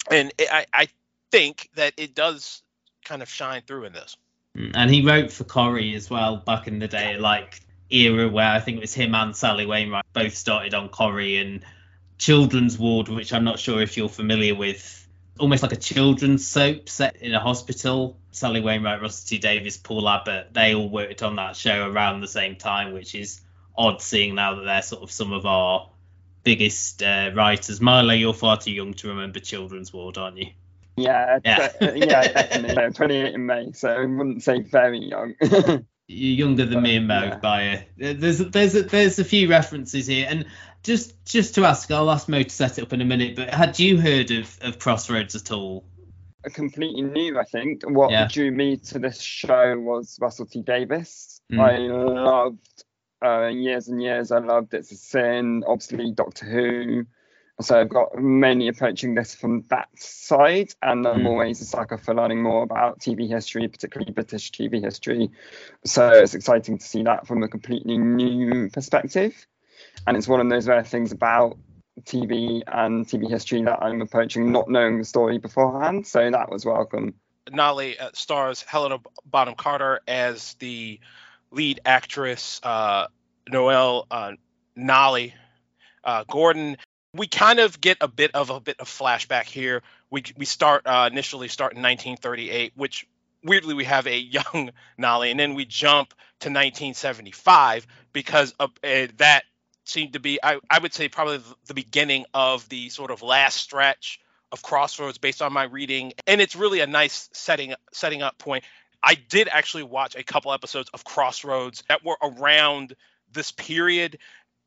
and 0.10 0.32
it, 0.38 0.48
I 0.52 0.66
I 0.74 0.88
think 1.32 1.70
that 1.76 1.94
it 1.98 2.14
does 2.14 2.62
kind 3.04 3.22
of 3.22 3.30
shine 3.30 3.64
through 3.66 3.86
in 3.86 3.94
this. 3.94 4.16
And 4.56 4.92
he 4.92 5.06
wrote 5.06 5.32
for 5.32 5.44
Corrie 5.44 5.96
as 5.96 6.10
well 6.10 6.38
back 6.38 6.68
in 6.68 6.80
the 6.80 6.88
day, 6.88 7.18
like 7.18 7.62
era 7.90 8.28
where 8.28 8.50
I 8.50 8.60
think 8.60 8.78
it 8.78 8.82
was 8.82 8.94
him 8.94 9.16
and 9.16 9.36
Sally 9.36 9.66
Wainwright 9.66 10.06
both 10.14 10.36
started 10.36 10.74
on 10.74 10.90
Corrie 10.90 11.38
and 11.38 11.64
Children's 12.18 12.78
Ward, 12.78 13.10
which 13.10 13.34
I'm 13.34 13.44
not 13.44 13.60
sure 13.60 13.82
if 13.82 13.98
you're 13.98 14.10
familiar 14.10 14.56
with. 14.56 14.98
Almost 15.40 15.64
like 15.64 15.72
a 15.72 15.78
children's 15.78 16.46
soap 16.46 16.90
set 16.90 17.16
in 17.18 17.34
a 17.34 17.40
hospital. 17.40 18.18
Sally 18.32 18.62
Wainwright, 18.62 19.02
Russell 19.02 19.28
T 19.28 19.38
Davies, 19.40 19.78
Paul 19.78 20.08
Abbott, 20.08 20.54
they 20.54 20.76
all 20.76 20.90
worked 20.90 21.24
on 21.24 21.38
that 21.38 21.56
show 21.56 21.90
around 21.90 22.22
the 22.22 22.28
same 22.28 22.56
time, 22.56 22.94
which 22.94 23.16
is 23.16 23.42
odd 23.76 24.02
seeing 24.02 24.36
now 24.36 24.56
that 24.56 24.64
they're 24.64 24.82
sort 24.82 25.02
of 25.02 25.12
some 25.12 25.34
of 25.34 25.46
our 25.46 25.90
biggest 26.44 27.02
uh, 27.02 27.32
writers. 27.34 27.82
Milo, 27.82 28.14
you're 28.14 28.34
far 28.34 28.58
too 28.58 28.72
young 28.72 28.94
to 28.96 29.08
remember 29.08 29.40
Children's 29.40 29.92
Ward, 29.94 30.18
aren't 30.18 30.38
you? 30.38 30.48
Yeah, 30.98 31.40
yeah, 31.44 31.70
yeah 31.82 32.28
definitely. 32.28 32.84
I'm 32.84 32.94
28 32.94 33.34
in 33.34 33.46
May, 33.46 33.72
so 33.74 33.90
I 33.90 34.06
wouldn't 34.06 34.44
say 34.44 34.62
very 34.62 35.00
young. 35.00 35.36
You're 36.08 36.48
younger 36.48 36.66
than 36.66 36.84
me 36.84 36.98
and 36.98 37.08
Mo 37.08 37.24
yeah. 37.24 37.38
by 37.38 37.62
a, 37.62 38.14
there's 38.14 38.40
there's 38.40 38.76
a, 38.76 38.84
there's 38.84 39.20
a 39.20 39.24
few 39.24 39.50
references 39.50 40.08
here, 40.08 40.28
and 40.30 40.46
just 40.84 41.14
just 41.26 41.56
to 41.56 41.66
ask, 41.66 41.90
I'll 41.90 42.12
ask 42.12 42.28
Mo 42.28 42.44
to 42.44 42.50
set 42.50 42.78
it 42.78 42.82
up 42.82 42.92
in 42.92 43.00
a 43.00 43.06
minute. 43.06 43.38
But 43.38 43.54
had 43.54 43.80
you 43.80 43.98
heard 43.98 44.32
of, 44.32 44.58
of 44.62 44.78
Crossroads 44.78 45.36
at 45.36 45.52
all? 45.52 45.86
Completely 46.54 47.04
new, 47.04 47.40
I 47.40 47.44
think. 47.44 47.84
What 47.84 48.12
yeah. 48.12 48.28
drew 48.28 48.52
me 48.52 48.78
to 48.78 49.00
this 49.00 49.22
show 49.22 49.78
was 49.80 50.18
Russell 50.20 50.48
T 50.48 50.62
Davies. 50.64 51.40
Mm. 51.52 51.60
I 51.60 51.78
loved 51.78 52.84
uh, 53.24 53.48
years 53.48 53.88
and 53.88 54.02
years. 54.02 54.32
I 54.32 54.40
loved 54.40 54.74
It's 54.74 54.92
a 54.92 54.96
Sin, 54.96 55.64
obviously 55.68 56.12
Doctor 56.12 56.46
Who. 56.46 57.06
So 57.62 57.80
I've 57.80 57.90
got 57.90 58.18
many 58.18 58.68
approaching 58.68 59.16
this 59.16 59.36
from 59.36 59.64
that 59.70 59.90
side, 59.96 60.74
and 60.82 61.06
I'm 61.08 61.22
mm. 61.22 61.28
always 61.28 61.62
a 61.62 61.66
sucker 61.66 61.98
for 61.98 62.14
learning 62.14 62.42
more 62.42 62.64
about 62.64 63.00
TV 63.00 63.28
history, 63.28 63.68
particularly 63.68 64.12
British 64.12 64.52
TV 64.52 64.84
history. 64.84 65.32
So 65.86 66.10
it's 66.10 66.34
exciting 66.34 66.78
to 66.78 66.86
see 66.86 67.04
that 67.04 67.28
from 67.28 67.44
a 67.44 67.48
completely 67.48 67.98
new 67.98 68.70
perspective. 68.70 69.46
And 70.08 70.18
it's 70.18 70.28
one 70.28 70.40
of 70.42 70.50
those 70.50 70.68
rare 70.68 70.84
things 70.84 71.12
about 71.12 71.58
TV 72.02 72.62
and 72.68 73.06
TV 73.06 73.30
history 73.30 73.64
that 73.64 73.80
I'm 73.82 74.02
approaching 74.02 74.52
not 74.52 74.70
knowing 74.70 74.98
the 74.98 75.06
story 75.06 75.38
beforehand. 75.38 76.08
So 76.08 76.30
that 76.30 76.50
was 76.50 76.66
welcome. 76.66 77.16
Nolly 77.52 78.00
uh, 78.00 78.10
stars 78.14 78.62
Helena 78.62 79.00
Bonham 79.26 79.56
Carter 79.56 80.00
as 80.08 80.56
the 80.56 81.00
lead 81.52 81.82
actress, 81.86 82.60
uh, 82.64 83.08
Noele 83.52 84.06
uh, 84.10 84.32
Nolly. 84.76 85.34
Uh, 86.04 86.24
Gordon 86.28 86.78
we 87.14 87.28
kind 87.28 87.60
of 87.60 87.82
get 87.82 87.98
a 88.02 88.08
bit 88.08 88.32
of 88.34 88.50
a 88.50 88.60
bit 88.60 88.80
of 88.80 88.88
flashback 88.88 89.44
here. 89.44 89.82
We 90.10 90.24
we 90.38 90.46
start 90.46 90.84
uh, 90.86 91.10
initially 91.12 91.48
start 91.48 91.74
in 91.74 91.82
1938, 91.82 92.74
which 92.76 93.08
weirdly 93.44 93.74
we 93.74 93.86
have 93.86 94.08
a 94.08 94.18
young 94.20 94.72
Nolly, 94.98 95.32
and 95.32 95.40
then 95.40 95.56
we 95.56 95.66
jump 95.66 96.10
to 96.40 96.50
1975 96.50 97.86
because 98.14 98.54
of, 98.60 98.72
uh, 98.84 99.08
that 99.18 99.44
seemed 99.84 100.14
to 100.14 100.20
be 100.20 100.40
I, 100.42 100.60
I 100.70 100.80
would 100.80 100.94
say 100.94 101.10
probably 101.10 101.42
the 101.68 101.74
beginning 101.74 102.26
of 102.34 102.68
the 102.70 102.90
sort 102.90 103.12
of 103.12 103.22
last 103.22 103.58
stretch 103.58 104.20
of 104.52 104.62
Crossroads 104.62 105.18
based 105.18 105.42
on 105.42 105.54
my 105.54 105.64
reading, 105.64 106.14
and 106.28 106.42
it's 106.42 106.56
really 106.56 106.80
a 106.80 106.88
nice 106.88 107.30
setting 107.34 107.74
setting 107.92 108.22
up 108.22 108.38
point. 108.38 108.64
I 109.04 109.16
did 109.16 109.50
actually 109.52 109.84
watch 109.84 110.16
a 110.16 110.24
couple 110.24 110.54
episodes 110.54 110.90
of 110.94 111.04
Crossroads 111.04 111.84
that 111.90 112.06
were 112.06 112.18
around 112.22 112.96
this 113.34 113.52
period, 113.52 114.20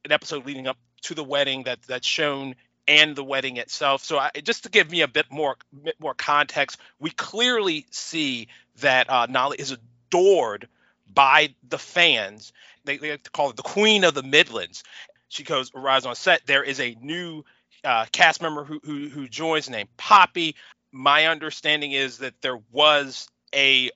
an 0.05 0.13
episode 0.13 0.47
leading 0.47 0.67
up 0.67 0.77
to 1.03 1.15
the 1.15 1.25
wedding 1.25 1.65
that 1.65 1.83
that's 1.83 2.07
shown 2.07 2.55
and 2.87 3.17
the 3.17 3.25
wedding 3.25 3.57
itself. 3.57 4.05
So 4.05 4.19
I, 4.19 4.31
just 4.43 4.65
to 4.65 4.71
give 4.71 4.91
me 4.91 5.01
a 5.01 5.09
bit 5.09 5.27
more 5.31 5.57
bit 5.83 5.97
more 6.01 6.15
context, 6.15 6.79
we 6.99 7.11
clearly 7.11 7.87
see 7.91 8.49
that 8.81 9.09
uh, 9.09 9.27
Nolly 9.27 9.59
is 9.59 9.73
adored 9.73 10.69
by 11.13 11.55
the 11.69 11.79
fans. 11.79 12.53
They, 12.85 12.99
they 12.99 13.13
like 13.13 13.23
to 13.25 13.31
call 13.31 13.51
it 13.51 13.57
the 13.57 13.63
Queen 13.63 14.05
of 14.05 14.15
the 14.15 14.23
Midlands. 14.23 14.85
She 15.29 15.43
goes 15.43 15.71
arrives 15.75 16.07
on 16.07 16.15
set. 16.15 16.47
There 16.47 16.63
is 16.63 16.81
a 16.81 16.97
new 17.01 17.45
uh, 17.83 18.07
cast 18.13 18.43
member 18.43 18.65
who, 18.65 18.81
who 18.85 19.09
who 19.09 19.29
joins 19.29 19.71
named 19.71 19.89
Poppy. 19.97 20.55
My 20.93 21.27
understanding 21.27 21.93
is 21.93 22.19
that 22.19 22.41
there 22.41 22.59
was 22.71 23.29
a 23.55 23.91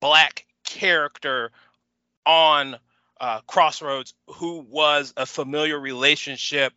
black 0.00 0.46
character 0.64 1.52
on 2.24 2.76
uh, 3.20 3.40
Crossroads, 3.46 4.14
who 4.28 4.60
was 4.68 5.12
a 5.16 5.26
familiar 5.26 5.78
relationship 5.78 6.72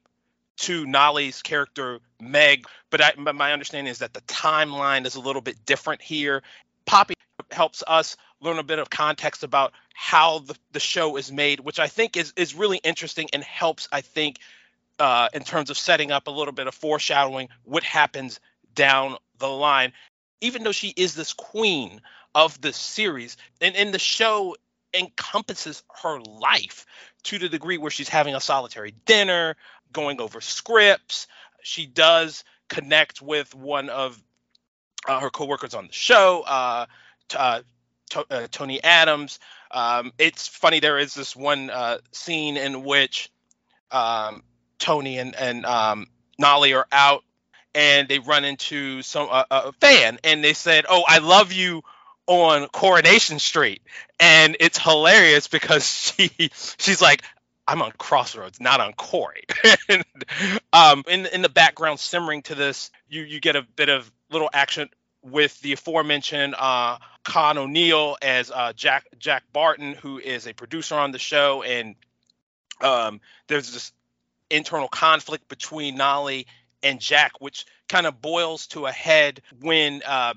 to 0.57 0.85
Nolly's 0.85 1.41
character 1.41 1.99
Meg. 2.21 2.65
But, 2.89 3.01
I, 3.01 3.13
but 3.17 3.35
my 3.35 3.53
understanding 3.53 3.91
is 3.91 3.99
that 3.99 4.13
the 4.13 4.21
timeline 4.21 5.05
is 5.05 5.15
a 5.15 5.21
little 5.21 5.41
bit 5.41 5.65
different 5.65 6.01
here. 6.01 6.43
Poppy 6.85 7.13
helps 7.51 7.83
us 7.87 8.17
learn 8.41 8.59
a 8.59 8.63
bit 8.63 8.79
of 8.79 8.89
context 8.89 9.43
about 9.43 9.73
how 9.93 10.39
the, 10.39 10.55
the 10.71 10.79
show 10.79 11.17
is 11.17 11.31
made, 11.31 11.59
which 11.59 11.79
I 11.79 11.87
think 11.87 12.17
is 12.17 12.33
is 12.35 12.55
really 12.55 12.77
interesting 12.77 13.29
and 13.33 13.43
helps. 13.43 13.87
I 13.91 14.01
think 14.01 14.39
uh, 14.99 15.29
in 15.33 15.43
terms 15.43 15.69
of 15.69 15.77
setting 15.77 16.11
up 16.11 16.27
a 16.27 16.31
little 16.31 16.53
bit 16.53 16.67
of 16.67 16.75
foreshadowing 16.75 17.49
what 17.63 17.83
happens 17.83 18.39
down 18.75 19.17
the 19.37 19.47
line. 19.47 19.93
Even 20.41 20.63
though 20.63 20.71
she 20.71 20.93
is 20.95 21.15
this 21.15 21.33
queen 21.33 22.01
of 22.33 22.59
the 22.61 22.71
series, 22.71 23.37
and 23.59 23.75
in 23.75 23.91
the 23.91 23.99
show 23.99 24.55
encompasses 24.93 25.83
her 26.01 26.19
life 26.19 26.85
to 27.23 27.39
the 27.39 27.49
degree 27.49 27.77
where 27.77 27.91
she's 27.91 28.09
having 28.09 28.35
a 28.35 28.41
solitary 28.41 28.93
dinner, 29.05 29.55
going 29.91 30.21
over 30.21 30.41
scripts. 30.41 31.27
She 31.61 31.85
does 31.85 32.43
connect 32.67 33.21
with 33.21 33.53
one 33.55 33.89
of 33.89 34.21
uh, 35.07 35.19
her 35.19 35.29
coworkers 35.29 35.73
on 35.73 35.87
the 35.87 35.93
show, 35.93 36.43
uh, 36.45 36.85
t- 37.27 37.37
uh, 37.37 37.61
t- 38.09 38.23
uh, 38.29 38.47
Tony 38.51 38.83
Adams. 38.83 39.39
Um, 39.71 40.11
it's 40.17 40.47
funny. 40.47 40.79
There 40.79 40.97
is 40.97 41.13
this 41.13 41.35
one 41.35 41.69
uh, 41.69 41.99
scene 42.11 42.57
in 42.57 42.83
which 42.83 43.29
um, 43.91 44.43
Tony 44.77 45.17
and 45.17 45.35
and 45.35 45.65
um, 45.65 46.07
Nolly 46.37 46.73
are 46.73 46.87
out, 46.91 47.23
and 47.75 48.07
they 48.07 48.19
run 48.19 48.45
into 48.45 49.01
some 49.01 49.27
a 49.29 49.71
fan, 49.73 50.19
and 50.23 50.43
they 50.43 50.53
said, 50.53 50.85
"Oh, 50.89 51.03
I 51.07 51.19
love 51.19 51.51
you." 51.51 51.83
On 52.29 52.67
Coronation 52.67 53.39
Street, 53.39 53.81
and 54.19 54.55
it's 54.59 54.77
hilarious 54.77 55.47
because 55.47 55.83
she 56.15 56.29
she's 56.53 57.01
like, 57.01 57.23
I'm 57.67 57.81
on 57.81 57.91
Crossroads, 57.97 58.61
not 58.61 58.79
on 58.79 58.93
Corrie. 58.93 59.45
and, 59.89 60.05
um, 60.71 61.03
in 61.07 61.25
in 61.25 61.41
the 61.41 61.49
background, 61.49 61.99
simmering 61.99 62.43
to 62.43 62.53
this, 62.53 62.91
you 63.07 63.23
you 63.23 63.39
get 63.39 63.55
a 63.55 63.63
bit 63.75 63.89
of 63.89 64.11
little 64.29 64.49
action 64.53 64.89
with 65.23 65.59
the 65.61 65.73
aforementioned 65.73 66.53
uh, 66.55 66.99
Con 67.23 67.57
O'Neill 67.57 68.15
as 68.21 68.51
uh, 68.51 68.73
Jack 68.73 69.05
Jack 69.17 69.43
Barton, 69.51 69.93
who 69.93 70.19
is 70.19 70.45
a 70.45 70.53
producer 70.53 70.95
on 70.95 71.11
the 71.11 71.19
show, 71.19 71.63
and 71.63 71.95
um, 72.81 73.21
there's 73.47 73.73
this 73.73 73.91
internal 74.51 74.87
conflict 74.87 75.47
between 75.47 75.95
Nolly 75.95 76.45
and 76.83 76.99
Jack, 76.99 77.33
which 77.39 77.65
kind 77.87 78.05
of 78.05 78.21
boils 78.21 78.67
to 78.67 78.85
a 78.85 78.91
head 78.91 79.41
when 79.61 80.01
uh, 80.05 80.33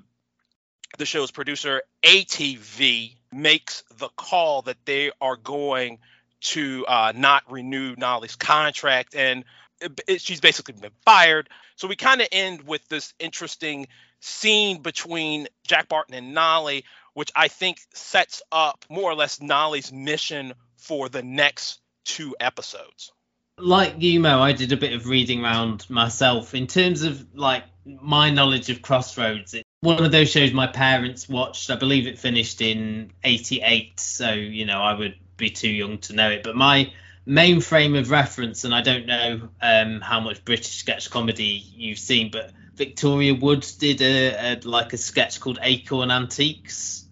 the 0.98 1.07
show's 1.07 1.31
producer, 1.31 1.83
ATV, 2.02 3.16
makes 3.33 3.83
the 3.98 4.09
call 4.16 4.62
that 4.62 4.76
they 4.85 5.11
are 5.20 5.37
going 5.37 5.98
to 6.40 6.85
uh, 6.87 7.12
not 7.14 7.50
renew 7.50 7.94
Nolly's 7.96 8.37
contract, 8.37 9.14
and 9.14 9.44
it, 9.81 10.00
it, 10.07 10.20
she's 10.20 10.40
basically 10.40 10.74
been 10.74 10.90
fired. 11.05 11.48
So 11.76 11.88
we 11.88 11.96
kind 11.96 12.20
of 12.20 12.28
end 12.33 12.62
with 12.62 12.87
this 12.88 13.14
interesting 13.18 13.87
scene 14.20 14.83
between 14.83 15.48
Jack 15.66 15.88
Barton 15.88 16.14
and 16.14 16.35
Nolly, 16.35 16.85
which 17.14 17.31
I 17.35 17.48
think 17.48 17.81
sets 17.94 18.42
up 18.50 18.85
more 18.88 19.11
or 19.11 19.14
less 19.14 19.40
Nolly's 19.40 19.92
mission 19.92 20.55
for 20.76 21.09
the 21.09 21.22
next 21.22 21.81
two 22.05 22.35
episodes. 22.40 23.12
Like 23.59 23.94
you, 23.98 24.18
Mo, 24.20 24.40
I 24.40 24.52
did 24.52 24.72
a 24.72 24.76
bit 24.76 24.92
of 24.92 25.07
reading 25.07 25.44
around 25.44 25.88
myself 25.88 26.55
in 26.55 26.66
terms 26.66 27.02
of 27.02 27.35
like 27.35 27.64
my 27.85 28.31
knowledge 28.31 28.70
of 28.70 28.83
Crossroads. 28.83 29.55
It, 29.55 29.64
one 29.83 30.05
of 30.05 30.12
those 30.12 30.31
shows 30.31 30.53
my 30.53 30.68
parents 30.68 31.29
watched. 31.29 31.68
I 31.68 31.75
believe 31.75 32.07
it 32.07 32.18
finished 32.18 32.62
in 32.62 33.11
'88, 33.25 33.99
so 33.99 34.33
you 34.33 34.64
know 34.64 34.81
I 34.81 34.95
would 34.95 35.16
be 35.37 35.51
too 35.51 35.68
young 35.68 35.99
to 35.99 36.14
know 36.14 36.31
it. 36.31 36.45
But 36.45 36.57
my 36.57 36.92
main 37.27 37.61
frame 37.61 37.97
of 37.97 38.11
reference, 38.11 38.64
and 38.64 38.73
I 38.73 38.81
don't 38.81 39.07
know 39.07 39.49
um, 39.61 40.01
how 40.01 40.21
much 40.21 40.45
British 40.45 40.77
sketch 40.77 41.11
comedy 41.11 41.64
you've 41.75 41.99
seen, 41.99 42.31
but 42.31 42.53
Victoria 42.77 43.35
Wood 43.35 43.66
did 43.79 44.01
a, 44.01 44.53
a 44.53 44.61
like 44.64 44.92
a 44.92 44.97
sketch 44.97 45.40
called 45.40 45.59
Acorn 45.61 46.12
Antiques, 46.12 47.05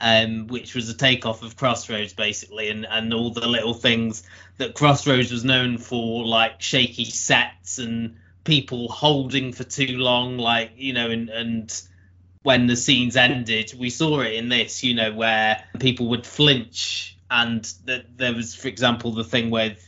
um, 0.00 0.46
which 0.46 0.74
was 0.74 0.88
a 0.88 0.96
takeoff 0.96 1.42
of 1.42 1.56
Crossroads 1.56 2.14
basically, 2.14 2.70
and 2.70 2.86
and 2.86 3.12
all 3.12 3.32
the 3.32 3.46
little 3.46 3.74
things 3.74 4.22
that 4.56 4.74
Crossroads 4.74 5.30
was 5.30 5.44
known 5.44 5.76
for, 5.76 6.24
like 6.24 6.62
shaky 6.62 7.04
sets 7.04 7.76
and 7.78 8.16
people 8.44 8.88
holding 8.88 9.52
for 9.52 9.64
too 9.64 9.98
long, 9.98 10.38
like 10.38 10.72
you 10.76 10.94
know, 10.94 11.10
and 11.10 11.28
and 11.28 11.82
when 12.48 12.66
the 12.66 12.76
scenes 12.76 13.14
ended, 13.14 13.74
we 13.78 13.90
saw 13.90 14.20
it 14.20 14.32
in 14.32 14.48
this, 14.48 14.82
you 14.82 14.94
know, 14.94 15.12
where 15.12 15.62
people 15.78 16.08
would 16.08 16.26
flinch, 16.26 17.14
and 17.30 17.70
there 18.16 18.32
was, 18.32 18.54
for 18.54 18.68
example, 18.68 19.12
the 19.12 19.22
thing 19.22 19.50
with 19.50 19.78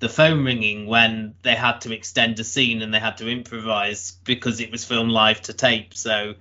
the 0.00 0.08
phone 0.08 0.44
ringing 0.44 0.88
when 0.88 1.36
they 1.42 1.54
had 1.54 1.80
to 1.82 1.94
extend 1.94 2.40
a 2.40 2.42
scene 2.42 2.82
and 2.82 2.92
they 2.92 2.98
had 2.98 3.18
to 3.18 3.30
improvise 3.30 4.18
because 4.24 4.58
it 4.58 4.72
was 4.72 4.84
filmed 4.84 5.12
live 5.12 5.40
to 5.42 5.52
tape. 5.52 5.94
So, 5.94 6.34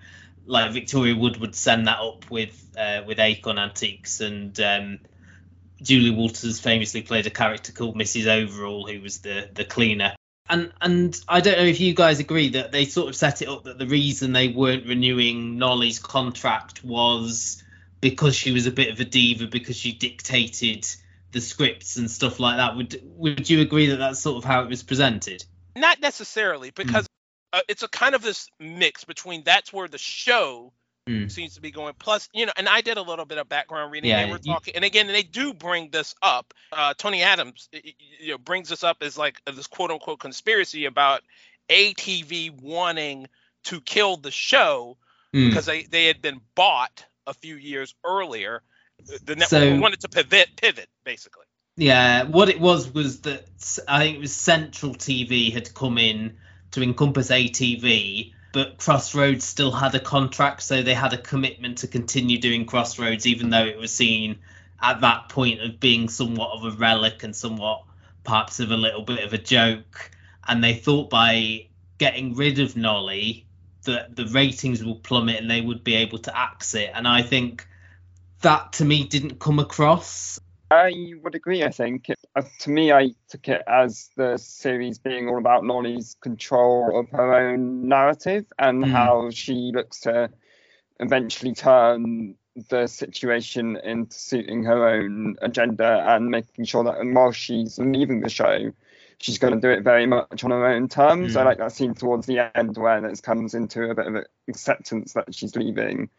like 0.48 0.72
Victoria 0.72 1.16
Wood 1.16 1.38
would 1.38 1.54
send 1.54 1.86
that 1.86 2.00
up 2.00 2.28
with 2.32 2.56
uh, 2.76 3.04
with 3.06 3.20
Acorn 3.20 3.60
Antiques, 3.60 4.20
and 4.20 4.60
um, 4.60 5.00
Julie 5.80 6.10
Walters 6.10 6.60
famously 6.60 7.04
played 7.04 7.28
a 7.28 7.30
character 7.30 7.72
called 7.72 7.96
Mrs. 7.96 8.26
Overall, 8.26 8.88
who 8.88 9.00
was 9.00 9.20
the 9.20 9.48
the 9.54 9.63
cleaner. 9.63 10.16
And 10.49 10.71
and 10.81 11.19
I 11.27 11.41
don't 11.41 11.57
know 11.57 11.65
if 11.65 11.79
you 11.79 11.93
guys 11.93 12.19
agree 12.19 12.49
that 12.49 12.71
they 12.71 12.86
sort 12.86 13.10
of 13.10 13.15
set 13.15 13.41
it 13.41 13.49
up 13.49 13.65
that 13.65 13.77
the 13.77 13.88
reason 13.88 14.33
they 14.33 14.47
weren't 14.47 14.88
renewing 14.88 15.57
Nolly's 15.57 15.99
contract 15.99 16.83
was 16.83 17.63
because 18.01 18.36
she 18.36 18.51
was 18.51 18.65
a 18.65 18.71
bit 18.71 18.91
of 18.91 18.99
a 18.99 19.05
diva 19.05 19.47
because 19.47 19.75
she 19.75 19.91
dictated 19.91 20.88
the 21.31 21.41
scripts 21.41 21.97
and 21.97 22.10
stuff 22.10 22.39
like 22.39 22.57
that. 22.57 22.75
Would 22.75 23.01
would 23.03 23.49
you 23.49 23.62
agree 23.62 23.88
that 23.88 23.97
that's 23.97 24.19
sort 24.19 24.38
of 24.38 24.43
how 24.43 24.63
it 24.63 24.69
was 24.69 24.83
presented? 24.83 25.43
Not 25.75 25.99
necessarily, 25.99 26.71
because 26.71 27.07
uh, 27.53 27.62
it's 27.67 27.83
a 27.83 27.88
kind 27.88 28.15
of 28.15 28.21
this 28.21 28.49
mix 28.60 29.03
between 29.03 29.43
that's 29.43 29.71
where 29.71 29.88
the 29.88 29.97
show 29.97 30.73
Mm. 31.08 31.32
seems 31.32 31.56
to 31.56 31.62
be 31.62 31.72
going. 31.72 31.93
Plus, 31.98 32.30
you 32.34 32.46
know, 32.46 32.52
and 32.58 32.67
I 32.67 32.82
did 32.82 32.98
a 32.98 33.02
little 33.02 33.26
bit 33.26 33.38
of 33.38 33.48
background 33.50 33.91
reading. 33.91 34.10
Yeah, 34.10 34.26
they 34.26 34.32
were 34.32 34.39
you- 34.43 34.54
talking, 34.54 34.76
and 34.76 34.84
again, 34.86 35.08
they 35.08 35.24
do 35.24 35.54
bring 35.54 35.89
this 35.89 36.13
up. 36.22 36.54
Uh, 36.72 36.93
Tony 36.98 37.24
Adams, 37.24 37.70
you 38.20 38.32
know, 38.32 38.38
brings 38.38 38.70
this 38.70 38.84
up 38.84 38.98
as 39.02 39.17
like 39.17 39.41
this 39.46 39.67
quote 39.67 39.91
unquote 39.91 40.20
conspiracy 40.20 40.86
about 40.86 41.22
ATV 41.70 42.62
wanting 42.62 43.28
to 43.65 43.82
kill 43.82 44.17
the 44.17 44.32
show 44.32 44.98
Mm. 45.34 45.50
because 45.50 45.65
they 45.65 45.84
they 45.84 46.06
had 46.06 46.22
been 46.22 46.39
bought 46.56 47.06
a 47.26 47.34
few 47.34 47.56
years 47.56 47.93
earlier. 48.04 48.63
The 49.24 49.36
network 49.36 49.50
So- 49.50 49.80
wanted 49.80 50.00
to 50.02 50.10
pivot, 50.10 50.56
pivot 50.56 50.89
basically. 51.04 51.46
Yeah, 51.76 52.24
what 52.24 52.50
it 52.50 52.60
was 52.60 52.89
was 52.91 53.22
that 53.22 53.46
I 53.88 54.00
think 54.06 54.17
it 54.17 54.22
was 54.22 54.36
Central 54.36 54.96
TV 54.96 55.52
had 55.52 55.74
come 55.74 55.98
in 56.00 56.38
to 56.72 56.82
encompass 56.82 57.30
ATV, 57.30 58.34
but 58.58 58.80
Crossroads 58.80 59.46
still 59.46 59.72
had 59.72 59.93
a 59.93 60.00
contract, 60.00 60.63
so 60.63 60.82
they 60.82 60.96
had 60.96 61.13
a 61.13 61.17
commitment 61.20 61.78
to 61.78 61.88
continue 61.88 62.39
doing 62.39 62.65
Crossroads, 62.65 63.28
even 63.28 63.52
though 63.52 63.67
it 63.67 63.78
was 63.78 63.93
seen 63.93 64.39
at 64.82 65.02
that 65.02 65.30
point 65.30 65.62
of 65.62 65.80
being 65.80 66.10
somewhat 66.10 66.58
of 66.58 66.65
a 66.65 66.76
relic 66.76 67.22
and 67.22 67.36
somewhat 67.36 67.84
perhaps 68.24 68.60
of 68.60 68.72
a 68.72 68.76
little 68.76 69.04
bit 69.04 69.24
of 69.24 69.32
a 69.32 69.38
joke. 69.38 70.10
And 70.48 70.63
they 70.63 70.74
thought 70.74 71.12
by 71.12 71.67
getting 72.00 72.34
rid 72.34 72.58
of 72.58 72.76
Nolly 72.76 73.46
that 73.84 74.15
the 74.15 74.26
ratings 74.26 74.84
would 74.84 75.04
plummet 75.04 75.39
and 75.39 75.52
they 75.52 75.62
would 75.62 75.84
be 75.84 75.93
able 75.93 76.17
to 76.17 76.36
axe 76.36 76.74
it. 76.74 76.89
And 76.96 77.08
I 77.08 77.22
think 77.22 77.67
that 78.41 78.74
to 78.74 78.86
me 78.86 79.04
didn't 79.04 79.38
come 79.38 79.60
across. 79.60 80.39
I 80.69 81.13
would 81.23 81.36
agree. 81.36 81.63
I 81.63 81.69
think 81.69 82.10
it, 82.10 82.19
uh, 82.36 82.41
to 82.60 82.69
me, 82.69 82.91
I 82.91 83.12
took 83.30 83.47
it 83.47 83.63
as 83.67 84.10
the 84.17 84.38
series 84.38 84.99
being 84.99 85.30
all 85.30 85.38
about 85.38 85.63
Nolly's 85.63 86.17
control 86.21 86.99
of 86.99 87.10
her 87.12 87.34
own 87.34 87.88
narrative 87.88 88.45
and 88.60 88.84
Mm. 88.84 88.91
how 88.91 89.30
she 89.30 89.71
looks 89.73 90.01
to 90.01 90.30
eventually 90.99 91.53
turn 91.53 92.36
the 92.69 92.88
situation 92.88 93.77
into 93.77 94.17
suiting 94.17 94.63
her 94.63 94.89
own 94.89 95.36
agenda 95.41 96.03
and 96.08 96.30
making 96.30 96.65
sure 96.65 96.84
that 96.84 96.97
while 97.13 97.32
she's 97.32 97.77
leaving 97.77 98.19
the 98.19 98.30
show, 98.30 98.71
she's 99.19 99.38
going 99.38 99.53
to 99.53 99.60
do 99.62 99.69
it 99.69 99.84
very 99.84 100.06
much 100.06 100.43
on 100.43 100.51
her 100.51 100.65
own 100.65 100.89
terms. 100.89 101.36
I 101.36 101.43
Mm. 101.43 101.45
like 101.45 101.58
that 101.60 101.71
scene 101.71 101.93
towards 101.93 102.25
the 102.25 102.51
end 102.58 102.77
where 102.77 103.06
it 103.06 103.21
comes 103.21 103.53
into 103.53 103.89
a 103.89 103.95
bit 103.95 104.08
of 104.08 104.15
an 104.15 104.25
acceptance 104.47 105.13
that 105.13 105.34
she's 105.34 105.56
leaving 105.56 106.10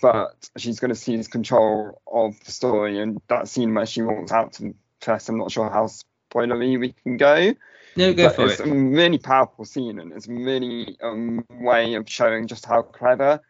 but 0.00 0.48
she's 0.56 0.80
going 0.80 0.90
to 0.90 0.94
seize 0.94 1.28
control 1.28 2.00
of 2.10 2.42
the 2.44 2.52
story. 2.52 3.00
And 3.00 3.20
that 3.28 3.48
scene 3.48 3.74
where 3.74 3.86
she 3.86 4.02
walks 4.02 4.32
out 4.32 4.54
to 4.54 4.62
the 4.62 4.74
press, 5.00 5.28
I'm 5.28 5.38
not 5.38 5.50
sure 5.50 5.68
how 5.68 5.88
spoilery 6.32 6.78
we 6.78 6.92
can 6.92 7.16
go. 7.16 7.54
No, 7.96 8.14
go 8.14 8.28
but 8.28 8.36
for 8.36 8.46
it's 8.46 8.60
it. 8.60 8.68
a 8.68 8.72
really 8.72 9.18
powerful 9.18 9.64
scene, 9.64 9.98
and 9.98 10.12
it's 10.12 10.28
really 10.28 10.96
a 11.02 11.08
um, 11.08 11.44
way 11.50 11.94
of 11.94 12.08
showing 12.08 12.46
just 12.46 12.64
how 12.64 12.82
clever 12.82 13.40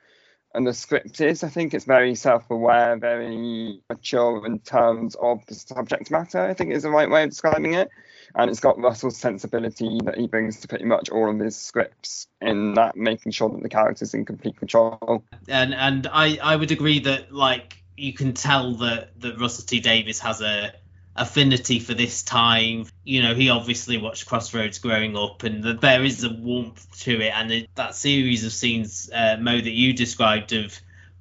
and 0.54 0.66
the 0.66 0.74
script 0.74 1.20
is. 1.20 1.44
I 1.44 1.48
think 1.48 1.74
it's 1.74 1.84
very 1.84 2.14
self-aware, 2.14 2.96
very 2.96 3.80
mature 3.88 4.44
in 4.46 4.58
terms 4.60 5.14
of 5.14 5.44
the 5.46 5.54
subject 5.54 6.10
matter. 6.10 6.40
I 6.40 6.54
think 6.54 6.72
is 6.72 6.82
the 6.82 6.90
right 6.90 7.10
way 7.10 7.24
of 7.24 7.30
describing 7.30 7.74
it. 7.74 7.88
And 8.34 8.50
it's 8.50 8.60
got 8.60 8.78
Russell's 8.78 9.16
sensibility 9.16 9.98
that 10.04 10.16
he 10.16 10.26
brings 10.26 10.60
to 10.60 10.68
pretty 10.68 10.84
much 10.84 11.10
all 11.10 11.30
of 11.30 11.38
his 11.38 11.56
scripts 11.56 12.28
in 12.40 12.74
that 12.74 12.96
making 12.96 13.32
sure 13.32 13.48
that 13.48 13.62
the 13.62 13.68
character's 13.68 14.14
in 14.14 14.24
complete 14.24 14.56
control. 14.56 15.24
and 15.48 15.74
and 15.74 16.06
I 16.06 16.38
I 16.42 16.56
would 16.56 16.70
agree 16.70 17.00
that 17.00 17.32
like 17.32 17.82
you 17.96 18.12
can 18.12 18.32
tell 18.32 18.74
that 18.76 19.20
that 19.20 19.40
Russell 19.40 19.64
T 19.66 19.80
Davies 19.80 20.20
has 20.20 20.40
a 20.40 20.72
affinity 21.16 21.80
for 21.80 21.94
this 21.94 22.22
time. 22.22 22.86
You 23.04 23.22
know, 23.22 23.34
he 23.34 23.50
obviously 23.50 23.98
watched 23.98 24.26
Crossroads 24.26 24.78
growing 24.78 25.16
up, 25.16 25.42
and 25.42 25.62
that 25.64 25.80
there 25.80 26.02
is 26.02 26.24
a 26.24 26.30
warmth 26.30 27.00
to 27.00 27.20
it. 27.20 27.32
And 27.34 27.68
that 27.74 27.94
series 27.94 28.44
of 28.44 28.52
scenes, 28.52 29.10
uh, 29.12 29.36
Mo, 29.38 29.60
that 29.60 29.70
you 29.70 29.92
described 29.92 30.52
of 30.52 30.78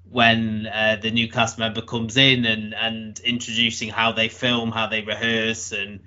when 0.10 0.65
uh, 0.65 0.98
the 1.02 1.12
new 1.12 1.30
cast 1.30 1.60
member 1.60 1.82
comes 1.82 2.17
in 2.17 2.45
and 2.45 2.74
and 2.74 3.19
introducing 3.19 3.89
how 3.89 4.12
they 4.12 4.30
film, 4.30 4.72
how 4.72 4.88
they 4.88 5.02
rehearse, 5.02 5.72
and 5.72 6.00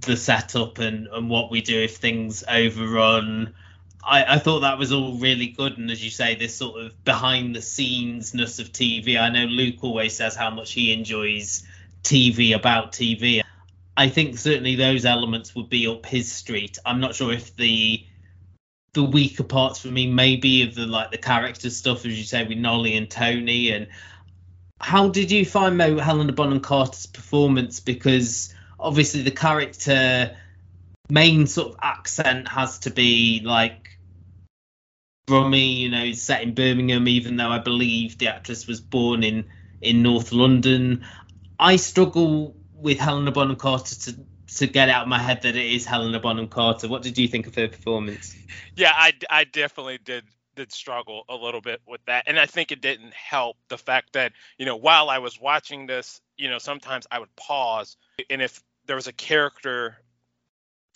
the 0.00 0.16
setup 0.16 0.78
and 0.78 1.06
and 1.08 1.28
what 1.28 1.50
we 1.50 1.60
do 1.60 1.80
if 1.80 1.96
things 1.96 2.42
overrun. 2.48 3.54
I, 4.02 4.36
I 4.36 4.38
thought 4.38 4.60
that 4.60 4.78
was 4.78 4.92
all 4.92 5.18
really 5.18 5.48
good, 5.48 5.76
and 5.76 5.90
as 5.90 6.02
you 6.02 6.10
say, 6.10 6.34
this 6.34 6.56
sort 6.56 6.80
of 6.80 7.04
behind 7.04 7.54
the 7.54 7.60
scenes-ness 7.60 8.58
of 8.58 8.72
TV. 8.72 9.20
I 9.20 9.28
know 9.28 9.44
Luke 9.44 9.82
always 9.82 10.16
says 10.16 10.34
how 10.34 10.48
much 10.48 10.72
he 10.72 10.92
enjoys 10.92 11.64
TV 12.02 12.54
about 12.54 12.92
TV. 12.92 13.42
I 13.96 14.08
think 14.08 14.38
certainly 14.38 14.76
those 14.76 15.04
elements 15.04 15.54
would 15.54 15.68
be 15.68 15.86
up 15.86 16.06
his 16.06 16.32
street. 16.32 16.78
I'm 16.86 17.00
not 17.00 17.14
sure 17.14 17.32
if 17.32 17.54
the 17.56 18.06
the 18.92 19.04
weaker 19.04 19.44
parts 19.44 19.78
for 19.78 19.88
me 19.88 20.10
maybe 20.10 20.62
of 20.62 20.74
the 20.74 20.86
like 20.86 21.10
the 21.10 21.18
character 21.18 21.70
stuff, 21.70 22.06
as 22.06 22.18
you 22.18 22.24
say, 22.24 22.44
with 22.44 22.58
Nolly 22.58 22.96
and 22.96 23.10
Tony. 23.10 23.70
And 23.70 23.88
how 24.80 25.08
did 25.10 25.30
you 25.30 25.44
find 25.44 25.76
Mo 25.76 25.98
Helena 25.98 26.32
Bonham 26.32 26.60
Carter's 26.60 27.06
performance? 27.06 27.80
Because 27.80 28.54
obviously 28.80 29.22
the 29.22 29.30
character 29.30 30.36
main 31.08 31.46
sort 31.46 31.68
of 31.68 31.76
accent 31.82 32.48
has 32.48 32.80
to 32.80 32.90
be 32.90 33.42
like 33.44 33.98
Brummy, 35.26 35.74
you 35.74 35.90
know, 35.90 36.12
set 36.12 36.42
in 36.42 36.54
Birmingham, 36.54 37.06
even 37.06 37.36
though 37.36 37.50
I 37.50 37.58
believe 37.58 38.18
the 38.18 38.28
actress 38.28 38.66
was 38.66 38.80
born 38.80 39.22
in 39.22 39.46
in 39.80 40.02
North 40.02 40.32
London. 40.32 41.04
I 41.58 41.76
struggle 41.76 42.56
with 42.74 42.98
Helena 42.98 43.32
Bonham 43.32 43.56
Carter 43.56 43.94
to 43.94 44.16
to 44.56 44.66
get 44.66 44.88
out 44.88 45.02
of 45.02 45.08
my 45.08 45.18
head 45.18 45.42
that 45.42 45.54
it 45.54 45.72
is 45.72 45.86
Helena 45.86 46.18
Bonham 46.18 46.48
Carter. 46.48 46.88
What 46.88 47.02
did 47.02 47.16
you 47.18 47.28
think 47.28 47.46
of 47.46 47.54
her 47.54 47.68
performance? 47.68 48.34
Yeah, 48.76 48.92
I, 48.92 49.12
I 49.28 49.44
definitely 49.44 49.98
did 49.98 50.24
did 50.56 50.72
struggle 50.72 51.24
a 51.28 51.36
little 51.36 51.60
bit 51.60 51.80
with 51.86 52.00
that, 52.06 52.24
and 52.26 52.38
I 52.38 52.46
think 52.46 52.72
it 52.72 52.80
didn't 52.80 53.14
help 53.14 53.56
the 53.68 53.78
fact 53.78 54.14
that 54.14 54.32
you 54.58 54.66
know 54.66 54.76
while 54.76 55.08
I 55.08 55.18
was 55.18 55.40
watching 55.40 55.86
this, 55.86 56.20
you 56.36 56.50
know 56.50 56.58
sometimes 56.58 57.06
I 57.10 57.20
would 57.20 57.34
pause, 57.36 57.96
and 58.28 58.42
if 58.42 58.60
there 58.86 58.96
was 58.96 59.06
a 59.06 59.12
character 59.12 59.98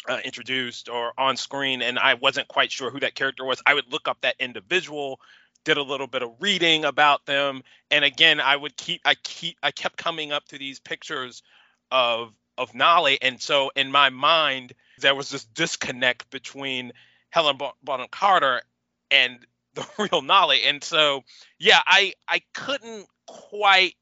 uh, 0.09 0.19
introduced 0.25 0.89
or 0.89 1.13
on 1.19 1.37
screen, 1.37 1.83
and 1.83 1.99
I 1.99 2.15
wasn't 2.15 2.49
quite 2.49 2.71
sure 2.71 2.91
who 2.91 3.01
that 3.01 3.15
character 3.15 3.45
was, 3.45 3.63
I 3.67 3.75
would 3.75 3.91
look 3.93 4.09
up 4.09 4.19
that 4.23 4.37
individual, 4.39 5.21
did 5.65 5.77
a 5.77 5.83
little 5.83 6.07
bit 6.07 6.23
of 6.23 6.31
reading 6.41 6.85
about 6.85 7.25
them, 7.27 7.63
and 7.91 8.05
again 8.05 8.41
I 8.41 8.57
would 8.57 8.77
keep 8.77 9.01
I 9.05 9.15
keep 9.15 9.57
I 9.63 9.71
kept 9.71 9.97
coming 9.97 10.33
up 10.33 10.45
to 10.49 10.59
these 10.59 10.79
pictures 10.79 11.43
of 11.91 12.33
of 12.59 12.75
Nolly, 12.75 13.21
and 13.23 13.41
so 13.41 13.71
in 13.75 13.91
my 13.91 14.11
mind 14.11 14.75
there 14.99 15.15
was 15.15 15.31
this 15.31 15.45
disconnect 15.45 16.31
between 16.31 16.93
Helen 17.31 17.57
Bo- 17.57 17.75
Bonham 17.83 18.09
Carter 18.11 18.63
and 19.11 19.45
the 19.75 19.87
real 19.99 20.23
Nolly, 20.23 20.65
and 20.65 20.85
so 20.85 21.25
yeah, 21.59 21.81
I 21.87 22.13
I 22.29 22.43
couldn't 22.53 23.07
quite 23.27 23.95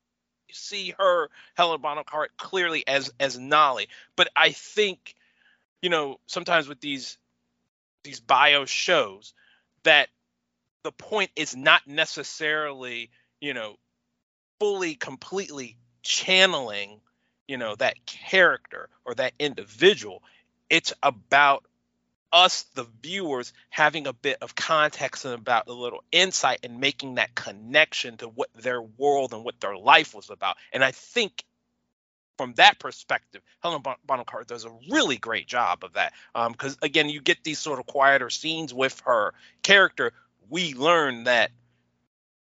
see 0.52 0.94
her 0.98 1.28
Helen 1.54 1.80
Bonham 1.80 2.04
Carter 2.04 2.32
clearly 2.36 2.86
as 2.86 3.12
as 3.20 3.38
Nolly, 3.38 3.88
but 4.16 4.28
I 4.36 4.52
think 4.52 5.14
you 5.80 5.90
know 5.90 6.18
sometimes 6.26 6.68
with 6.68 6.80
these 6.80 7.18
these 8.04 8.20
bio 8.20 8.64
shows 8.64 9.34
that 9.84 10.08
the 10.82 10.92
point 10.92 11.30
is 11.36 11.56
not 11.56 11.86
necessarily 11.86 13.10
you 13.40 13.54
know 13.54 13.76
fully 14.58 14.94
completely 14.94 15.76
channeling 16.02 17.00
you 17.48 17.56
know 17.56 17.74
that 17.76 18.04
character 18.06 18.88
or 19.04 19.14
that 19.14 19.32
individual. 19.38 20.22
It's 20.70 20.92
about 21.02 21.64
us, 22.32 22.62
the 22.74 22.86
viewers, 23.02 23.52
having 23.70 24.06
a 24.06 24.12
bit 24.12 24.38
of 24.40 24.54
context 24.54 25.24
and 25.24 25.34
about 25.34 25.68
a 25.68 25.72
little 25.72 26.02
insight 26.10 26.60
and 26.62 26.80
making 26.80 27.16
that 27.16 27.34
connection 27.34 28.16
to 28.18 28.26
what 28.26 28.48
their 28.54 28.80
world 28.80 29.32
and 29.32 29.44
what 29.44 29.60
their 29.60 29.76
life 29.76 30.14
was 30.14 30.30
about. 30.30 30.56
And 30.72 30.82
I 30.82 30.92
think 30.92 31.44
from 32.38 32.54
that 32.54 32.78
perspective, 32.78 33.42
Helen 33.62 33.82
Bonham 34.04 34.24
Carter 34.24 34.46
does 34.46 34.64
a 34.64 34.72
really 34.90 35.16
great 35.16 35.46
job 35.46 35.84
of 35.84 35.92
that. 35.92 36.12
Because 36.34 36.72
um, 36.72 36.78
again, 36.82 37.08
you 37.08 37.20
get 37.20 37.44
these 37.44 37.58
sort 37.58 37.78
of 37.78 37.86
quieter 37.86 38.30
scenes 38.30 38.72
with 38.72 39.00
her 39.04 39.34
character. 39.62 40.12
We 40.48 40.74
learn 40.74 41.24
that 41.24 41.50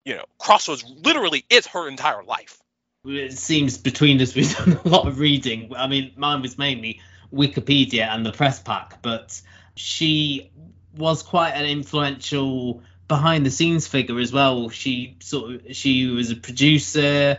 you 0.06 0.16
know 0.16 0.26
Crossroads 0.40 0.84
literally 0.84 1.46
is 1.50 1.68
her 1.68 1.88
entire 1.88 2.24
life. 2.24 2.60
It 3.06 3.34
seems 3.34 3.78
between 3.78 4.22
us 4.22 4.36
we've 4.36 4.56
done 4.56 4.80
a 4.84 4.88
lot 4.88 5.08
of 5.08 5.20
reading. 5.20 5.72
I 5.76 5.88
mean, 5.88 6.14
mine 6.16 6.42
was 6.42 6.58
mainly 6.58 7.02
Wikipedia 7.34 8.08
and 8.08 8.26
the 8.26 8.32
press 8.32 8.60
pack, 8.60 9.02
but 9.02 9.42
she 9.76 10.52
was 10.96 11.24
quite 11.24 11.52
an 11.52 11.66
influential 11.66 12.84
behind 13.08 13.46
the 13.46 13.52
scenes 13.52 13.88
figure 13.88 14.20
as 14.20 14.32
well. 14.32 14.70
She 14.70 15.18
sort 15.20 15.56
of 15.56 15.76
she 15.76 16.08
was 16.08 16.32
a 16.32 16.36
producer. 16.36 17.38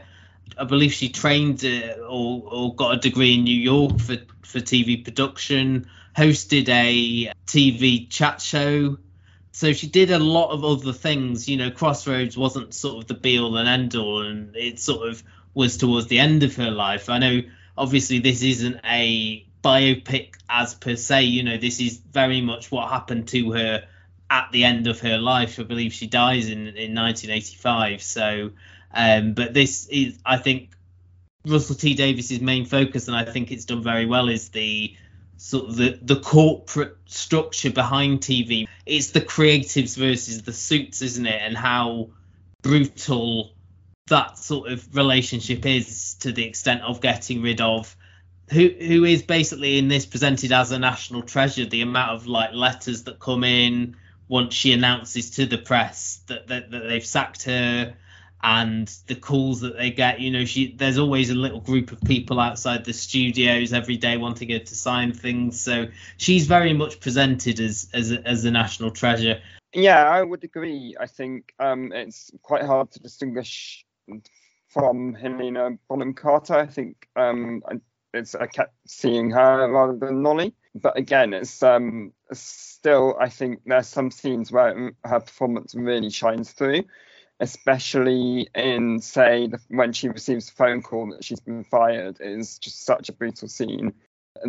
I 0.58 0.64
believe 0.64 0.92
she 0.92 1.08
trained 1.08 1.64
uh, 1.64 2.02
or 2.02 2.42
or 2.44 2.74
got 2.74 2.94
a 2.94 2.98
degree 2.98 3.34
in 3.34 3.44
New 3.44 3.58
York 3.58 3.98
for 3.98 4.16
for 4.42 4.58
TV 4.58 5.02
production. 5.02 5.88
Hosted 6.16 6.68
a 6.68 7.32
TV 7.46 8.08
chat 8.10 8.40
show. 8.42 8.98
So 9.52 9.72
she 9.72 9.86
did 9.86 10.10
a 10.10 10.18
lot 10.18 10.50
of 10.50 10.64
other 10.64 10.92
things. 10.92 11.48
You 11.48 11.56
know, 11.58 11.70
Crossroads 11.70 12.36
wasn't 12.36 12.74
sort 12.74 13.02
of 13.02 13.08
the 13.08 13.14
be 13.14 13.38
all 13.38 13.56
and 13.56 13.68
end 13.68 13.94
all, 13.94 14.22
and 14.22 14.54
it 14.56 14.78
sort 14.78 15.08
of 15.08 15.22
was 15.54 15.76
towards 15.76 16.06
the 16.06 16.18
end 16.18 16.42
of 16.42 16.56
her 16.56 16.70
life. 16.70 17.08
I 17.08 17.18
know, 17.18 17.42
obviously, 17.76 18.18
this 18.18 18.42
isn't 18.42 18.80
a 18.84 19.46
biopic 19.62 20.34
as 20.48 20.74
per 20.74 20.96
se. 20.96 21.22
You 21.24 21.42
know, 21.42 21.56
this 21.56 21.80
is 21.80 21.98
very 21.98 22.40
much 22.40 22.70
what 22.70 22.90
happened 22.90 23.28
to 23.28 23.52
her 23.52 23.84
at 24.30 24.48
the 24.52 24.64
end 24.64 24.86
of 24.86 25.00
her 25.00 25.18
life. 25.18 25.58
I 25.60 25.62
believe 25.62 25.92
she 25.92 26.06
dies 26.06 26.48
in 26.48 26.68
in 26.68 26.94
1985. 26.94 28.02
So, 28.02 28.50
um, 28.92 29.34
but 29.34 29.54
this 29.54 29.86
is, 29.88 30.18
I 30.24 30.38
think, 30.38 30.70
Russell 31.46 31.76
T 31.76 31.94
Davies's 31.94 32.40
main 32.40 32.64
focus, 32.64 33.08
and 33.08 33.16
I 33.16 33.24
think 33.24 33.50
it's 33.50 33.64
done 33.64 33.82
very 33.82 34.06
well, 34.06 34.28
is 34.28 34.50
the 34.50 34.96
sort 35.36 35.70
of 35.70 35.76
the, 35.76 35.98
the 36.00 36.20
corporate 36.20 36.96
structure 37.06 37.70
behind 37.70 38.20
TV. 38.20 38.66
It's 38.86 39.10
the 39.10 39.20
creatives 39.20 39.96
versus 39.96 40.42
the 40.42 40.52
suits, 40.52 41.02
isn't 41.02 41.26
it? 41.26 41.40
And 41.42 41.56
how 41.56 42.10
brutal 42.62 43.52
that 44.06 44.38
sort 44.38 44.70
of 44.70 44.94
relationship 44.94 45.66
is 45.66 46.14
to 46.20 46.32
the 46.32 46.44
extent 46.44 46.82
of 46.82 47.00
getting 47.00 47.42
rid 47.42 47.60
of 47.60 47.96
who 48.50 48.68
who 48.68 49.04
is 49.04 49.22
basically 49.22 49.78
in 49.78 49.88
this 49.88 50.06
presented 50.06 50.52
as 50.52 50.72
a 50.72 50.78
national 50.78 51.22
treasure. 51.22 51.66
The 51.66 51.82
amount 51.82 52.12
of 52.12 52.26
like 52.26 52.52
letters 52.52 53.04
that 53.04 53.18
come 53.18 53.44
in 53.44 53.96
once 54.28 54.54
she 54.54 54.72
announces 54.72 55.30
to 55.32 55.46
the 55.46 55.58
press 55.58 56.20
that 56.28 56.48
that, 56.48 56.70
that 56.70 56.88
they've 56.88 57.04
sacked 57.04 57.44
her, 57.44 57.94
and 58.42 58.88
the 59.06 59.14
calls 59.14 59.60
that 59.60 59.76
they 59.76 59.90
get. 59.90 60.20
You 60.20 60.30
know, 60.30 60.44
she 60.44 60.74
there's 60.74 60.98
always 60.98 61.30
a 61.30 61.34
little 61.34 61.60
group 61.60 61.92
of 61.92 62.00
people 62.02 62.40
outside 62.40 62.84
the 62.84 62.92
studios 62.92 63.72
every 63.72 63.96
day 63.96 64.16
wanting 64.16 64.50
her 64.50 64.58
to 64.58 64.74
sign 64.74 65.12
things. 65.12 65.60
So 65.60 65.86
she's 66.16 66.46
very 66.46 66.72
much 66.72 67.00
presented 67.00 67.60
as 67.60 67.88
as 67.94 68.10
a, 68.10 68.26
as 68.26 68.44
a 68.44 68.50
national 68.50 68.90
treasure. 68.90 69.40
Yeah, 69.74 70.02
I 70.02 70.22
would 70.22 70.44
agree. 70.44 70.96
I 71.00 71.06
think 71.06 71.54
um, 71.58 71.92
it's 71.92 72.30
quite 72.42 72.64
hard 72.64 72.90
to 72.92 73.00
distinguish 73.00 73.86
from 74.68 75.14
Helena 75.14 75.70
Bonham 75.88 76.14
Carter. 76.14 76.54
I 76.54 76.66
think 76.66 77.08
um, 77.16 77.62
it's 78.12 78.34
I 78.34 78.46
kept 78.46 78.74
seeing 78.86 79.30
her 79.30 79.70
rather 79.70 79.96
than 79.96 80.22
Nolly. 80.22 80.54
But 80.74 80.96
again, 80.96 81.34
it's 81.34 81.62
um 81.62 82.12
still 82.32 83.16
I 83.20 83.28
think 83.28 83.60
there's 83.66 83.88
some 83.88 84.10
scenes 84.10 84.50
where 84.50 84.92
her 85.04 85.20
performance 85.20 85.74
really 85.74 86.10
shines 86.10 86.52
through, 86.52 86.84
especially 87.40 88.48
in 88.54 89.00
say 89.00 89.48
the, 89.48 89.58
when 89.68 89.92
she 89.92 90.08
receives 90.08 90.48
a 90.48 90.52
phone 90.52 90.82
call 90.82 91.10
that 91.10 91.24
she's 91.24 91.40
been 91.40 91.64
fired 91.64 92.18
is 92.20 92.58
just 92.58 92.84
such 92.84 93.08
a 93.08 93.12
brutal 93.12 93.48
scene. 93.48 93.92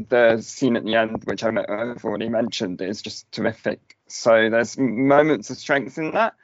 The 0.09 0.41
scene 0.41 0.77
at 0.77 0.85
the 0.85 0.95
end, 0.95 1.23
which 1.25 1.43
I've 1.43 1.57
already 2.05 2.29
mentioned, 2.29 2.81
is 2.81 3.01
just 3.01 3.31
terrific. 3.31 3.97
So 4.07 4.49
there's 4.49 4.77
moments 4.77 5.49
of 5.49 5.57
strength 5.57 5.97
in 5.97 6.11
that. 6.11 6.35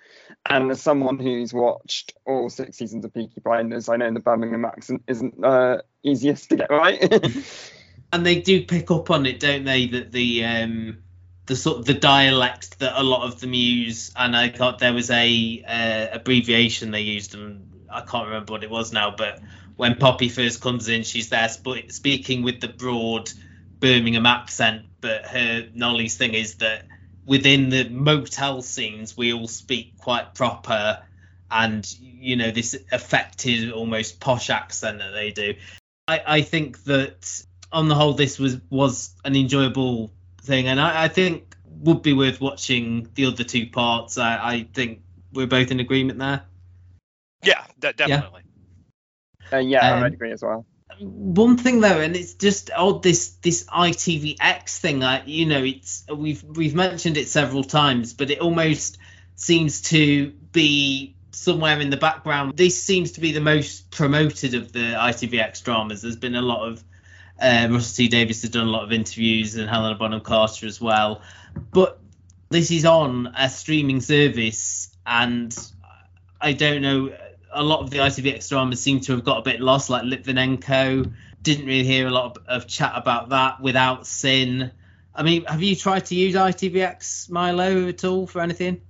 And 0.45 0.71
as 0.71 0.81
someone 0.81 1.19
who's 1.19 1.53
watched 1.53 2.13
all 2.25 2.49
six 2.49 2.77
seasons 2.77 3.05
of 3.05 3.13
Peaky 3.13 3.41
Blinders, 3.43 3.89
I 3.89 3.97
know 3.97 4.11
the 4.11 4.19
Birmingham 4.19 4.65
accent 4.65 5.03
isn't 5.07 5.43
uh, 5.43 5.81
easiest 6.03 6.49
to 6.49 6.55
get 6.57 6.69
right. 6.69 7.01
and 8.13 8.25
they 8.25 8.41
do 8.41 8.65
pick 8.65 8.91
up 8.91 9.09
on 9.09 9.25
it, 9.25 9.39
don't 9.39 9.63
they? 9.63 9.87
That 9.87 10.11
the 10.11 10.45
um, 10.45 10.97
the 11.45 11.55
sort 11.55 11.79
of 11.79 11.85
the 11.85 11.93
dialect 11.93 12.79
that 12.79 12.99
a 12.99 13.03
lot 13.03 13.27
of 13.27 13.39
them 13.39 13.53
use, 13.53 14.11
and 14.15 14.35
I 14.35 14.49
got 14.49 14.79
there 14.79 14.93
was 14.93 15.09
a 15.09 15.63
uh, 15.67 16.15
abbreviation 16.15 16.91
they 16.91 17.01
used, 17.01 17.35
and 17.35 17.85
I 17.91 18.01
can't 18.01 18.27
remember 18.27 18.53
what 18.53 18.63
it 18.63 18.69
was 18.69 18.93
now, 18.93 19.13
but 19.15 19.39
when 19.75 19.95
Poppy 19.95 20.29
first 20.29 20.61
comes 20.61 20.89
in, 20.89 21.03
she's 21.03 21.29
there 21.29 21.47
sp- 21.47 21.87
speaking 21.89 22.43
with 22.43 22.59
the 22.59 22.67
broad 22.67 23.31
Birmingham 23.79 24.25
accent, 24.25 24.85
but 24.99 25.25
her 25.25 25.69
Nolly's 25.73 26.17
thing 26.17 26.33
is 26.33 26.55
that 26.55 26.85
within 27.29 27.69
the 27.69 27.87
motel 27.87 28.63
scenes, 28.63 29.15
we 29.15 29.31
all 29.33 29.47
speak 29.47 29.97
quite 29.99 30.33
proper, 30.33 31.01
and 31.49 31.87
you 32.01 32.35
know 32.35 32.51
this 32.51 32.75
affected 32.91 33.71
almost 33.71 34.19
posh 34.19 34.49
accent 34.49 34.97
that 34.97 35.11
they 35.11 35.31
do. 35.31 35.53
I, 36.07 36.21
I 36.25 36.41
think 36.41 36.83
that 36.85 37.43
on 37.71 37.87
the 37.87 37.95
whole, 37.95 38.13
this 38.13 38.39
was 38.39 38.57
was 38.69 39.13
an 39.23 39.35
enjoyable 39.35 40.11
thing, 40.41 40.67
and 40.67 40.81
I, 40.81 41.03
I 41.03 41.07
think 41.07 41.55
would 41.65 42.01
be 42.01 42.13
worth 42.13 42.41
watching 42.41 43.07
the 43.13 43.27
other 43.27 43.43
two 43.43 43.67
parts. 43.67 44.17
I, 44.17 44.37
I 44.37 44.67
think 44.73 45.01
we're 45.31 45.47
both 45.47 45.69
in 45.69 45.79
agreement 45.79 46.17
there. 46.17 46.41
Yeah, 47.43 47.63
de- 47.77 47.93
definitely. 47.93 48.41
Yeah, 49.51 49.57
uh, 49.57 49.61
yeah 49.61 49.93
um, 49.93 50.03
I 50.03 50.07
agree 50.07 50.31
as 50.31 50.41
well 50.41 50.65
one 50.99 51.57
thing 51.57 51.81
though, 51.81 51.99
and 51.99 52.15
it's 52.15 52.33
just 52.33 52.71
oh 52.75 52.99
this 52.99 53.29
this 53.41 53.65
ITVX 53.65 54.79
thing. 54.79 55.03
I 55.03 55.23
you 55.25 55.45
know 55.45 55.63
it's 55.63 56.05
we've 56.13 56.43
we've 56.43 56.75
mentioned 56.75 57.17
it 57.17 57.27
several 57.27 57.63
times, 57.63 58.13
but 58.13 58.29
it 58.29 58.39
almost 58.39 58.97
seems 59.35 59.81
to 59.81 60.31
be 60.51 61.15
somewhere 61.31 61.79
in 61.79 61.89
the 61.89 61.97
background. 61.97 62.57
This 62.57 62.81
seems 62.81 63.13
to 63.13 63.21
be 63.21 63.31
the 63.31 63.41
most 63.41 63.91
promoted 63.91 64.53
of 64.53 64.71
the 64.71 64.79
ITVX 64.79 65.63
dramas. 65.63 66.01
There's 66.01 66.15
been 66.15 66.35
a 66.35 66.41
lot 66.41 66.67
of 66.67 66.83
uh, 67.41 67.67
Russell 67.71 67.95
T 67.95 68.07
Davies 68.09 68.41
has 68.41 68.51
done 68.51 68.67
a 68.67 68.71
lot 68.71 68.83
of 68.83 68.91
interviews 68.91 69.55
and 69.55 69.69
Helena 69.69 69.95
Bonham 69.95 70.21
Carter 70.21 70.65
as 70.65 70.81
well, 70.81 71.21
but 71.71 71.99
this 72.49 72.71
is 72.71 72.85
on 72.85 73.33
a 73.37 73.49
streaming 73.49 74.01
service, 74.01 74.89
and 75.05 75.55
I 76.41 76.53
don't 76.53 76.81
know 76.81 77.13
a 77.51 77.63
lot 77.63 77.81
of 77.81 77.89
the 77.89 77.97
ITVX 77.97 78.49
dramas 78.49 78.81
seem 78.81 78.99
to 79.01 79.13
have 79.13 79.23
got 79.23 79.39
a 79.39 79.41
bit 79.41 79.61
lost, 79.61 79.89
like 79.89 80.03
Litvinenko. 80.03 81.11
Didn't 81.41 81.65
really 81.65 81.83
hear 81.83 82.07
a 82.07 82.11
lot 82.11 82.37
of, 82.37 82.45
of 82.47 82.67
chat 82.67 82.93
about 82.95 83.29
that 83.29 83.61
without 83.61 84.05
Sin. 84.05 84.71
I 85.15 85.23
mean, 85.23 85.45
have 85.45 85.61
you 85.61 85.75
tried 85.75 86.05
to 86.07 86.15
use 86.15 86.35
ITVX 86.35 87.29
Milo 87.29 87.87
at 87.87 88.03
all 88.03 88.27
for 88.27 88.41
anything? 88.41 88.81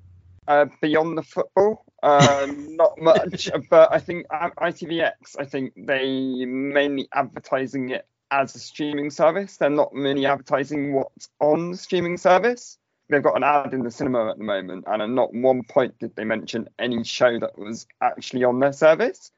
Uh, 0.47 0.65
beyond 0.81 1.17
the 1.17 1.23
football, 1.23 1.85
um, 2.01 2.75
not 2.75 2.99
much. 2.99 3.49
But 3.69 3.93
I 3.93 3.99
think 3.99 4.27
ITVX, 4.27 5.13
I 5.37 5.45
think 5.45 5.73
they 5.75 6.45
mainly 6.45 7.07
advertising 7.13 7.89
it 7.89 8.07
as 8.31 8.55
a 8.55 8.59
streaming 8.59 9.11
service. 9.11 9.57
They're 9.57 9.69
not 9.69 9.93
really 9.93 10.25
advertising 10.25 10.93
what's 10.93 11.29
on 11.39 11.71
the 11.71 11.77
streaming 11.77 12.17
service 12.17 12.78
they've 13.09 13.23
got 13.23 13.35
an 13.35 13.43
ad 13.43 13.73
in 13.73 13.83
the 13.83 13.91
cinema 13.91 14.29
at 14.29 14.37
the 14.37 14.43
moment, 14.43 14.85
and 14.87 15.01
at 15.01 15.09
not 15.09 15.33
one 15.33 15.63
point 15.63 15.99
did 15.99 16.15
they 16.15 16.23
mention 16.23 16.69
any 16.77 17.03
show 17.03 17.39
that 17.39 17.57
was 17.57 17.87
actually 18.01 18.43
on 18.43 18.59
their 18.59 18.73
service. 18.73 19.31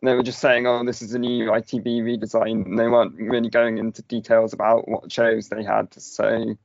And 0.00 0.08
they 0.08 0.14
were 0.14 0.22
just 0.22 0.38
saying, 0.38 0.66
"Oh, 0.66 0.84
this 0.84 1.02
is 1.02 1.14
a 1.14 1.18
new 1.18 1.50
ITV 1.50 2.02
redesign," 2.02 2.64
and 2.64 2.78
they 2.78 2.86
weren't 2.86 3.16
really 3.16 3.50
going 3.50 3.78
into 3.78 4.02
details 4.02 4.52
about 4.52 4.88
what 4.88 5.10
shows 5.10 5.48
they 5.48 5.64
had. 5.64 5.92
So, 6.00 6.56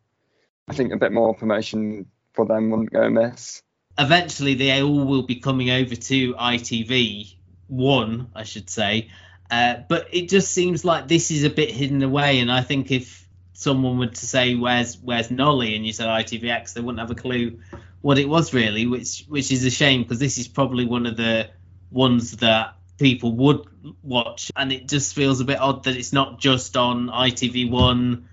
I 0.67 0.73
think 0.73 0.93
a 0.93 0.97
bit 0.97 1.11
more 1.11 1.33
promotion 1.33 2.05
for 2.33 2.45
them 2.45 2.69
wouldn't 2.69 2.93
go 2.93 3.03
amiss. 3.03 3.63
Eventually, 3.97 4.53
they 4.53 4.81
all 4.81 5.05
will 5.05 5.23
be 5.23 5.35
coming 5.37 5.71
over 5.71 5.95
to 5.95 6.33
ITV 6.35 7.35
one, 7.67 8.29
I 8.35 8.43
should 8.43 8.69
say. 8.69 9.09
Uh, 9.49 9.77
but 9.87 10.07
it 10.11 10.29
just 10.29 10.51
seems 10.51 10.85
like 10.85 11.07
this 11.07 11.29
is 11.29 11.43
a 11.43 11.49
bit 11.49 11.69
hidden 11.69 12.01
away, 12.03 12.39
and 12.39 12.51
I 12.51 12.61
think 12.61 12.91
if 12.91 13.22
someone 13.53 14.09
to 14.09 14.25
say 14.25 14.55
where's 14.55 14.97
where's 14.97 15.31
Nolly 15.31 15.75
and 15.75 15.85
you 15.85 15.93
said 15.93 16.07
ITVX, 16.07 16.73
they 16.73 16.81
wouldn't 16.81 16.99
have 16.99 17.11
a 17.11 17.19
clue 17.19 17.59
what 18.01 18.17
it 18.17 18.27
was 18.27 18.53
really, 18.53 18.85
which 18.85 19.25
which 19.27 19.51
is 19.51 19.63
a 19.63 19.71
shame 19.71 20.03
because 20.03 20.19
this 20.19 20.37
is 20.37 20.47
probably 20.47 20.85
one 20.85 21.05
of 21.05 21.15
the 21.15 21.49
ones 21.91 22.37
that 22.37 22.75
people 22.97 23.31
would 23.35 23.65
watch, 24.01 24.51
and 24.55 24.71
it 24.71 24.87
just 24.87 25.15
feels 25.15 25.39
a 25.39 25.45
bit 25.45 25.59
odd 25.59 25.83
that 25.85 25.95
it's 25.95 26.13
not 26.13 26.39
just 26.39 26.75
on 26.75 27.07
ITV1 27.07 28.23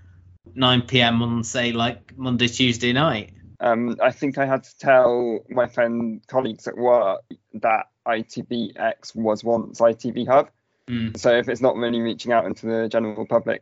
9 0.53 0.81
p.m. 0.83 1.21
on 1.21 1.43
say 1.43 1.71
like 1.71 2.17
Monday 2.17 2.47
Tuesday 2.47 2.93
night. 2.93 3.33
Um, 3.59 3.97
I 4.01 4.11
think 4.11 4.37
I 4.37 4.45
had 4.45 4.63
to 4.63 4.77
tell 4.79 5.45
my 5.49 5.67
friend 5.67 6.21
colleagues 6.27 6.67
at 6.67 6.75
work 6.75 7.21
that 7.53 7.87
ITVX 8.07 9.15
was 9.15 9.43
once 9.43 9.79
ITV 9.79 10.27
Hub. 10.27 10.49
Mm. 10.89 11.17
So 11.17 11.37
if 11.37 11.47
it's 11.47 11.61
not 11.61 11.75
really 11.75 12.01
reaching 12.01 12.31
out 12.31 12.45
into 12.45 12.65
the 12.65 12.89
general 12.89 13.25
public, 13.27 13.61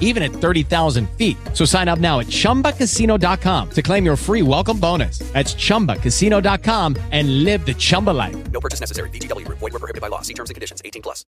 even 0.00 0.22
at 0.24 0.32
30,000 0.32 1.08
feet. 1.10 1.36
So 1.54 1.64
sign 1.64 1.86
up 1.88 2.00
now 2.00 2.18
at 2.18 2.26
chumbacasino.com 2.26 3.70
to 3.70 3.82
claim 3.82 4.04
your 4.04 4.16
free 4.16 4.42
welcome 4.42 4.80
bonus. 4.80 5.20
That's 5.32 5.54
chumbacasino.com 5.54 6.96
and 7.12 7.44
live 7.44 7.64
the 7.64 7.74
Chumba 7.74 8.10
life. 8.10 8.50
No 8.50 8.60
purchase 8.60 8.80
necessary. 8.80 9.08
VGW 9.10 9.46
Group. 9.46 9.58
Void 9.58 9.72
were 9.72 9.78
prohibited 9.78 10.00
by 10.02 10.08
law. 10.08 10.22
See 10.22 10.34
terms 10.34 10.50
and 10.50 10.54
conditions. 10.56 10.82
18 10.84 11.02
plus. 11.02 11.24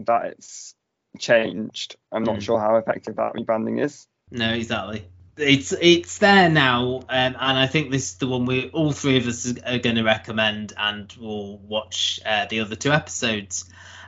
That 0.00 0.26
it's 0.26 0.74
changed. 1.18 1.96
I'm 2.12 2.24
not 2.24 2.36
Mm. 2.36 2.42
sure 2.42 2.58
how 2.60 2.76
effective 2.76 3.16
that 3.16 3.32
rebranding 3.34 3.82
is. 3.82 4.06
No, 4.30 4.52
exactly. 4.52 5.06
It's 5.38 5.72
it's 5.72 6.18
there 6.18 6.48
now, 6.48 6.96
um, 6.96 7.02
and 7.10 7.36
I 7.58 7.66
think 7.66 7.90
this 7.90 8.12
is 8.12 8.14
the 8.16 8.26
one 8.26 8.46
we 8.46 8.70
all 8.70 8.92
three 8.92 9.18
of 9.18 9.26
us 9.26 9.46
are 9.66 9.78
going 9.78 9.96
to 9.96 10.02
recommend, 10.02 10.72
and 10.78 11.12
we'll 11.20 11.58
watch 11.58 12.20
uh, 12.24 12.46
the 12.46 12.60
other 12.60 12.74
two 12.74 12.90
episodes. 12.90 13.66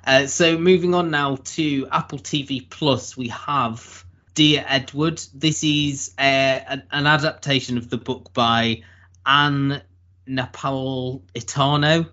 Uh, 0.08 0.26
so 0.26 0.56
moving 0.56 0.94
on 0.94 1.10
now 1.10 1.36
to 1.36 1.86
Apple 1.92 2.18
TV 2.18 2.66
Plus, 2.70 3.14
we 3.14 3.28
have 3.28 4.06
Dear 4.32 4.64
Edward. 4.66 5.20
This 5.34 5.62
is 5.62 6.14
uh, 6.16 6.22
an, 6.22 7.06
adaptation 7.06 7.76
of 7.76 7.90
the 7.90 7.98
book 7.98 8.32
by 8.32 8.84
Ann 9.26 9.82
Napolitano. 10.26 12.08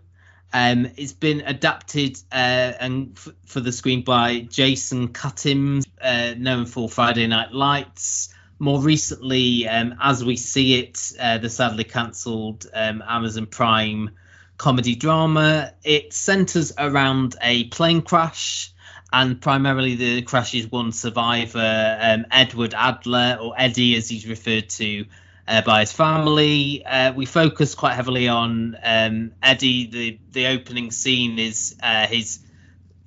Um, 0.51 0.87
it's 0.97 1.13
been 1.13 1.39
adapted 1.45 2.17
uh, 2.33 2.35
and 2.35 3.13
f- 3.15 3.29
for 3.45 3.61
the 3.61 3.71
screen 3.71 4.03
by 4.03 4.41
Jason 4.41 5.13
Katims, 5.13 5.85
uh, 6.01 6.33
known 6.37 6.65
for 6.65 6.89
Friday 6.89 7.27
Night 7.27 7.53
Lights. 7.53 8.27
More 8.59 8.81
recently, 8.81 9.69
um, 9.69 9.95
as 10.01 10.21
we 10.21 10.35
see 10.35 10.79
it, 10.79 11.13
uh, 11.17 11.37
the 11.37 11.49
sadly 11.49 11.85
cancelled 11.85 12.65
um, 12.73 13.01
Amazon 13.07 13.45
Prime 13.45 14.09
comedy 14.57 14.95
drama. 14.95 15.73
It 15.83 16.13
centres 16.13 16.73
around 16.77 17.35
a 17.41 17.65
plane 17.65 18.01
crash, 18.01 18.71
and 19.11 19.41
primarily 19.41 19.95
the 19.95 20.21
crash's 20.21 20.69
one 20.71 20.91
survivor, 20.91 21.97
um, 22.01 22.25
Edward 22.31 22.73
Adler, 22.73 23.37
or 23.41 23.53
Eddie 23.57 23.95
as 23.95 24.09
he's 24.09 24.27
referred 24.27 24.69
to 24.71 25.05
uh, 25.47 25.61
by 25.61 25.81
his 25.81 25.91
family. 25.91 26.85
Uh, 26.85 27.13
we 27.13 27.25
focus 27.25 27.75
quite 27.75 27.93
heavily 27.93 28.27
on 28.27 28.77
um, 28.83 29.31
Eddie. 29.41 29.87
The 29.87 30.19
the 30.31 30.47
opening 30.47 30.91
scene 30.91 31.39
is 31.39 31.75
uh, 31.81 32.07
his 32.07 32.39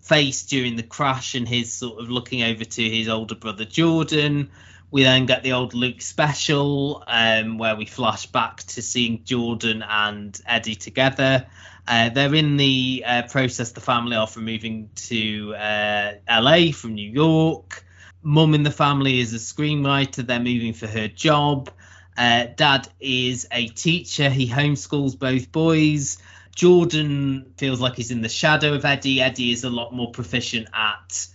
face 0.02 0.44
during 0.46 0.76
the 0.76 0.82
crash 0.82 1.34
and 1.34 1.46
his 1.46 1.72
sort 1.72 2.00
of 2.00 2.08
looking 2.10 2.42
over 2.42 2.64
to 2.64 2.82
his 2.82 3.08
older 3.08 3.34
brother 3.34 3.64
Jordan. 3.64 4.50
We 4.90 5.02
then 5.02 5.26
get 5.26 5.42
the 5.42 5.52
old 5.52 5.74
Luke 5.74 6.00
special 6.00 7.04
um, 7.06 7.58
where 7.58 7.76
we 7.76 7.84
flash 7.84 8.26
back 8.26 8.62
to 8.64 8.82
seeing 8.82 9.22
Jordan 9.24 9.84
and 9.86 10.40
Eddie 10.46 10.76
together. 10.76 11.46
Uh, 11.86 12.08
they're 12.08 12.34
in 12.34 12.56
the 12.56 13.04
uh, 13.06 13.22
process, 13.22 13.72
the 13.72 13.80
family 13.80 14.16
are 14.16 14.26
from 14.26 14.44
moving 14.44 14.90
to 14.94 15.54
uh, 15.54 16.12
LA 16.28 16.72
from 16.72 16.94
New 16.94 17.10
York. 17.10 17.84
Mum 18.22 18.54
in 18.54 18.62
the 18.62 18.70
family 18.70 19.20
is 19.20 19.32
a 19.32 19.38
screenwriter, 19.38 20.26
they're 20.26 20.38
moving 20.38 20.72
for 20.72 20.86
her 20.86 21.08
job. 21.08 21.70
Uh, 22.16 22.46
dad 22.56 22.88
is 22.98 23.46
a 23.52 23.68
teacher, 23.68 24.28
he 24.28 24.48
homeschools 24.48 25.18
both 25.18 25.52
boys. 25.52 26.18
Jordan 26.54 27.52
feels 27.56 27.80
like 27.80 27.94
he's 27.94 28.10
in 28.10 28.20
the 28.20 28.28
shadow 28.28 28.74
of 28.74 28.84
Eddie. 28.84 29.22
Eddie 29.22 29.52
is 29.52 29.64
a 29.64 29.70
lot 29.70 29.94
more 29.94 30.10
proficient 30.10 30.68
at 30.74 31.28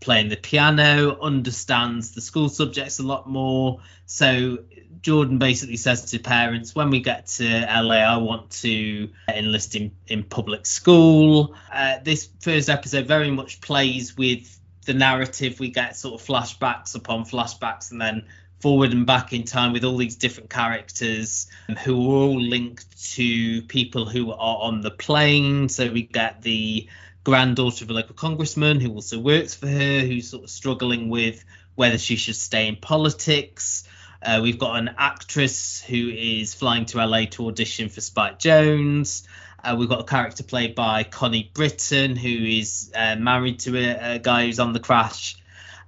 playing 0.00 0.28
the 0.28 0.36
piano, 0.36 1.18
understands 1.20 2.12
the 2.12 2.20
school 2.20 2.48
subjects 2.48 2.98
a 2.98 3.02
lot 3.02 3.28
more. 3.28 3.80
So 4.06 4.58
Jordan 5.02 5.38
basically 5.38 5.76
says 5.76 6.10
to 6.10 6.18
parents, 6.18 6.74
when 6.74 6.90
we 6.90 7.00
get 7.00 7.26
to 7.26 7.44
LA, 7.44 7.96
I 7.96 8.16
want 8.16 8.50
to 8.62 9.10
enlist 9.28 9.76
in, 9.76 9.92
in 10.08 10.24
public 10.24 10.66
school. 10.66 11.54
Uh, 11.72 11.98
this 12.02 12.28
first 12.40 12.68
episode 12.68 13.06
very 13.06 13.30
much 13.30 13.60
plays 13.60 14.16
with 14.16 14.58
the 14.86 14.94
narrative. 14.94 15.60
We 15.60 15.70
get 15.70 15.96
sort 15.96 16.20
of 16.20 16.26
flashbacks 16.26 16.94
upon 16.94 17.24
flashbacks 17.24 17.90
and 17.92 18.00
then 18.00 18.26
forward 18.60 18.92
and 18.92 19.06
back 19.06 19.32
in 19.32 19.44
time 19.44 19.72
with 19.72 19.84
all 19.84 19.96
these 19.96 20.16
different 20.16 20.50
characters 20.50 21.46
who 21.84 22.10
are 22.10 22.24
all 22.24 22.40
linked 22.40 23.12
to 23.14 23.62
people 23.62 24.04
who 24.04 24.32
are 24.32 24.58
on 24.62 24.82
the 24.82 24.90
plane. 24.90 25.68
So 25.68 25.90
we 25.90 26.02
get 26.02 26.42
the 26.42 26.88
granddaughter 27.30 27.84
of 27.84 27.90
a 27.90 27.92
local 27.92 28.16
congressman 28.16 28.80
who 28.80 28.92
also 28.92 29.16
works 29.16 29.54
for 29.54 29.68
her, 29.68 30.00
who's 30.00 30.28
sort 30.28 30.42
of 30.42 30.50
struggling 30.50 31.08
with 31.10 31.44
whether 31.76 31.96
she 31.96 32.16
should 32.16 32.34
stay 32.34 32.66
in 32.66 32.74
politics. 32.74 33.84
Uh, 34.20 34.40
we've 34.42 34.58
got 34.58 34.74
an 34.74 34.90
actress 34.98 35.80
who 35.80 36.08
is 36.08 36.54
flying 36.54 36.86
to 36.86 36.98
LA 36.98 37.26
to 37.26 37.46
audition 37.46 37.88
for 37.88 38.00
Spike 38.00 38.40
Jonze. 38.40 39.22
Uh, 39.62 39.76
we've 39.78 39.88
got 39.88 40.00
a 40.00 40.04
character 40.04 40.42
played 40.42 40.74
by 40.74 41.04
Connie 41.04 41.48
Britton, 41.54 42.16
who 42.16 42.28
is 42.28 42.90
uh, 42.96 43.14
married 43.14 43.60
to 43.60 43.76
a, 43.78 44.16
a 44.16 44.18
guy 44.18 44.46
who's 44.46 44.58
on 44.58 44.72
the 44.72 44.80
crash. 44.80 45.36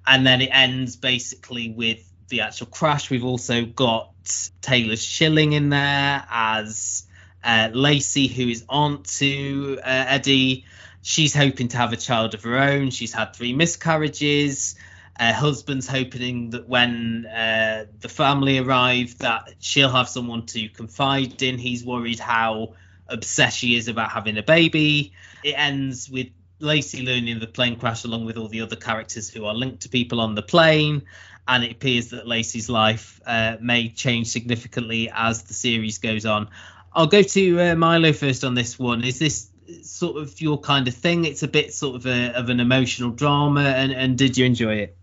And 0.07 0.25
then 0.25 0.43
it 0.43 0.51
ends 0.53 0.95
basically 0.95 1.71
with 1.71 2.09
the 2.29 2.43
actual 2.43 2.69
crash. 2.69 3.11
We've 3.11 3.25
also 3.25 3.65
got 3.65 4.13
Taylor 4.61 4.95
Schilling 4.95 5.55
in 5.55 5.71
there 5.71 6.25
as 6.31 7.05
uh, 7.43 7.71
Lacey, 7.73 8.29
who 8.29 8.47
is 8.49 8.65
aunt 8.69 9.07
to 9.19 9.81
uh, 9.83 10.05
Eddie. 10.07 10.67
She's 11.03 11.35
hoping 11.35 11.69
to 11.69 11.77
have 11.77 11.93
a 11.93 11.97
child 11.97 12.35
of 12.35 12.45
her 12.45 12.57
own. 12.57 12.91
She's 12.91 13.13
had 13.13 13.35
three 13.35 13.53
miscarriages. 13.53 14.77
Her 15.19 15.33
husband's 15.33 15.89
hoping 15.89 16.51
that 16.51 16.69
when 16.69 17.27
uh, 17.27 17.87
the 18.01 18.09
family 18.09 18.59
arrive, 18.59 19.19
that 19.19 19.53
she'll 19.59 19.91
have 19.91 20.09
someone 20.09 20.47
to 20.47 20.69
confide 20.69 21.43
in. 21.43 21.59
He's 21.59 21.85
worried 21.85 22.19
how 22.19 22.75
obsessed 23.09 23.59
she 23.59 23.77
is 23.77 23.89
about 23.89 24.11
having 24.11 24.39
a 24.39 24.43
baby. 24.43 25.13
It 25.43 25.53
ends 25.53 26.09
with 26.09 26.29
Lacey 26.61 27.05
learning 27.05 27.41
the 27.41 27.49
plane 27.49 27.79
crash 27.79 28.05
along 28.05 28.25
with 28.25 28.37
all 28.37 28.49
the 28.49 28.61
other 28.61 28.77
characters 28.77 29.29
who 29.29 29.45
are 29.45 29.55
linked 29.55 29.83
to 29.83 29.89
people 29.89 30.21
on 30.21 30.35
the 30.35 30.43
plane. 30.43 31.03
And 31.49 31.65
it 31.65 31.73
appears 31.73 32.11
that 32.11 32.27
Lacey's 32.29 32.71
life 32.71 33.21
uh, 33.27 33.57
may 33.61 33.89
change 33.89 34.29
significantly 34.29 35.11
as 35.13 35.43
the 35.43 35.55
series 35.55 35.99
goes 35.99 36.25
on. 36.25 36.49
I'll 36.93 37.09
go 37.09 37.23
to 37.23 37.61
uh, 37.61 37.75
Milo 37.75 38.13
first 38.13 38.45
on 38.45 38.55
this 38.55 38.79
one. 38.79 39.03
Is 39.03 39.19
this 39.19 39.49
sort 39.83 40.17
of 40.17 40.41
your 40.41 40.59
kind 40.61 40.89
of 40.89 40.95
thing? 40.95 41.25
It's 41.25 41.43
a 41.43 41.49
bit 41.49 41.73
sort 41.73 41.97
of 41.97 42.07
a, 42.07 42.33
of 42.37 42.49
an 42.49 42.61
emotional 42.61 43.11
drama, 43.11 43.63
and, 43.63 43.93
and 43.93 44.19
did 44.19 44.37
you 44.37 44.45
enjoy 44.47 44.75
it? 44.77 44.97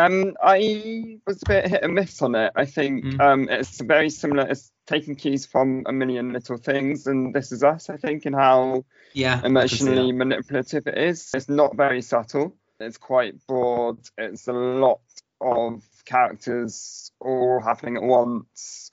Um, 0.00 0.36
I 0.42 1.18
was 1.26 1.42
a 1.42 1.48
bit 1.48 1.68
hit 1.68 1.82
and 1.82 1.94
miss 1.94 2.22
on 2.22 2.34
it. 2.36 2.52
I 2.54 2.66
think 2.66 3.04
Mm. 3.04 3.20
um, 3.20 3.48
it's 3.48 3.80
very 3.80 4.10
similar. 4.10 4.46
It's 4.46 4.70
taking 4.86 5.16
cues 5.16 5.44
from 5.44 5.82
a 5.86 5.92
million 5.92 6.32
little 6.32 6.56
things, 6.56 7.06
and 7.06 7.34
This 7.34 7.50
Is 7.50 7.64
Us. 7.64 7.90
I 7.90 7.96
think, 7.96 8.24
and 8.24 8.34
how 8.34 8.84
Yeah, 9.12 9.38
I 9.38 9.40
can 9.40 9.42
see 9.42 9.48
emotionally 9.48 10.12
manipulative 10.12 10.86
it 10.86 10.96
is. 10.98 11.30
It's 11.34 11.48
not 11.48 11.76
very 11.76 12.00
subtle. 12.02 12.56
It's 12.78 12.96
quite 12.96 13.44
broad. 13.48 13.98
It's 14.16 14.46
a 14.46 14.52
lot 14.52 15.00
of 15.40 15.82
characters 16.04 17.10
all 17.20 17.60
happening 17.60 17.96
at 17.96 18.02
once, 18.04 18.92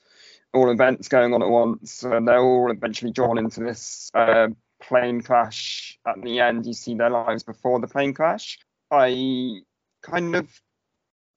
all 0.52 0.70
events 0.72 1.06
going 1.06 1.34
on 1.34 1.42
at 1.42 1.48
once, 1.48 2.02
and 2.02 2.26
they're 2.26 2.42
all 2.42 2.70
eventually 2.72 3.12
drawn 3.12 3.38
into 3.38 3.60
this 3.60 4.10
uh, 4.12 4.48
plane 4.88 5.20
crash. 5.20 5.98
At 6.06 6.22
the 6.22 6.40
end, 6.40 6.66
you 6.66 6.72
see 6.72 6.94
their 6.94 7.10
lives 7.10 7.42
before 7.42 7.80
the 7.80 7.88
plane 7.88 8.14
crash. 8.14 8.58
I 8.90 9.60
kind 10.02 10.36
of 10.36 10.48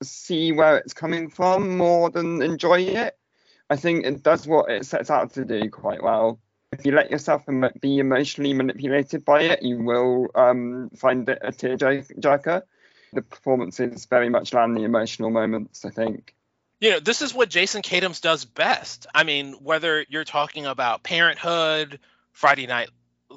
see 0.03 0.51
where 0.51 0.77
it's 0.77 0.93
coming 0.93 1.29
from 1.29 1.77
more 1.77 2.09
than 2.09 2.41
enjoy 2.41 2.81
it. 2.81 3.17
I 3.69 3.75
think 3.75 4.05
it 4.05 4.23
does 4.23 4.47
what 4.47 4.69
it 4.69 4.85
sets 4.85 5.09
out 5.09 5.33
to 5.33 5.45
do 5.45 5.69
quite 5.69 6.01
well. 6.01 6.39
If 6.71 6.86
you 6.86 6.91
let 6.91 7.09
yourself 7.09 7.43
be 7.82 7.97
emotionally 7.97 8.53
manipulated 8.53 9.26
by 9.26 9.41
it, 9.41 9.63
you 9.63 9.80
will 9.80 10.28
um, 10.36 10.89
find 10.95 11.28
it 11.28 11.39
a 11.41 11.51
tearjerker. 11.51 12.61
The 13.11 13.21
performances 13.24 14.05
very 14.05 14.30
much 14.30 14.53
land 14.53 14.78
the 14.78 14.84
emotional 14.84 15.32
moments, 15.32 15.84
I 15.84 15.89
think. 15.89 16.36
You 16.80 16.91
know, 16.91 16.99
this 16.99 17.21
is 17.21 17.34
what 17.34 17.49
Jason 17.49 17.82
Katims 17.82 18.21
does 18.21 18.45
best. 18.45 19.07
I 19.13 19.24
mean, 19.24 19.53
whether 19.53 20.05
you're 20.07 20.24
talking 20.24 20.65
about 20.65 21.03
Parenthood, 21.03 21.99
Friday 22.32 22.67
Night 22.67 22.89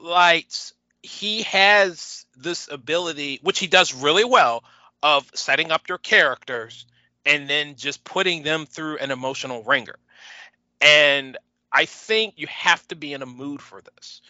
Lights, 0.02 0.74
he 1.02 1.42
has 1.42 2.26
this 2.36 2.68
ability, 2.70 3.40
which 3.42 3.58
he 3.58 3.66
does 3.66 3.94
really 3.94 4.24
well, 4.24 4.64
of 5.02 5.30
setting 5.34 5.70
up 5.70 5.88
your 5.88 5.98
characters 5.98 6.86
and 7.24 7.48
then 7.48 7.76
just 7.76 8.04
putting 8.04 8.42
them 8.42 8.66
through 8.66 8.98
an 8.98 9.10
emotional 9.10 9.62
wringer. 9.62 9.96
And 10.80 11.36
I 11.72 11.86
think 11.86 12.34
you 12.36 12.46
have 12.48 12.86
to 12.88 12.96
be 12.96 13.12
in 13.12 13.22
a 13.22 13.26
mood 13.26 13.62
for 13.62 13.80
this. 13.80 14.20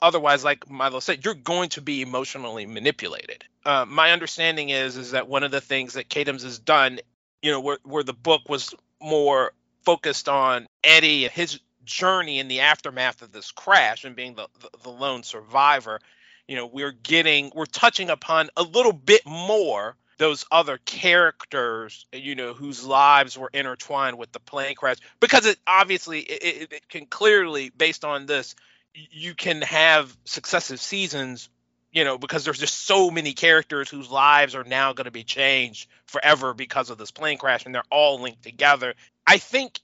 Otherwise, 0.00 0.44
like 0.44 0.70
Milo 0.70 1.00
said, 1.00 1.24
you're 1.24 1.34
going 1.34 1.70
to 1.70 1.80
be 1.80 2.02
emotionally 2.02 2.66
manipulated. 2.66 3.44
Uh, 3.64 3.84
my 3.88 4.12
understanding 4.12 4.68
is 4.68 4.96
is 4.96 5.10
that 5.12 5.28
one 5.28 5.42
of 5.42 5.50
the 5.50 5.60
things 5.60 5.94
that 5.94 6.08
Katims 6.08 6.42
has 6.42 6.58
done, 6.58 7.00
you 7.40 7.50
know, 7.50 7.60
where, 7.60 7.78
where 7.82 8.04
the 8.04 8.12
book 8.12 8.48
was 8.48 8.74
more 9.00 9.52
focused 9.84 10.28
on 10.28 10.66
Eddie 10.84 11.24
and 11.24 11.32
his 11.32 11.58
journey 11.84 12.38
in 12.38 12.48
the 12.48 12.60
aftermath 12.60 13.22
of 13.22 13.32
this 13.32 13.50
crash 13.50 14.04
and 14.04 14.16
being 14.16 14.34
the, 14.34 14.48
the, 14.60 14.70
the 14.82 14.90
lone 14.90 15.22
survivor, 15.22 16.00
you 16.48 16.56
know, 16.56 16.66
we're 16.66 16.92
getting 16.92 17.52
we're 17.54 17.66
touching 17.66 18.10
upon 18.10 18.50
a 18.56 18.62
little 18.62 18.92
bit 18.92 19.22
more 19.26 19.96
those 20.18 20.44
other 20.52 20.78
characters, 20.84 22.06
you 22.12 22.34
know, 22.34 22.54
whose 22.54 22.84
lives 22.84 23.36
were 23.36 23.50
intertwined 23.52 24.18
with 24.18 24.30
the 24.30 24.38
plane 24.38 24.74
crash, 24.74 24.98
because 25.18 25.46
it 25.46 25.58
obviously 25.66 26.20
it, 26.20 26.72
it, 26.72 26.88
can 26.88 27.06
clearly, 27.06 27.70
based 27.70 28.04
on 28.04 28.26
this, 28.26 28.54
you 28.94 29.34
can 29.34 29.62
have 29.62 30.16
successive 30.24 30.80
seasons, 30.80 31.48
you 31.92 32.04
know, 32.04 32.18
because 32.18 32.44
there's 32.44 32.60
just 32.60 32.86
so 32.86 33.10
many 33.10 33.32
characters 33.32 33.90
whose 33.90 34.10
lives 34.10 34.54
are 34.54 34.64
now 34.64 34.92
going 34.92 35.06
to 35.06 35.10
be 35.10 35.24
changed 35.24 35.88
forever 36.06 36.54
because 36.54 36.90
of 36.90 36.98
this 36.98 37.10
plane 37.10 37.38
crash, 37.38 37.66
and 37.66 37.74
they're 37.74 37.82
all 37.90 38.20
linked 38.20 38.42
together. 38.42 38.94
I 39.26 39.38
think 39.38 39.80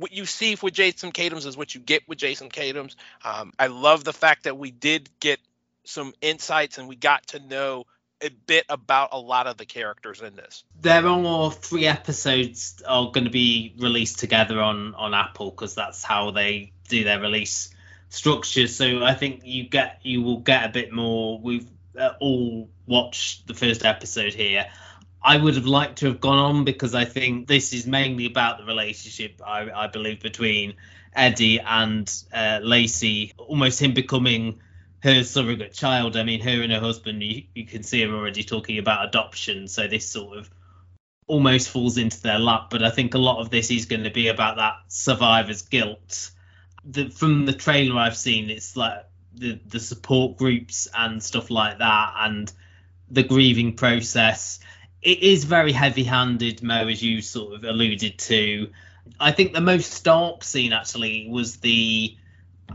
what 0.00 0.12
you 0.12 0.24
see 0.24 0.56
with 0.62 0.72
Jason 0.72 1.12
Katims 1.12 1.46
is 1.46 1.56
what 1.56 1.74
you 1.74 1.80
get 1.80 2.08
with 2.08 2.18
Jason 2.18 2.48
Katims. 2.48 2.96
Um, 3.22 3.52
I 3.58 3.66
love 3.66 4.02
the 4.02 4.14
fact 4.14 4.44
that 4.44 4.56
we 4.56 4.70
did 4.70 5.10
get 5.20 5.38
some 5.84 6.14
insights 6.22 6.78
and 6.78 6.88
we 6.88 6.96
got 6.96 7.26
to 7.28 7.38
know 7.38 7.84
a 8.22 8.30
bit 8.30 8.64
about 8.68 9.10
a 9.12 9.18
lot 9.18 9.46
of 9.46 9.56
the 9.58 9.66
characters 9.66 10.22
in 10.22 10.36
this. 10.36 10.64
There 10.80 11.06
are 11.06 11.08
all 11.08 11.50
three 11.50 11.86
episodes 11.86 12.82
are 12.86 13.10
going 13.10 13.24
to 13.24 13.30
be 13.30 13.74
released 13.78 14.18
together 14.18 14.60
on 14.60 14.94
on 14.94 15.14
Apple 15.14 15.50
because 15.50 15.74
that's 15.74 16.02
how 16.02 16.30
they 16.30 16.72
do 16.88 17.04
their 17.04 17.20
release 17.20 17.70
structure. 18.08 18.66
So 18.68 19.04
I 19.04 19.14
think 19.14 19.42
you 19.44 19.68
get 19.68 20.00
you 20.02 20.22
will 20.22 20.40
get 20.40 20.64
a 20.64 20.68
bit 20.68 20.92
more. 20.92 21.40
We've 21.40 21.68
uh, 21.98 22.12
all 22.20 22.70
watched 22.86 23.46
the 23.46 23.54
first 23.54 23.84
episode 23.84 24.34
here. 24.34 24.66
I 25.22 25.36
would 25.36 25.54
have 25.54 25.66
liked 25.66 25.98
to 25.98 26.06
have 26.06 26.20
gone 26.20 26.38
on 26.38 26.64
because 26.64 26.94
I 26.94 27.04
think 27.04 27.46
this 27.46 27.72
is 27.72 27.86
mainly 27.86 28.26
about 28.26 28.58
the 28.58 28.64
relationship 28.64 29.40
I, 29.46 29.70
I 29.70 29.86
believe 29.88 30.20
between 30.20 30.74
Eddie 31.14 31.60
and 31.60 32.12
uh, 32.32 32.60
Lacey, 32.62 33.32
almost 33.36 33.80
him 33.80 33.92
becoming 33.92 34.60
her 35.02 35.22
surrogate 35.24 35.72
child. 35.72 36.16
I 36.16 36.22
mean, 36.22 36.40
her 36.40 36.62
and 36.62 36.72
her 36.72 36.80
husband, 36.80 37.22
you, 37.22 37.44
you 37.54 37.66
can 37.66 37.82
see 37.82 38.02
her 38.02 38.14
already 38.14 38.44
talking 38.44 38.78
about 38.78 39.08
adoption. 39.08 39.68
So 39.68 39.86
this 39.86 40.08
sort 40.08 40.38
of 40.38 40.50
almost 41.26 41.68
falls 41.68 41.96
into 41.96 42.20
their 42.22 42.38
lap. 42.38 42.68
But 42.70 42.82
I 42.82 42.90
think 42.90 43.14
a 43.14 43.18
lot 43.18 43.40
of 43.40 43.50
this 43.50 43.70
is 43.70 43.86
going 43.86 44.04
to 44.04 44.10
be 44.10 44.28
about 44.28 44.56
that 44.56 44.74
survivor's 44.88 45.62
guilt. 45.62 46.30
The, 46.84 47.10
from 47.10 47.46
the 47.46 47.52
trailer 47.52 47.98
I've 47.98 48.16
seen, 48.16 48.50
it's 48.50 48.76
like 48.76 49.04
the 49.34 49.60
the 49.66 49.78
support 49.78 50.38
groups 50.38 50.88
and 50.94 51.22
stuff 51.22 51.50
like 51.50 51.78
that, 51.78 52.14
and 52.18 52.52
the 53.10 53.22
grieving 53.22 53.74
process. 53.76 54.60
It 55.02 55.22
is 55.22 55.44
very 55.44 55.72
heavy-handed, 55.72 56.62
Mo, 56.62 56.88
as 56.88 57.02
you 57.02 57.22
sort 57.22 57.54
of 57.54 57.64
alluded 57.64 58.18
to. 58.18 58.70
I 59.18 59.32
think 59.32 59.52
the 59.52 59.60
most 59.60 59.92
stark 59.92 60.44
scene 60.44 60.72
actually 60.72 61.28
was 61.28 61.56
the 61.56 62.16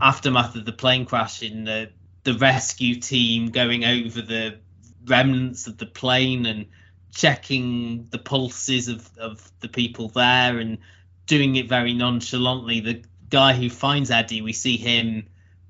aftermath 0.00 0.56
of 0.56 0.64
the 0.64 0.72
plane 0.72 1.06
crash 1.06 1.42
in 1.42 1.64
the 1.64 1.90
the 2.24 2.34
rescue 2.34 2.96
team 2.96 3.50
going 3.50 3.84
over 3.84 4.20
the 4.20 4.58
remnants 5.04 5.68
of 5.68 5.78
the 5.78 5.86
plane 5.86 6.44
and 6.44 6.66
checking 7.14 8.08
the 8.10 8.18
pulses 8.18 8.88
of, 8.88 9.08
of 9.16 9.52
the 9.60 9.68
people 9.68 10.08
there 10.08 10.58
and 10.58 10.78
doing 11.26 11.54
it 11.54 11.68
very 11.68 11.94
nonchalantly. 11.94 12.80
The 12.80 13.04
guy 13.30 13.52
who 13.52 13.70
finds 13.70 14.10
Eddie, 14.10 14.42
we 14.42 14.52
see 14.52 14.76
him 14.76 15.28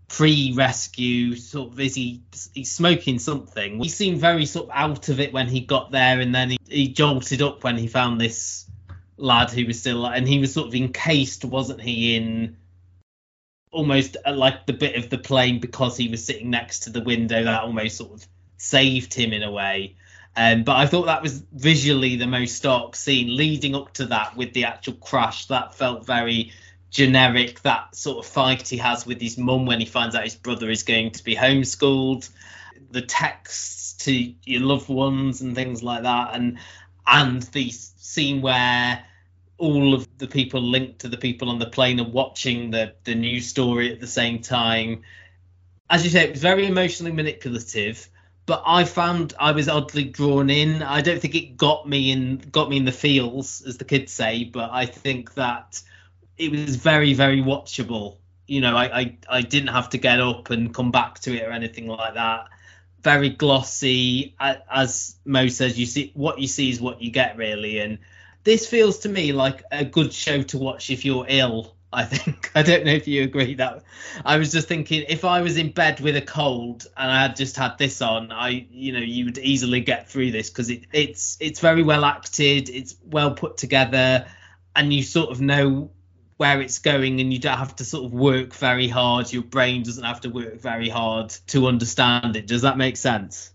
pre-rescue, 0.09 1.35
sort 1.37 1.73
of 1.73 1.81
is 1.81 1.95
he 1.95 2.23
he's 2.55 2.71
smoking 2.71 3.19
something. 3.19 3.81
He 3.83 3.89
seemed 3.89 4.21
very 4.21 4.47
sort 4.47 4.67
of 4.67 4.73
out 4.75 5.09
of 5.09 5.21
it 5.21 5.33
when 5.33 5.49
he 5.49 5.61
got 5.61 5.91
there, 5.91 6.21
and 6.21 6.35
then 6.35 6.51
he, 6.51 6.59
he 6.69 6.89
jolted 6.89 7.43
up 7.43 7.65
when 7.65 7.77
he 7.77 7.87
found 7.87 8.21
this 8.21 8.67
lad 9.17 9.51
who 9.51 9.67
was 9.67 9.81
still 9.81 10.07
and 10.07 10.29
he 10.29 10.39
was 10.39 10.53
sort 10.53 10.69
of 10.69 10.75
encased, 10.75 11.45
wasn't 11.45 11.81
he, 11.81 12.17
in 12.17 12.57
almost 13.73 14.17
uh, 14.25 14.33
like 14.33 14.67
the 14.67 14.73
bit 14.73 14.97
of 14.97 15.11
the 15.11 15.19
plane 15.19 15.61
because 15.61 15.97
he 15.97 16.09
was 16.09 16.25
sitting 16.25 16.51
next 16.51 16.81
to 16.81 16.91
the 16.91 17.03
window 17.03 17.45
that 17.45 17.63
almost 17.63 17.97
sort 17.97 18.13
of 18.13 18.27
saved 18.57 19.13
him 19.13 19.33
in 19.33 19.43
a 19.43 19.51
way. 19.51 19.97
Um, 20.37 20.65
but 20.65 20.77
I 20.77 20.87
thought 20.87 21.07
that 21.07 21.23
was 21.23 21.43
visually 21.53 22.17
the 22.17 22.27
most 22.27 22.57
stark 22.57 22.95
scene 22.95 23.35
leading 23.35 23.75
up 23.75 23.95
to 23.95 24.07
that 24.07 24.37
with 24.37 24.53
the 24.53 24.65
actual 24.65 24.95
crash. 24.95 25.47
That 25.47 25.75
felt 25.75 26.05
very 26.05 26.53
generic. 26.97 27.61
That 27.61 27.95
sort 27.95 28.25
of 28.25 28.27
fight 28.27 28.69
he 28.69 28.79
has 28.79 29.07
with 29.07 29.21
his 29.21 29.37
mum 29.37 29.67
when 29.67 29.81
he 29.81 29.87
finds 29.87 30.15
out 30.15 30.25
his 30.25 30.35
brother 30.35 30.71
is 30.71 30.83
going 30.83 31.11
to 31.13 31.23
be 31.23 31.37
homeschooled. 31.37 32.29
The 32.91 33.03
texts 33.03 34.05
to 34.05 34.13
your 34.45 34.63
loved 34.63 34.89
ones 34.89 35.43
and 35.43 35.55
things 35.55 35.83
like 35.83 36.05
that, 36.05 36.31
and 36.35 36.59
and 37.07 37.43
the 37.43 37.71
scene 37.71 38.41
where 38.41 39.05
all 39.59 39.93
of 39.93 40.09
the 40.17 40.27
people 40.27 40.63
linked 40.63 41.01
to 41.01 41.09
the 41.09 41.19
people 41.19 41.51
on 41.51 41.59
the 41.59 41.67
plane 41.67 42.01
are 42.01 42.09
watching 42.09 42.71
the 42.71 42.95
the 43.05 43.15
news 43.15 43.47
story 43.47 43.93
at 43.93 44.01
the 44.01 44.07
same 44.07 44.39
time. 44.41 45.03
As 45.91 46.03
you 46.03 46.11
say, 46.11 46.25
it 46.25 46.31
was 46.31 46.41
very 46.41 46.67
emotionally 46.67 47.13
manipulative, 47.13 48.09
but 48.47 48.63
I 48.65 48.85
found 48.85 49.35
I 49.39 49.53
was 49.53 49.69
oddly 49.69 50.05
drawn 50.05 50.49
in. 50.49 50.83
I 50.83 51.03
don't 51.03 51.21
think 51.21 51.35
it 51.35 51.59
got 51.59 51.87
me 51.87 52.11
in 52.11 52.39
got 52.53 52.71
me 52.71 52.79
in 52.79 52.87
the 52.87 52.93
feels, 52.93 53.61
as 53.61 53.77
the 53.77 53.85
kids 53.85 54.13
say, 54.13 54.45
but 54.45 54.71
I 54.73 54.87
think 54.87 55.35
that 55.35 55.83
it 56.39 56.51
was 56.51 56.77
very 56.77 57.15
very 57.15 57.43
watchable. 57.43 58.19
You 58.47 58.61
know, 58.61 58.77
I 58.77 58.99
I, 58.99 59.19
I 59.29 59.43
didn't 59.43 59.69
have 59.69 59.91
to 59.91 59.99
get 59.99 60.21
up 60.21 60.51
and 60.51 60.75
come 60.75 60.91
back 60.91 61.21
to 61.21 61.35
it 61.35 61.43
or 61.43 61.51
anything 61.51 61.87
like 61.87 62.15
that. 62.15 62.49
Very 63.03 63.31
glossy, 63.31 64.35
as 64.41 65.17
Mo 65.25 65.49
says. 65.49 65.79
You 65.79 65.87
see 65.87 66.11
what 66.15 66.41
you 66.41 66.47
see 66.47 66.71
is 66.71 66.81
what 66.81 67.01
you 67.01 67.11
get, 67.11 67.37
really, 67.37 67.79
and 67.79 67.99
this 68.47 68.67
feels 68.67 69.01
to 69.01 69.09
me 69.09 69.33
like 69.33 69.65
a 69.73 69.85
good 69.85 70.13
show 70.13 70.43
to 70.43 70.59
watch 70.59 70.91
if 70.91 71.05
you're 71.05 71.27
ill. 71.29 71.75
I 71.93 72.05
think 72.05 72.51
I 72.55 72.63
don't 72.63 72.85
know 72.85 72.93
if 72.93 73.09
you 73.09 73.23
agree 73.23 73.55
that 73.55 73.83
I 74.25 74.37
was 74.37 74.53
just 74.53 74.69
thinking 74.69 75.05
if 75.09 75.25
I 75.25 75.41
was 75.41 75.57
in 75.57 75.73
bed 75.73 76.01
with 76.01 76.17
a 76.17 76.23
cold 76.23 76.87
and 76.97 77.11
I 77.11 77.23
had 77.23 77.37
just 77.37 77.57
had 77.57 77.79
this 77.79 78.01
on, 78.03 78.31
I 78.31 78.67
you 78.71 78.93
know 78.93 79.01
you 79.01 79.27
would 79.27 79.39
easily 79.39 79.81
get 79.81 80.09
through 80.09 80.31
this 80.31 80.51
because 80.51 80.71
it, 80.71 80.85
it's 80.93 81.37
it's 81.41 81.61
very 81.61 81.83
well 81.83 82.05
acted, 82.05 82.69
it's 82.69 82.97
well 83.05 83.35
put 83.35 83.57
together, 83.57 84.27
and 84.75 84.93
you 84.93 85.03
sort 85.03 85.31
of 85.31 85.41
know 85.41 85.91
where 86.37 86.61
it's 86.61 86.79
going 86.81 87.21
and 87.21 87.33
you 87.33 87.39
don't 87.39 87.57
have 87.57 87.77
to 87.77 87.85
sort 87.85 88.05
of 88.05 88.13
work 88.13 88.55
very 88.55 88.89
hard. 88.89 89.33
Your 89.33 89.43
brain 89.43 89.83
doesn't 89.83 90.05
have 90.05 90.21
to 90.23 90.29
work 90.29 90.61
very 90.61 90.89
hard 90.89 91.31
to 91.49 91.67
understand 91.67 92.37
it. 92.37 92.47
Does 92.47 92.63
that 92.63 92.77
make 92.77 92.97
sense? 92.97 93.51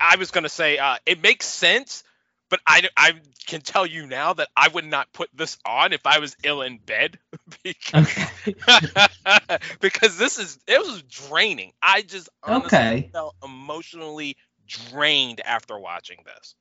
I 0.00 0.16
was 0.16 0.30
going 0.30 0.44
to 0.44 0.50
say 0.50 0.78
uh, 0.78 0.96
it 1.04 1.22
makes 1.22 1.46
sense, 1.46 2.04
but 2.48 2.60
I, 2.66 2.88
I 2.96 3.12
can 3.46 3.60
tell 3.60 3.86
you 3.86 4.06
now 4.06 4.32
that 4.32 4.48
I 4.56 4.68
would 4.68 4.86
not 4.86 5.12
put 5.12 5.28
this 5.34 5.58
on 5.64 5.92
if 5.92 6.06
I 6.06 6.18
was 6.18 6.36
ill 6.42 6.62
in 6.62 6.78
bed 6.78 7.18
because, 7.62 8.16
because 9.80 10.16
this 10.16 10.38
is 10.38 10.58
it 10.66 10.80
was 10.80 11.02
draining. 11.02 11.72
I 11.82 12.02
just 12.02 12.28
okay. 12.46 13.10
felt 13.12 13.36
emotionally 13.44 14.36
drained 14.66 15.40
after 15.40 15.78
watching 15.78 16.18
this. 16.24 16.54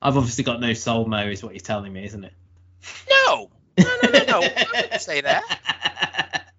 I've 0.00 0.16
obviously 0.16 0.44
got 0.44 0.60
no 0.60 0.74
soul, 0.74 1.06
Mo, 1.06 1.26
is 1.26 1.42
what 1.42 1.54
you're 1.54 1.60
telling 1.60 1.92
me, 1.92 2.04
isn't 2.04 2.24
it? 2.24 2.32
No, 3.10 3.50
no, 3.78 3.96
no, 4.02 4.10
no, 4.10 4.24
no. 4.24 4.40
I 4.42 4.82
didn't 4.82 5.00
say 5.00 5.20
that. 5.20 6.52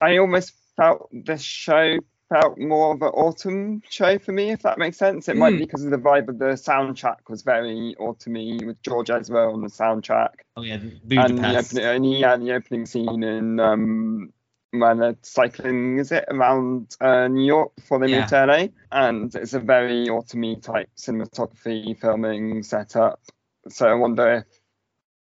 I 0.00 0.18
almost 0.18 0.54
felt 0.76 1.08
this 1.12 1.42
show 1.42 1.98
felt 2.32 2.58
more 2.58 2.94
of 2.94 3.02
an 3.02 3.08
autumn 3.08 3.82
show 3.90 4.18
for 4.18 4.32
me, 4.32 4.50
if 4.50 4.62
that 4.62 4.78
makes 4.78 4.96
sense. 4.96 5.28
It 5.28 5.36
mm. 5.36 5.40
might 5.40 5.50
be 5.50 5.56
hmm. 5.58 5.64
because 5.64 5.84
of 5.84 5.90
the 5.90 5.98
vibe 5.98 6.28
of 6.28 6.38
the 6.38 6.54
soundtrack 6.54 7.28
was 7.28 7.42
very 7.42 7.94
autumny 8.00 8.64
with 8.64 8.82
George 8.82 9.10
Ezra 9.10 9.52
on 9.52 9.60
the 9.60 9.68
soundtrack. 9.68 10.30
Oh 10.56 10.62
yeah, 10.62 10.78
Budapest. 10.78 11.30
And 11.30 11.38
the 11.38 11.58
opening, 11.58 11.84
and 11.84 12.18
yeah, 12.18 12.36
the 12.36 12.52
opening 12.52 12.86
scene 12.86 13.22
in 13.22 13.60
um, 13.60 14.32
when 14.70 14.98
they're 14.98 15.16
cycling, 15.22 15.98
is 15.98 16.10
it 16.12 16.24
around 16.28 16.96
uh, 17.00 17.28
New 17.28 17.44
York 17.44 17.76
before 17.76 17.98
they 17.98 18.08
yeah. 18.08 18.20
move 18.20 18.28
to 18.30 18.46
LA? 18.46 18.66
And 18.90 19.34
it's 19.34 19.52
a 19.52 19.60
very 19.60 20.06
autumny 20.06 20.60
type 20.62 20.88
cinematography 20.96 21.98
filming 22.00 22.62
setup. 22.62 23.20
So 23.68 23.86
I 23.86 23.94
wonder 23.94 24.32
if 24.32 24.44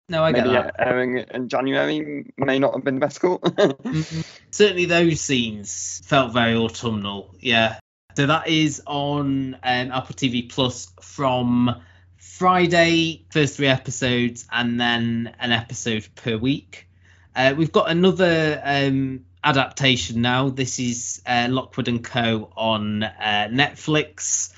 no, 0.08 0.22
I 0.22 0.32
Maybe 0.32 0.50
get 0.50 0.76
that. 0.76 0.86
airing 0.86 1.18
in 1.18 1.48
January 1.48 2.26
may 2.36 2.58
not 2.58 2.74
have 2.74 2.84
been 2.84 2.94
the 2.94 3.00
best 3.00 3.20
call. 3.20 3.38
mm-hmm. 3.40 4.20
Certainly, 4.50 4.86
those 4.86 5.20
scenes 5.20 6.02
felt 6.04 6.32
very 6.32 6.54
autumnal. 6.54 7.34
Yeah. 7.40 7.78
So 8.16 8.26
that 8.26 8.48
is 8.48 8.82
on 8.86 9.54
um, 9.62 9.92
Apple 9.92 10.14
TV 10.14 10.48
Plus 10.50 10.90
from 11.02 11.82
Friday, 12.16 13.26
first 13.30 13.56
three 13.56 13.66
episodes, 13.66 14.46
and 14.50 14.80
then 14.80 15.34
an 15.38 15.52
episode 15.52 16.08
per 16.14 16.36
week. 16.36 16.88
Uh, 17.34 17.54
we've 17.56 17.72
got 17.72 17.90
another 17.90 18.60
um, 18.64 19.26
adaptation 19.44 20.22
now. 20.22 20.48
This 20.48 20.78
is 20.78 21.20
uh, 21.26 21.48
Lockwood 21.50 21.88
and 21.88 22.02
Co. 22.02 22.50
on 22.56 23.02
uh, 23.02 23.48
Netflix. 23.50 24.52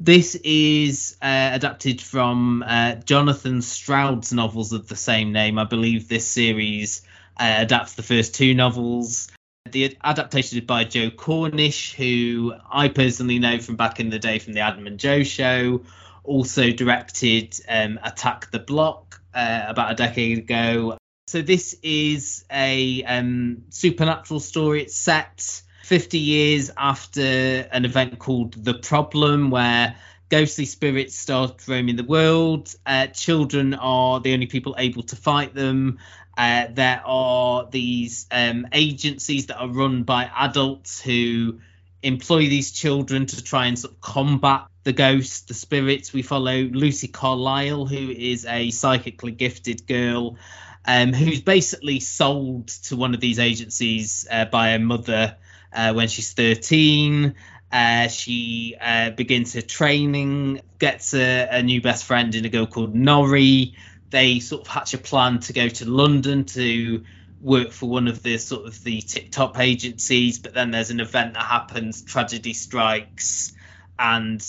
This 0.00 0.34
is 0.34 1.16
uh, 1.22 1.50
adapted 1.52 2.00
from 2.00 2.64
uh, 2.66 2.96
Jonathan 2.96 3.62
Stroud's 3.62 4.32
novels 4.32 4.72
of 4.72 4.88
the 4.88 4.96
same 4.96 5.32
name. 5.32 5.58
I 5.58 5.64
believe 5.64 6.08
this 6.08 6.26
series 6.26 7.02
uh, 7.38 7.54
adapts 7.58 7.94
the 7.94 8.02
first 8.02 8.34
two 8.34 8.54
novels. 8.54 9.30
The 9.70 9.96
adaptation 10.02 10.58
is 10.58 10.64
by 10.64 10.84
Joe 10.84 11.10
Cornish, 11.10 11.94
who 11.94 12.54
I 12.70 12.88
personally 12.88 13.38
know 13.38 13.60
from 13.60 13.76
back 13.76 14.00
in 14.00 14.10
the 14.10 14.18
day 14.18 14.38
from 14.40 14.52
the 14.52 14.60
Adam 14.60 14.86
and 14.86 14.98
Joe 14.98 15.22
show. 15.22 15.82
Also 16.24 16.70
directed 16.70 17.58
um, 17.68 18.00
Attack 18.02 18.50
the 18.50 18.58
Block 18.58 19.20
uh, 19.32 19.64
about 19.68 19.92
a 19.92 19.94
decade 19.94 20.38
ago. 20.38 20.98
So 21.28 21.40
this 21.40 21.78
is 21.82 22.44
a 22.50 23.04
um, 23.04 23.62
supernatural 23.70 24.40
story. 24.40 24.82
It's 24.82 24.96
set 24.96 25.62
50 25.84 26.18
years 26.18 26.70
after 26.78 27.20
an 27.20 27.84
event 27.84 28.18
called 28.18 28.54
The 28.54 28.72
Problem, 28.72 29.50
where 29.50 29.94
ghostly 30.30 30.64
spirits 30.64 31.14
start 31.14 31.68
roaming 31.68 31.96
the 31.96 32.04
world. 32.04 32.74
Uh, 32.86 33.08
children 33.08 33.74
are 33.74 34.18
the 34.20 34.32
only 34.32 34.46
people 34.46 34.74
able 34.78 35.02
to 35.02 35.16
fight 35.16 35.54
them. 35.54 35.98
Uh, 36.38 36.68
there 36.72 37.02
are 37.04 37.68
these 37.70 38.26
um, 38.30 38.66
agencies 38.72 39.46
that 39.46 39.58
are 39.58 39.68
run 39.68 40.04
by 40.04 40.30
adults 40.34 41.02
who 41.02 41.60
employ 42.02 42.48
these 42.48 42.72
children 42.72 43.26
to 43.26 43.44
try 43.44 43.66
and 43.66 43.78
sort 43.78 43.92
of 43.92 44.00
combat 44.00 44.66
the 44.84 44.92
ghosts, 44.94 45.42
the 45.42 45.54
spirits. 45.54 46.14
We 46.14 46.22
follow 46.22 46.62
Lucy 46.62 47.08
Carlyle, 47.08 47.84
who 47.84 48.10
is 48.10 48.46
a 48.46 48.70
psychically 48.70 49.32
gifted 49.32 49.86
girl 49.86 50.38
um, 50.86 51.12
who's 51.12 51.42
basically 51.42 52.00
sold 52.00 52.68
to 52.68 52.96
one 52.96 53.12
of 53.12 53.20
these 53.20 53.38
agencies 53.38 54.26
uh, 54.30 54.46
by 54.46 54.72
her 54.72 54.78
mother 54.78 55.36
uh, 55.74 55.92
when 55.92 56.08
she's 56.08 56.32
13. 56.32 57.34
Uh, 57.72 58.08
she 58.08 58.76
uh, 58.80 59.10
begins 59.10 59.52
her 59.54 59.60
training, 59.60 60.60
gets 60.78 61.12
a, 61.12 61.48
a, 61.50 61.62
new 61.62 61.80
best 61.80 62.04
friend 62.04 62.34
in 62.36 62.44
a 62.44 62.48
girl 62.48 62.66
called 62.66 62.94
Norrie. 62.94 63.74
They 64.10 64.38
sort 64.38 64.62
of 64.62 64.68
hatch 64.68 64.94
a 64.94 64.98
plan 64.98 65.40
to 65.40 65.52
go 65.52 65.68
to 65.68 65.90
London 65.90 66.44
to 66.44 67.04
work 67.40 67.72
for 67.72 67.88
one 67.88 68.06
of 68.06 68.22
the 68.22 68.38
sort 68.38 68.66
of 68.66 68.82
the 68.84 69.00
tip 69.00 69.30
top 69.32 69.58
agencies, 69.58 70.38
but 70.38 70.54
then 70.54 70.70
there's 70.70 70.90
an 70.90 71.00
event 71.00 71.34
that 71.34 71.42
happens, 71.42 72.02
tragedy 72.02 72.52
strikes, 72.52 73.52
and 73.98 74.40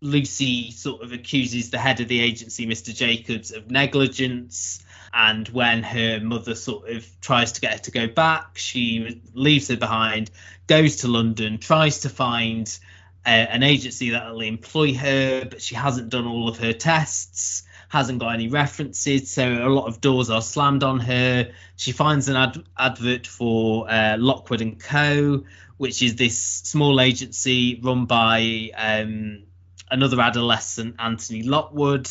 Lucy 0.00 0.70
sort 0.70 1.02
of 1.02 1.12
accuses 1.12 1.70
the 1.70 1.78
head 1.78 2.00
of 2.00 2.08
the 2.08 2.20
agency, 2.20 2.66
Mr. 2.66 2.94
Jacobs, 2.94 3.50
of 3.50 3.70
negligence. 3.70 4.84
And 5.12 5.48
when 5.48 5.82
her 5.82 6.20
mother 6.20 6.54
sort 6.54 6.88
of 6.90 7.06
tries 7.20 7.52
to 7.52 7.60
get 7.60 7.72
her 7.72 7.78
to 7.78 7.90
go 7.90 8.06
back, 8.06 8.58
she 8.58 9.22
leaves 9.32 9.68
her 9.68 9.76
behind, 9.76 10.30
goes 10.66 10.96
to 10.96 11.08
London, 11.08 11.58
tries 11.58 12.00
to 12.00 12.08
find 12.08 12.78
uh, 13.26 13.30
an 13.30 13.62
agency 13.62 14.10
that 14.10 14.30
will 14.30 14.42
employ 14.42 14.94
her, 14.94 15.44
but 15.44 15.62
she 15.62 15.74
hasn't 15.74 16.10
done 16.10 16.26
all 16.26 16.48
of 16.48 16.58
her 16.58 16.72
tests, 16.72 17.64
hasn't 17.88 18.18
got 18.18 18.34
any 18.34 18.48
references, 18.48 19.30
so 19.30 19.66
a 19.66 19.68
lot 19.68 19.86
of 19.86 20.00
doors 20.00 20.30
are 20.30 20.42
slammed 20.42 20.82
on 20.82 21.00
her. 21.00 21.50
She 21.76 21.92
finds 21.92 22.28
an 22.28 22.36
ad- 22.36 22.64
advert 22.78 23.26
for 23.26 23.90
uh, 23.90 24.16
Lockwood 24.18 24.60
and 24.60 24.78
Co., 24.78 25.44
which 25.78 26.02
is 26.02 26.16
this 26.16 26.38
small 26.38 27.00
agency 27.00 27.80
run 27.82 28.04
by 28.06 28.70
um, 28.76 29.44
another 29.90 30.20
adolescent, 30.20 30.96
Anthony 30.98 31.42
Lockwood, 31.42 32.08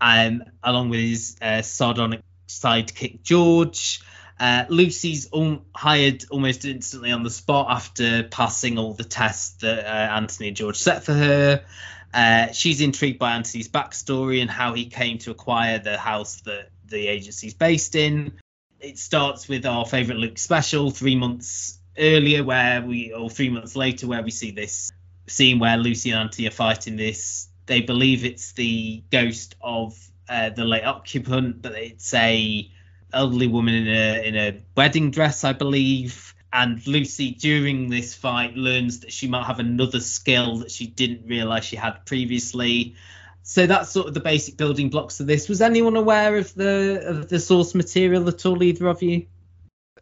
um, 0.00 0.44
along 0.62 0.90
with 0.90 1.00
his 1.00 1.36
uh, 1.40 1.62
sardonic 1.62 2.22
sidekick 2.48 3.22
George. 3.22 4.00
Uh, 4.38 4.64
Lucy's 4.68 5.28
um, 5.32 5.62
hired 5.74 6.24
almost 6.30 6.64
instantly 6.64 7.10
on 7.10 7.22
the 7.22 7.30
spot 7.30 7.68
after 7.70 8.24
passing 8.24 8.78
all 8.78 8.92
the 8.92 9.04
tests 9.04 9.56
that 9.62 9.86
uh, 9.86 10.14
Anthony 10.14 10.48
and 10.48 10.56
George 10.56 10.76
set 10.76 11.04
for 11.04 11.14
her. 11.14 11.64
Uh, 12.12 12.52
she's 12.52 12.80
intrigued 12.80 13.18
by 13.18 13.32
Anthony's 13.32 13.68
backstory 13.68 14.40
and 14.40 14.50
how 14.50 14.74
he 14.74 14.86
came 14.86 15.18
to 15.18 15.30
acquire 15.30 15.78
the 15.78 15.96
house 15.96 16.42
that 16.42 16.70
the 16.86 17.08
agency's 17.08 17.54
based 17.54 17.94
in. 17.94 18.32
It 18.80 18.98
starts 18.98 19.48
with 19.48 19.64
our 19.66 19.86
favourite 19.86 20.18
Luke 20.18 20.38
special 20.38 20.90
three 20.90 21.16
months 21.16 21.78
earlier, 21.98 22.44
where 22.44 22.82
we, 22.82 23.12
or 23.12 23.30
three 23.30 23.48
months 23.48 23.74
later, 23.74 24.06
where 24.06 24.22
we 24.22 24.30
see 24.30 24.50
this 24.50 24.92
scene 25.26 25.58
where 25.58 25.76
Lucy 25.76 26.10
and 26.10 26.20
Anthony 26.20 26.48
are 26.48 26.52
fighting 26.52 26.96
this. 26.96 27.48
They 27.66 27.80
believe 27.80 28.24
it's 28.24 28.52
the 28.52 29.02
ghost 29.10 29.56
of 29.60 29.98
uh, 30.28 30.50
the 30.50 30.64
late 30.64 30.84
occupant, 30.84 31.62
but 31.62 31.72
it's 31.72 32.12
a 32.14 32.70
elderly 33.12 33.48
woman 33.48 33.74
in 33.74 33.88
a 33.88 34.22
in 34.26 34.36
a 34.36 34.62
wedding 34.76 35.10
dress, 35.10 35.44
I 35.44 35.52
believe. 35.52 36.34
And 36.52 36.84
Lucy, 36.86 37.32
during 37.32 37.90
this 37.90 38.14
fight, 38.14 38.56
learns 38.56 39.00
that 39.00 39.12
she 39.12 39.28
might 39.28 39.44
have 39.46 39.58
another 39.58 40.00
skill 40.00 40.58
that 40.58 40.70
she 40.70 40.86
didn't 40.86 41.26
realize 41.26 41.64
she 41.64 41.76
had 41.76 42.06
previously. 42.06 42.94
So 43.42 43.66
that's 43.66 43.90
sort 43.90 44.08
of 44.08 44.14
the 44.14 44.20
basic 44.20 44.56
building 44.56 44.88
blocks 44.88 45.20
of 45.20 45.26
this. 45.26 45.48
Was 45.48 45.60
anyone 45.60 45.96
aware 45.96 46.36
of 46.36 46.54
the 46.54 47.02
of 47.06 47.28
the 47.28 47.38
source 47.38 47.74
material 47.74 48.28
at 48.28 48.46
all? 48.46 48.62
Either 48.62 48.86
of 48.88 49.02
you? 49.02 49.26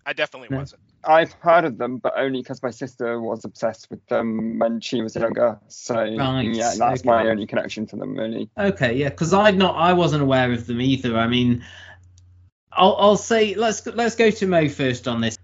I 0.07 0.13
definitely 0.13 0.49
no. 0.51 0.59
wasn't. 0.59 0.83
I've 1.07 1.33
heard 1.35 1.65
of 1.65 1.79
them, 1.79 1.99
but 1.99 2.15
only 2.17 2.41
because 2.41 2.63
my 2.63 2.71
sister 2.71 3.21
was 3.21 3.45
obsessed 3.45 3.91
with 3.91 4.05
them 4.07 4.59
when 4.59 4.81
she 4.81 5.03
was 5.03 5.15
younger. 5.17 5.59
So 5.69 5.95
right, 5.95 6.45
yeah, 6.45 6.75
that's 6.77 7.01
okay. 7.01 7.09
my 7.09 7.29
only 7.29 7.47
connection 7.47 7.87
to 7.87 7.97
them, 7.97 8.15
really. 8.15 8.51
Okay, 8.59 8.95
yeah, 8.95 9.11
because 9.11 9.33
I 9.33 9.51
not 9.51 9.77
I 9.77 9.93
wasn't 9.93 10.23
aware 10.23 10.53
of 10.53 10.67
them 10.67 10.81
either. 10.81 11.17
I 11.17 11.27
mean, 11.27 11.65
I'll 12.73 12.97
I'll 12.99 13.17
say 13.17 13.55
let's 13.55 13.87
let's 13.87 14.17
go 14.17 14.31
to 14.31 14.47
Mo 14.47 14.69
first 14.69 15.09
on 15.09 15.21
this. 15.21 15.39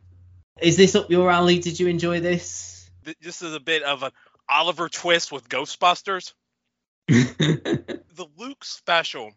Is 0.61 0.77
this 0.77 0.95
up 0.95 1.11
your 1.11 1.31
alley? 1.31 1.59
Did 1.59 1.81
you 1.81 1.87
enjoy 1.87 2.21
this? 2.21 2.91
This 3.21 3.43
is 3.43 3.55
a 3.55 3.61
bit 3.61 3.83
of 3.83 4.03
an 4.03 4.11
Oliver 4.49 4.89
twist 4.89 5.33
with 5.33 5.49
Ghostbusters. 5.49 6.33
the 7.09 8.27
Luke 8.37 8.65
special 8.65 9.33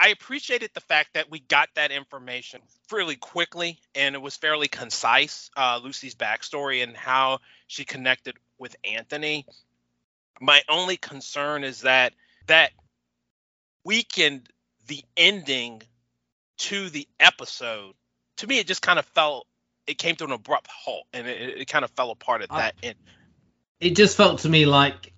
I 0.00 0.08
appreciated 0.08 0.70
the 0.74 0.80
fact 0.80 1.14
that 1.14 1.30
we 1.30 1.40
got 1.40 1.70
that 1.74 1.90
information 1.90 2.60
fairly 2.88 3.16
quickly 3.16 3.80
and 3.94 4.14
it 4.14 4.22
was 4.22 4.36
fairly 4.36 4.68
concise. 4.68 5.50
Uh, 5.56 5.80
Lucy's 5.82 6.14
backstory 6.14 6.82
and 6.82 6.96
how 6.96 7.40
she 7.66 7.84
connected 7.84 8.36
with 8.58 8.76
Anthony. 8.84 9.44
My 10.40 10.62
only 10.68 10.96
concern 10.96 11.64
is 11.64 11.80
that 11.80 12.12
that 12.46 12.70
weakened 13.84 14.48
the 14.86 15.02
ending 15.16 15.82
to 16.58 16.90
the 16.90 17.08
episode. 17.18 17.94
To 18.38 18.46
me, 18.46 18.58
it 18.58 18.66
just 18.66 18.82
kind 18.82 18.98
of 18.98 19.04
fell. 19.06 19.46
It 19.86 19.98
came 19.98 20.16
to 20.16 20.24
an 20.24 20.32
abrupt 20.32 20.68
halt, 20.68 21.06
and 21.12 21.26
it, 21.26 21.60
it 21.60 21.64
kind 21.68 21.84
of 21.84 21.90
fell 21.92 22.10
apart 22.10 22.42
at 22.42 22.52
I, 22.52 22.58
that 22.58 22.74
end. 22.82 22.96
It 23.80 23.96
just 23.96 24.16
felt 24.16 24.40
to 24.40 24.48
me 24.48 24.66
like 24.66 25.12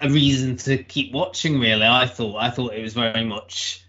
a 0.00 0.08
reason 0.08 0.56
to 0.58 0.82
keep 0.82 1.12
watching. 1.12 1.60
Really, 1.60 1.86
I 1.86 2.06
thought. 2.06 2.36
I 2.36 2.50
thought 2.50 2.74
it 2.74 2.82
was 2.82 2.94
very 2.94 3.24
much 3.24 3.84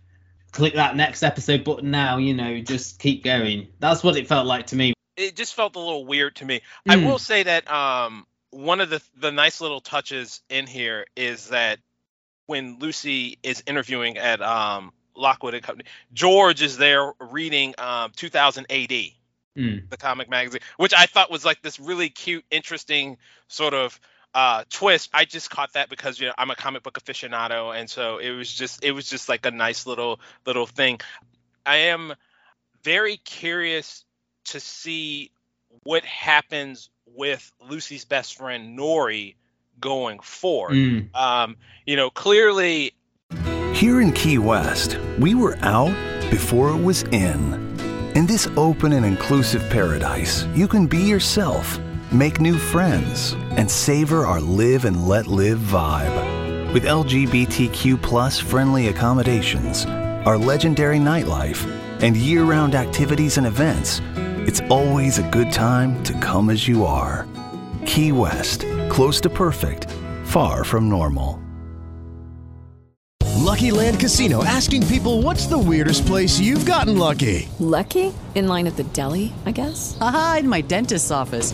click 0.51 0.75
that 0.75 0.95
next 0.95 1.23
episode 1.23 1.63
button 1.63 1.91
now, 1.91 2.17
you 2.17 2.33
know, 2.33 2.59
just 2.59 2.99
keep 2.99 3.23
going. 3.23 3.67
That's 3.79 4.03
what 4.03 4.17
it 4.17 4.27
felt 4.27 4.45
like 4.45 4.67
to 4.67 4.75
me. 4.75 4.93
It 5.17 5.35
just 5.35 5.53
felt 5.53 5.75
a 5.75 5.79
little 5.79 6.05
weird 6.05 6.35
to 6.37 6.45
me. 6.45 6.61
Mm. 6.87 6.93
I 6.93 6.97
hmm. 6.97 7.05
will 7.05 7.19
say 7.19 7.43
that 7.43 7.69
um, 7.69 8.25
one 8.51 8.79
of 8.79 8.89
the 8.89 9.01
the 9.17 9.31
nice 9.31 9.61
little 9.61 9.81
touches 9.81 10.41
in 10.49 10.67
here 10.67 11.05
is 11.15 11.49
that 11.49 11.79
when 12.45 12.79
Lucy 12.79 13.37
is 13.43 13.61
interviewing 13.67 14.17
at 14.17 14.41
um, 14.41 14.91
Lockwood 15.15 15.53
and 15.53 15.63
Company, 15.63 15.87
George 16.13 16.61
is 16.61 16.77
there 16.77 17.13
reading 17.19 17.75
um, 17.77 18.11
2000 18.15 18.65
AD, 18.71 18.89
mm. 18.89 19.89
the 19.89 19.97
comic 19.97 20.29
magazine, 20.29 20.61
which 20.77 20.93
I 20.93 21.05
thought 21.05 21.29
was 21.29 21.45
like 21.45 21.61
this 21.61 21.79
really 21.79 22.09
cute, 22.09 22.45
interesting 22.49 23.17
sort 23.47 23.73
of 23.73 23.99
uh, 24.33 24.63
twist. 24.69 25.09
I 25.13 25.25
just 25.25 25.49
caught 25.49 25.73
that 25.73 25.89
because 25.89 26.19
you 26.19 26.27
know 26.27 26.33
I'm 26.37 26.51
a 26.51 26.55
comic 26.55 26.83
book 26.83 26.99
aficionado, 26.99 27.75
and 27.75 27.89
so 27.89 28.17
it 28.17 28.31
was 28.31 28.53
just 28.53 28.83
it 28.83 28.91
was 28.91 29.09
just 29.09 29.29
like 29.29 29.45
a 29.45 29.51
nice 29.51 29.85
little 29.85 30.19
little 30.45 30.65
thing. 30.65 30.99
I 31.65 31.77
am 31.77 32.13
very 32.83 33.17
curious 33.17 34.05
to 34.45 34.59
see 34.59 35.31
what 35.83 36.03
happens 36.03 36.89
with 37.05 37.51
Lucy's 37.67 38.05
best 38.05 38.37
friend 38.37 38.75
Norrie 38.75 39.35
going 39.79 40.19
forward. 40.19 40.73
Mm. 40.73 41.15
Um, 41.15 41.57
you 41.85 41.95
know, 41.95 42.09
clearly. 42.09 42.93
Here 43.73 44.01
in 44.01 44.11
Key 44.11 44.39
West, 44.39 44.97
we 45.19 45.35
were 45.35 45.57
out 45.61 45.95
before 46.29 46.69
it 46.69 46.83
was 46.83 47.03
in. 47.03 47.53
In 48.15 48.25
this 48.25 48.47
open 48.57 48.91
and 48.91 49.05
inclusive 49.05 49.67
paradise, 49.69 50.45
you 50.53 50.67
can 50.67 50.85
be 50.87 50.97
yourself 50.97 51.79
make 52.11 52.41
new 52.41 52.57
friends, 52.57 53.33
and 53.51 53.69
savor 53.69 54.25
our 54.25 54.41
live 54.41 54.85
and 54.85 55.07
let 55.07 55.27
live 55.27 55.59
vibe. 55.59 56.73
With 56.73 56.83
LGBTQ 56.83 58.01
plus 58.01 58.39
friendly 58.39 58.87
accommodations, 58.87 59.85
our 60.25 60.37
legendary 60.37 60.97
nightlife, 60.97 61.67
and 62.01 62.15
year 62.15 62.43
round 62.43 62.75
activities 62.75 63.37
and 63.37 63.45
events, 63.45 64.01
it's 64.47 64.61
always 64.69 65.19
a 65.19 65.29
good 65.29 65.51
time 65.51 66.01
to 66.03 66.13
come 66.19 66.49
as 66.49 66.67
you 66.67 66.85
are. 66.85 67.27
Key 67.85 68.11
West, 68.11 68.65
close 68.89 69.19
to 69.21 69.29
perfect, 69.29 69.89
far 70.23 70.63
from 70.63 70.89
normal. 70.89 71.39
Lucky 73.37 73.71
Land 73.71 73.99
Casino 73.99 74.43
asking 74.43 74.85
people 74.87 75.21
what's 75.21 75.47
the 75.47 75.57
weirdest 75.57 76.05
place 76.05 76.39
you've 76.39 76.65
gotten 76.65 76.97
lucky? 76.97 77.49
Lucky? 77.59 78.13
In 78.35 78.47
line 78.47 78.67
at 78.67 78.75
the 78.75 78.83
deli, 78.83 79.33
I 79.45 79.51
guess? 79.51 79.97
Aha, 79.99 80.37
in 80.39 80.47
my 80.47 80.61
dentist's 80.61 81.09
office. 81.09 81.53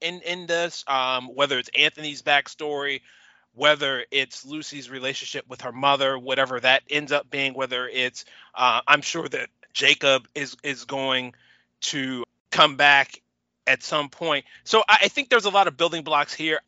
in 0.00 0.20
in 0.22 0.46
this, 0.46 0.84
um, 0.86 1.28
whether 1.34 1.58
it's 1.58 1.70
Anthony's 1.76 2.22
backstory, 2.22 3.00
whether 3.54 4.04
it's 4.10 4.44
Lucy's 4.44 4.88
relationship 4.90 5.44
with 5.48 5.62
her 5.62 5.72
mother, 5.72 6.18
whatever 6.18 6.60
that 6.60 6.82
ends 6.88 7.12
up 7.12 7.30
being, 7.30 7.54
whether 7.54 7.88
it's 7.88 8.24
uh, 8.54 8.80
I'm 8.86 9.02
sure 9.02 9.28
that 9.28 9.48
Jacob 9.72 10.26
is 10.34 10.56
is 10.62 10.84
going 10.84 11.34
to 11.82 12.24
come 12.50 12.76
back 12.76 13.20
at 13.66 13.82
some 13.82 14.08
point. 14.08 14.44
So 14.64 14.82
I, 14.88 14.98
I 15.02 15.08
think 15.08 15.28
there's 15.28 15.44
a 15.44 15.50
lot 15.50 15.68
of 15.68 15.76
building 15.76 16.02
blocks 16.04 16.34
here. 16.34 16.60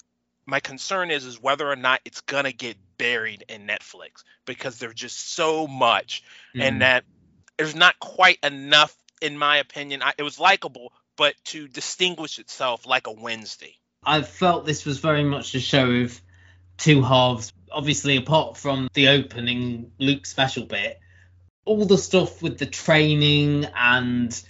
My 0.47 0.61
concern 0.61 1.11
is 1.11 1.25
is 1.25 1.41
whether 1.41 1.71
or 1.71 1.77
not 1.77 2.01
it's 2.05 2.21
gonna 2.21 2.53
get 2.53 2.77
buried 2.99 3.45
in 3.49 3.67
Netflix 3.67 4.25
because 4.45 4.79
there's 4.79 4.95
just 4.95 5.35
so 5.35 5.67
much, 5.67 6.23
Mm. 6.55 6.63
and 6.63 6.83
that 6.83 7.05
there's 7.57 7.75
not 7.75 7.99
quite 7.99 8.39
enough, 8.43 8.95
in 9.21 9.39
my 9.39 9.59
opinion. 9.59 10.03
I, 10.03 10.13
it 10.19 10.23
was 10.23 10.39
likable, 10.39 10.93
but 11.23 11.37
to 11.45 11.69
distinguish 11.69 12.41
itself 12.41 12.85
like 12.85 13.07
a 13.07 13.13
Wednesday. 13.13 13.77
I 14.03 14.23
felt 14.23 14.67
this 14.67 14.85
was 14.85 14.99
very 14.99 15.23
much 15.23 15.55
a 15.55 15.61
show 15.61 15.89
of 15.89 16.21
two 16.79 17.01
halves. 17.01 17.53
Obviously, 17.71 18.17
apart 18.17 18.57
from 18.57 18.89
the 18.95 19.07
opening 19.07 19.93
Luke 20.01 20.27
special 20.27 20.67
bit, 20.67 20.99
all 21.65 21.85
the 21.85 21.97
stuff 21.97 22.43
with 22.43 22.59
the 22.59 22.67
training 22.67 23.69
and 23.77 24.43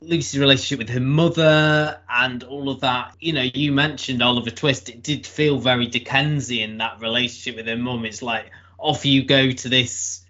Lucy's 0.00 0.40
relationship 0.40 0.78
with 0.78 0.88
her 0.88 0.98
mother 0.98 2.00
and 2.08 2.42
all 2.42 2.70
of 2.70 2.80
that. 2.80 3.14
You 3.20 3.34
know, 3.34 3.42
you 3.42 3.70
mentioned 3.70 4.22
Oliver 4.22 4.50
Twist. 4.50 4.88
It 4.88 5.02
did 5.02 5.26
feel 5.26 5.58
very 5.58 5.88
Dickensian 5.88 6.78
that 6.78 7.02
relationship 7.02 7.56
with 7.56 7.66
her 7.66 7.76
mum. 7.76 8.06
It's 8.06 8.22
like 8.22 8.50
off 8.78 9.04
you 9.04 9.26
go 9.26 9.50
to 9.50 9.68
this 9.68 10.24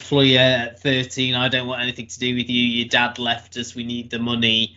employer 0.00 0.38
at 0.38 0.80
13. 0.80 1.34
I 1.34 1.48
don't 1.48 1.66
want 1.66 1.82
anything 1.82 2.06
to 2.06 2.18
do 2.18 2.34
with 2.34 2.48
you. 2.48 2.62
Your 2.62 2.88
dad 2.88 3.18
left 3.18 3.56
us. 3.56 3.74
We 3.74 3.84
need 3.84 4.10
the 4.10 4.18
money. 4.18 4.76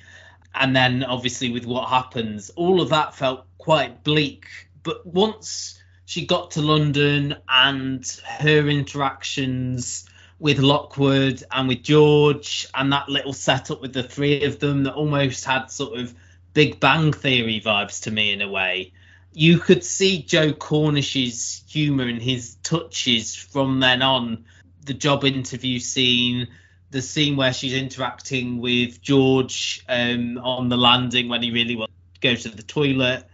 And 0.55 0.76
then 0.76 1.03
obviously 1.03 1.51
with 1.51 1.65
what 1.65 1.88
happens, 1.88 2.49
all 2.55 2.82
of 2.82 2.89
that 2.89 3.15
felt 3.15 3.45
quite 3.57 4.03
bleak. 4.03 4.47
But 4.84 5.05
once 5.05 5.80
she 6.05 6.26
got 6.26 6.51
to 6.51 6.61
London 6.61 7.36
and 7.47 8.05
her 8.39 8.67
interactions 8.67 10.05
with 10.39 10.57
Lockwood 10.57 11.43
and 11.51 11.67
with 11.67 11.84
George 11.84 12.67
and 12.74 12.91
that 12.91 13.07
little 13.07 13.34
setup 13.34 13.80
with 13.80 13.93
the 13.93 14.03
three 14.03 14.43
of 14.43 14.59
them 14.59 14.84
that 14.84 14.95
almost 14.95 15.45
had 15.45 15.67
sort 15.67 15.99
of 15.99 16.13
Big 16.53 16.80
Bang 16.80 17.13
Theory 17.13 17.61
vibes 17.61 18.03
to 18.03 18.11
me 18.11 18.34
in 18.34 18.41
a 18.41 18.49
way. 18.49 18.91
You 19.34 19.59
could 19.59 19.86
see 19.86 20.24
Joe 20.24 20.51
Cornish's 20.51 21.63
humour 21.69 22.07
and 22.07 22.22
his 22.22 22.55
touches 22.63 23.34
from 23.34 23.80
then 23.80 24.01
on. 24.01 24.43
The 24.86 24.93
job 24.93 25.23
interview 25.23 25.79
scene, 25.79 26.47
the 26.89 27.01
scene 27.01 27.38
where 27.38 27.53
she's 27.53 27.73
interacting 27.73 28.59
with 28.59 29.01
George 29.01 29.84
um, 29.88 30.38
on 30.38 30.69
the 30.69 30.77
landing 30.77 31.29
when 31.29 31.41
he 31.41 31.51
really 31.51 31.75
wants 31.75 31.93
to 32.15 32.19
go 32.19 32.36
to 32.36 32.49
the 32.49 32.63
toilet. 32.63 33.25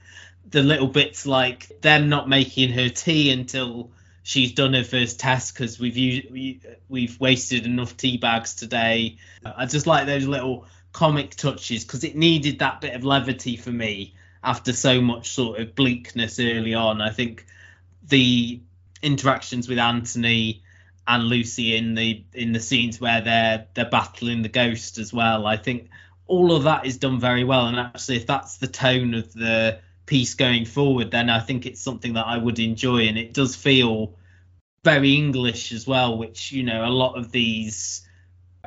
The 0.50 0.64
little 0.64 0.88
bits 0.88 1.26
like 1.26 1.82
them 1.82 2.10
not 2.10 2.30
making 2.30 2.72
her 2.74 2.90
tea 2.90 3.32
until 3.32 3.92
she's 4.24 4.52
done 4.52 4.74
her 4.74 4.84
first 4.84 5.20
test 5.20 5.54
because 5.54 5.80
we've 5.80 5.98
used, 5.98 6.32
we, 6.32 6.60
we've 6.90 7.20
wasted 7.20 7.66
enough 7.66 7.96
tea 7.96 8.18
bags 8.18 8.56
today. 8.56 9.18
I 9.44 9.66
just 9.66 9.88
like 9.88 10.06
those 10.06 10.26
little 10.26 10.66
comic 10.92 11.36
touches 11.36 11.84
because 11.86 12.04
it 12.04 12.16
needed 12.16 12.60
that 12.60 12.82
bit 12.82 12.94
of 12.94 13.04
levity 13.04 13.56
for 13.56 13.72
me 13.72 14.16
after 14.44 14.74
so 14.74 15.00
much 15.00 15.30
sort 15.30 15.60
of 15.60 15.76
bleakness 15.76 16.40
early 16.40 16.74
on. 16.74 17.02
I 17.02 17.12
think 17.12 17.46
the 18.08 18.62
interactions 19.02 19.68
with 19.68 19.80
Anthony 19.80 20.64
and 21.08 21.24
Lucy 21.24 21.76
in 21.76 21.96
the 21.96 22.24
in 22.34 22.52
the 22.52 22.60
scenes 22.60 23.00
where 23.00 23.22
they're 23.22 23.68
they're 23.74 23.90
battling 23.90 24.42
the 24.42 24.50
ghost 24.50 24.98
as 24.98 25.14
well. 25.14 25.46
I 25.46 25.58
think 25.58 25.90
all 26.28 26.54
of 26.54 26.64
that 26.64 26.86
is 26.86 26.98
done 26.98 27.20
very 27.20 27.46
well. 27.46 27.68
And 27.68 27.80
actually, 27.80 28.18
if 28.18 28.28
that's 28.28 28.58
the 28.58 28.68
tone 28.68 29.14
of 29.14 29.32
the 29.34 29.80
piece 30.06 30.36
going 30.36 30.66
forward, 30.66 31.12
then 31.12 31.30
I 31.30 31.40
think 31.40 31.66
it's 31.66 31.82
something 31.82 32.14
that 32.14 32.28
I 32.28 32.38
would 32.38 32.60
enjoy. 32.60 33.08
And 33.08 33.18
it 33.18 33.34
does 33.34 33.56
feel 33.56 34.16
very 34.84 35.16
English 35.16 35.72
as 35.72 35.88
well, 35.88 36.18
which 36.18 36.52
you 36.52 36.64
know 36.64 36.86
a 36.86 36.92
lot 36.92 37.18
of 37.18 37.32
these, 37.32 38.06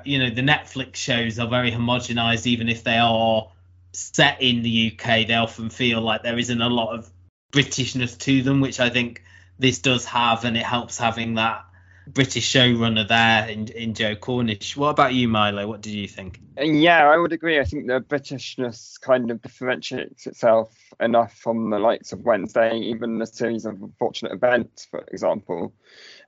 you 0.05 0.19
know, 0.19 0.31
the 0.31 0.43
Netflix 0.43 0.97
shows 0.97 1.39
are 1.39 1.49
very 1.49 1.71
homogenized, 1.71 2.47
even 2.47 2.71
if 2.71 2.83
they 2.85 2.99
are 2.99 3.49
set 3.93 4.41
in 4.41 4.63
the 4.63 4.93
UK. 4.93 5.27
They 5.27 5.35
often 5.35 5.69
feel 5.69 6.01
like 6.01 6.23
there 6.23 6.39
isn't 6.39 6.61
a 6.61 6.71
lot 6.71 6.95
of 6.95 7.11
Britishness 7.53 8.17
to 8.21 8.43
them, 8.43 8.61
which 8.61 8.81
I 8.81 8.89
think 8.89 9.23
this 9.59 9.81
does 9.81 10.07
have, 10.07 10.47
and 10.47 10.57
it 10.57 10.65
helps 10.65 10.97
having 10.97 11.35
that 11.35 11.65
British 12.13 12.53
showrunner 12.53 13.07
there 13.07 13.49
in, 13.49 13.69
in 13.69 13.95
Joe 13.95 14.15
Cornish. 14.15 14.77
What 14.77 14.91
about 14.91 15.15
you, 15.15 15.29
Milo? 15.29 15.67
What 15.67 15.81
did 15.81 15.93
you 15.93 16.09
think? 16.09 16.41
Yeah, 16.59 17.09
I 17.09 17.17
would 17.17 17.33
agree. 17.33 17.61
I 17.61 17.65
think 17.65 17.87
the 17.87 18.01
Britishness 18.01 19.01
kind 19.01 19.31
of 19.31 19.41
differentiates 19.41 20.27
itself 20.27 20.75
enough 20.99 21.35
from 21.37 21.71
the 21.71 21.79
likes 21.79 22.13
of 22.13 22.23
Wednesday, 22.23 22.79
even 22.79 23.19
the 23.19 23.27
series 23.27 23.65
of 23.65 23.81
unfortunate 23.83 24.33
events, 24.33 24.85
for 24.85 25.05
example. 25.09 25.73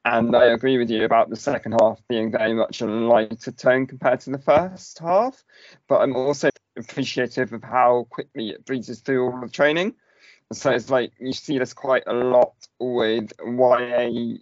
And 0.05 0.35
I 0.35 0.47
agree 0.47 0.79
with 0.79 0.91
you 0.91 1.05
about 1.05 1.31
the 1.31 1.37
second 1.37 1.73
half 1.81 2.01
being 2.09 2.33
very 2.33 2.55
much 2.55 2.81
a 2.81 2.87
lighter 2.87 3.53
tone 3.53 3.87
compared 3.87 4.21
to 4.21 4.31
the 4.31 4.39
first 4.39 4.99
half. 4.99 5.45
But 5.89 6.01
I'm 6.01 6.17
also 6.17 6.51
appreciative 6.77 7.53
of 7.53 7.63
how 7.63 8.07
quickly 8.11 8.51
it 8.51 8.65
breezes 8.65 9.01
through 9.01 9.25
all 9.25 9.41
the 9.41 9.49
training. 9.49 9.95
So 10.53 10.71
it's 10.71 10.91
like 10.91 11.13
you 11.19 11.33
see 11.33 11.59
this 11.59 11.73
quite 11.73 12.05
a 12.07 12.13
lot 12.13 12.55
with 12.79 13.33
YA 13.45 14.39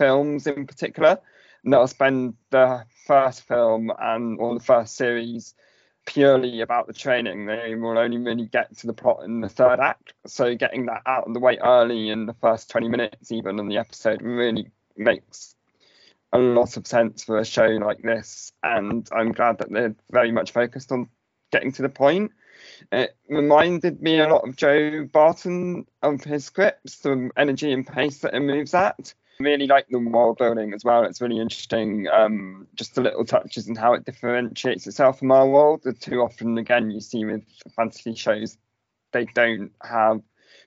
films 0.00 0.46
in 0.46 0.66
particular. 0.66 1.20
And 1.62 1.72
they'll 1.72 1.86
spend 1.86 2.34
the 2.48 2.84
first 3.06 3.46
film 3.46 3.92
and 3.98 4.40
or 4.40 4.54
the 4.54 4.64
first 4.64 4.96
series 4.96 5.54
purely 6.06 6.62
about 6.62 6.86
the 6.86 6.94
training. 6.94 7.44
They 7.44 7.74
will 7.74 7.98
only 7.98 8.16
really 8.16 8.46
get 8.46 8.76
to 8.78 8.86
the 8.86 8.94
plot 8.94 9.24
in 9.24 9.42
the 9.42 9.48
third 9.48 9.78
act. 9.78 10.14
So 10.26 10.54
getting 10.54 10.86
that 10.86 11.02
out 11.04 11.26
of 11.26 11.34
the 11.34 11.40
way 11.40 11.58
early 11.58 12.08
in 12.08 12.24
the 12.24 12.32
first 12.32 12.70
20 12.70 12.88
minutes, 12.88 13.30
even 13.30 13.58
in 13.58 13.68
the 13.68 13.76
episode, 13.76 14.22
really 14.22 14.70
makes 14.96 15.54
a 16.32 16.38
lot 16.38 16.78
of 16.78 16.86
sense 16.86 17.24
for 17.24 17.38
a 17.38 17.44
show 17.44 17.66
like 17.66 18.00
this. 18.00 18.52
And 18.62 19.06
I'm 19.12 19.32
glad 19.32 19.58
that 19.58 19.70
they're 19.70 19.94
very 20.10 20.32
much 20.32 20.52
focused 20.52 20.92
on 20.92 21.10
getting 21.52 21.72
to 21.72 21.82
the 21.82 21.90
point. 21.90 22.32
It 22.90 23.16
reminded 23.28 24.00
me 24.00 24.20
a 24.20 24.28
lot 24.28 24.48
of 24.48 24.56
Joe 24.56 25.06
Barton 25.12 25.86
of 26.02 26.24
his 26.24 26.46
scripts, 26.46 27.00
the 27.00 27.30
energy 27.36 27.72
and 27.72 27.86
pace 27.86 28.18
that 28.18 28.34
it 28.34 28.40
moves 28.40 28.72
at. 28.74 29.12
Really 29.40 29.66
like 29.66 29.86
the 29.88 29.98
world 29.98 30.38
building 30.38 30.74
as 30.74 30.84
well. 30.84 31.04
It's 31.04 31.20
really 31.20 31.40
interesting, 31.40 32.06
um, 32.12 32.68
just 32.74 32.94
the 32.94 33.00
little 33.00 33.24
touches 33.24 33.66
and 33.66 33.76
how 33.76 33.94
it 33.94 34.04
differentiates 34.04 34.86
itself 34.86 35.18
from 35.18 35.32
our 35.32 35.48
world. 35.48 35.84
Too 36.00 36.20
often, 36.20 36.58
again, 36.58 36.90
you 36.90 37.00
see 37.00 37.24
with 37.24 37.42
fantasy 37.74 38.14
shows, 38.14 38.58
they 39.12 39.24
don't 39.24 39.72
have 39.82 40.20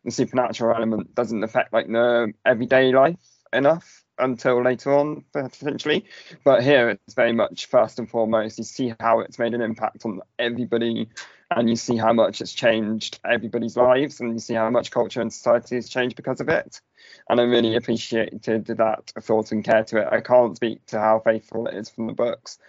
the 0.04 0.12
supernatural 0.12 0.76
element 0.76 1.14
doesn't 1.16 1.44
affect 1.44 1.74
like 1.74 1.88
the 1.88 2.34
everyday 2.46 2.92
life 2.92 3.20
enough 3.54 4.04
until 4.20 4.62
later 4.62 4.94
on 4.94 5.24
potentially 5.34 6.06
but 6.44 6.64
here 6.64 6.90
it's 6.90 7.16
very 7.16 7.34
much 7.34 7.66
first 7.66 7.98
and 7.98 8.10
foremost 8.10 8.58
you 8.58 8.64
see 8.64 8.94
how 9.00 9.20
it's 9.20 9.40
made 9.40 9.54
an 9.54 9.62
impact 9.62 10.06
on 10.06 10.22
everybody 10.38 11.10
and 11.56 11.70
you 11.70 11.76
see 11.76 11.98
how 11.98 12.14
much 12.14 12.42
it's 12.42 12.54
changed 12.54 13.20
everybody's 13.26 13.78
lives 13.78 14.20
and 14.20 14.34
you 14.34 14.40
see 14.40 14.54
how 14.54 14.70
much 14.70 14.92
culture 14.92 15.22
and 15.22 15.32
society 15.32 15.76
has 15.76 15.90
changed 15.90 16.16
because 16.16 16.42
of 16.42 16.50
it 16.50 16.82
and 17.30 17.40
i 17.40 17.44
really 17.44 17.76
appreciated 17.76 18.66
that 18.66 19.12
thought 19.22 19.52
and 19.52 19.64
care 19.64 19.84
to 19.84 19.98
it 19.98 20.08
i 20.12 20.22
can't 20.22 20.56
speak 20.56 20.86
to 20.86 21.00
how 21.00 21.20
faithful 21.20 21.68
it 21.68 21.76
is 21.76 21.90
from 21.90 22.08
the 22.08 22.14
books 22.14 22.60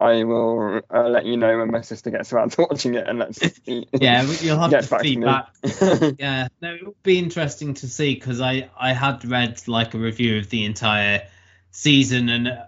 I 0.00 0.24
will 0.24 0.80
uh, 0.92 1.08
let 1.08 1.24
you 1.24 1.36
know 1.36 1.58
when 1.58 1.70
my 1.70 1.80
sister 1.80 2.10
gets 2.10 2.32
around 2.32 2.52
to 2.52 2.62
watching 2.70 2.94
it, 2.94 3.08
and 3.08 3.20
let's 3.20 3.40
see. 3.64 3.86
yeah, 3.92 4.22
you'll 4.40 4.58
have 4.58 4.70
get 4.70 4.84
to 4.84 4.90
back 4.90 5.02
to 5.02 5.04
feedback. 5.04 6.16
yeah, 6.18 6.48
no, 6.60 6.74
it 6.74 6.84
would 6.84 7.02
be 7.02 7.18
interesting 7.18 7.74
to 7.74 7.88
see 7.88 8.14
because 8.14 8.40
I 8.40 8.70
I 8.76 8.92
had 8.92 9.24
read 9.24 9.66
like 9.68 9.94
a 9.94 9.98
review 9.98 10.38
of 10.38 10.50
the 10.50 10.64
entire 10.64 11.28
season, 11.70 12.28
and 12.28 12.48
uh, 12.48 12.64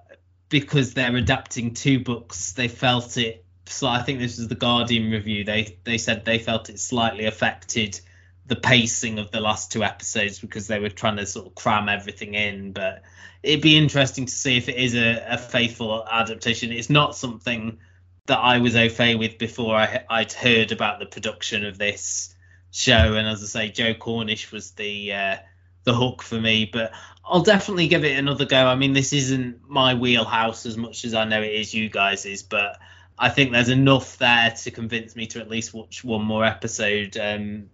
because 0.49 0.95
they're 0.95 1.17
adapting 1.17 1.75
two 1.75 2.01
books, 2.01 2.53
they 2.53 2.69
felt 2.69 3.17
it. 3.17 3.45
So 3.69 3.87
I 3.87 4.03
think 4.03 4.19
this 4.19 4.39
was 4.39 4.49
the 4.49 4.55
Guardian 4.55 5.11
review. 5.11 5.45
They 5.45 5.79
they 5.85 5.99
said 5.99 6.25
they 6.25 6.39
felt 6.39 6.71
it 6.71 6.79
slightly 6.81 7.27
affected 7.27 8.01
the 8.47 8.57
pacing 8.57 9.19
of 9.19 9.31
the 9.31 9.41
last 9.41 9.73
two 9.73 9.83
episodes 9.83 10.39
because 10.39 10.69
they 10.69 10.79
were 10.79 10.89
trying 10.89 11.17
to 11.17 11.27
sort 11.27 11.47
of 11.47 11.55
cram 11.55 11.89
everything 11.89 12.35
in. 12.35 12.73
But 12.73 13.03
it'd 13.43 13.63
be 13.63 13.77
interesting 13.77 14.27
to 14.27 14.33
see 14.33 14.57
if 14.57 14.69
it 14.69 14.77
is 14.77 14.95
a, 14.95 15.25
a 15.29 15.39
faithful 15.39 16.07
adaptation. 16.09 16.73
It's 16.73 16.91
not 16.91 17.17
something 17.17 17.79
that 18.27 18.39
I 18.39 18.59
was 18.59 18.77
au 18.77 18.89
fait 18.89 19.17
with 19.17 19.39
before 19.39 19.77
I, 19.77 20.05
I'd 20.09 20.33
heard 20.33 20.73
about 20.73 20.99
the 20.99 21.07
production 21.07 21.65
of 21.65 21.79
this 21.79 22.35
show. 22.71 23.15
And 23.15 23.27
as 23.27 23.43
I 23.43 23.47
say, 23.47 23.69
Joe 23.71 23.95
Cornish 23.95 24.53
was 24.53 24.73
the 24.73 25.13
uh, 25.13 25.37
the 25.85 25.95
hook 25.95 26.23
for 26.23 26.41
me. 26.41 26.71
But 26.73 26.93
I'll 27.25 27.43
definitely 27.43 27.89
give 27.89 28.05
it 28.05 28.17
another 28.17 28.45
go. 28.45 28.67
I 28.67 28.77
mean, 28.77 28.93
this 28.93 29.13
isn't 29.13 29.69
my 29.69 29.95
wheelhouse 29.95 30.67
as 30.67 30.77
much 30.77 31.05
as 31.05 31.15
I 31.15 31.25
know 31.25 31.43
it 31.43 31.53
is 31.53 31.75
you 31.75 31.89
guys's, 31.89 32.45
but 32.45 32.79
I 33.19 33.31
think 33.31 33.53
there's 33.53 33.69
enough 33.69 34.19
there 34.19 34.51
to 34.51 34.71
convince 34.71 35.17
me 35.17 35.27
to 35.29 35.41
at 35.41 35.49
least 35.49 35.73
watch 35.73 36.05
one 36.05 36.25
more 36.25 36.45
episode. 36.45 37.17
Um, 37.17 37.71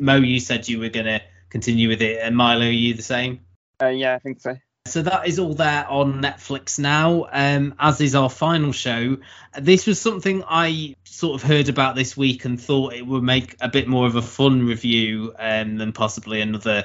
Mo, 0.00 0.16
you 0.16 0.40
said 0.40 0.68
you 0.68 0.78
were 0.78 0.88
going 0.88 1.06
to 1.06 1.20
continue 1.50 1.88
with 1.88 2.02
it, 2.02 2.20
and 2.22 2.36
Milo, 2.36 2.66
are 2.66 2.70
you 2.70 2.94
the 2.94 3.02
same? 3.02 3.40
Uh, 3.82 3.88
yeah, 3.88 4.14
I 4.14 4.18
think 4.18 4.40
so. 4.40 4.56
So 4.86 5.02
that 5.02 5.26
is 5.26 5.40
all 5.40 5.54
there 5.54 5.86
on 5.88 6.22
Netflix 6.22 6.78
now, 6.78 7.26
um, 7.32 7.74
as 7.78 8.00
is 8.00 8.14
our 8.14 8.30
final 8.30 8.70
show. 8.70 9.16
This 9.58 9.86
was 9.86 10.00
something 10.00 10.44
I 10.48 10.94
sort 11.04 11.42
of 11.42 11.48
heard 11.48 11.68
about 11.68 11.96
this 11.96 12.16
week 12.16 12.44
and 12.44 12.60
thought 12.60 12.92
it 12.92 13.04
would 13.04 13.24
make 13.24 13.56
a 13.60 13.68
bit 13.68 13.88
more 13.88 14.06
of 14.06 14.14
a 14.14 14.22
fun 14.22 14.64
review 14.64 15.34
um, 15.38 15.76
than 15.76 15.92
possibly 15.92 16.40
another 16.40 16.84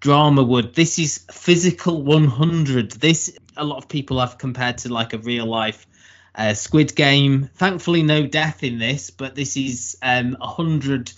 drama 0.00 0.42
would. 0.42 0.74
This 0.74 0.98
is 0.98 1.26
Physical 1.30 2.02
100. 2.02 2.92
This 2.92 3.36
a 3.56 3.64
lot 3.64 3.76
of 3.76 3.88
people 3.88 4.18
have 4.20 4.38
compared 4.38 4.78
to 4.78 4.92
like 4.92 5.12
a 5.12 5.18
real 5.18 5.46
life 5.46 5.86
uh, 6.34 6.54
Squid 6.54 6.94
Game. 6.94 7.50
Thankfully, 7.54 8.02
no 8.02 8.26
death 8.26 8.62
in 8.62 8.78
this, 8.78 9.10
but 9.10 9.34
this 9.34 9.56
is 9.56 9.96
um, 10.02 10.36
100 10.38 11.12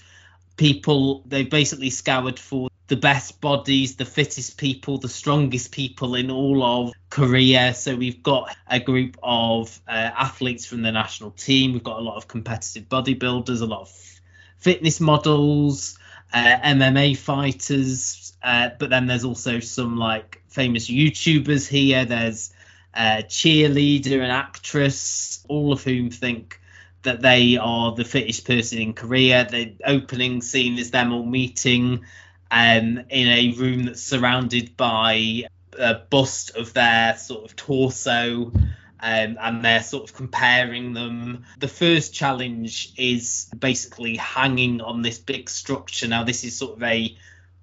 people. 0.56 1.22
They 1.26 1.44
basically 1.44 1.90
scoured 1.90 2.38
for 2.38 2.68
the 2.86 2.96
best 2.96 3.40
bodies, 3.40 3.96
the 3.96 4.04
fittest 4.04 4.58
people, 4.58 4.98
the 4.98 5.08
strongest 5.08 5.72
people 5.72 6.14
in 6.14 6.30
all 6.30 6.62
of 6.62 6.92
Korea. 7.08 7.74
So 7.74 7.96
we've 7.96 8.22
got 8.22 8.54
a 8.66 8.78
group 8.78 9.16
of 9.22 9.80
uh, 9.88 9.92
athletes 9.92 10.66
from 10.66 10.82
the 10.82 10.92
national 10.92 11.30
team. 11.30 11.72
We've 11.72 11.82
got 11.82 11.98
a 11.98 12.02
lot 12.02 12.16
of 12.16 12.28
competitive 12.28 12.88
bodybuilders, 12.88 13.62
a 13.62 13.66
lot 13.66 13.82
of 13.82 14.20
fitness 14.58 15.00
models, 15.00 15.98
uh, 16.32 16.58
MMA 16.62 17.16
fighters. 17.16 18.36
Uh, 18.42 18.70
but 18.78 18.90
then 18.90 19.06
there's 19.06 19.24
also 19.24 19.60
some 19.60 19.96
like 19.96 20.42
famous 20.48 20.90
YouTubers 20.90 21.66
here. 21.66 22.04
There's 22.04 22.52
a 22.94 23.24
cheerleader, 23.28 24.22
and 24.22 24.32
actress, 24.32 25.44
all 25.48 25.72
of 25.72 25.82
whom 25.82 26.10
think 26.10 26.60
that 27.02 27.20
they 27.20 27.56
are 27.56 27.94
the 27.94 28.04
fittest 28.04 28.46
person 28.46 28.78
in 28.78 28.94
Korea. 28.94 29.46
The 29.48 29.76
opening 29.84 30.40
scene 30.42 30.78
is 30.78 30.90
them 30.90 31.12
all 31.12 31.24
meeting 31.24 32.04
um, 32.50 33.02
in 33.10 33.28
a 33.28 33.52
room 33.56 33.84
that's 33.84 34.02
surrounded 34.02 34.76
by 34.76 35.44
a 35.78 35.94
bust 36.10 36.56
of 36.56 36.72
their 36.72 37.16
sort 37.16 37.44
of 37.44 37.56
torso. 37.56 38.52
Um, 39.00 39.36
and 39.38 39.62
they're 39.62 39.82
sort 39.82 40.08
of 40.08 40.16
comparing 40.16 40.94
them. 40.94 41.44
The 41.58 41.68
first 41.68 42.14
challenge 42.14 42.94
is 42.96 43.50
basically 43.58 44.16
hanging 44.16 44.80
on 44.80 45.02
this 45.02 45.18
big 45.18 45.50
structure. 45.50 46.08
Now, 46.08 46.24
this 46.24 46.42
is 46.42 46.56
sort 46.56 46.76
of 46.78 46.82
a 46.82 47.14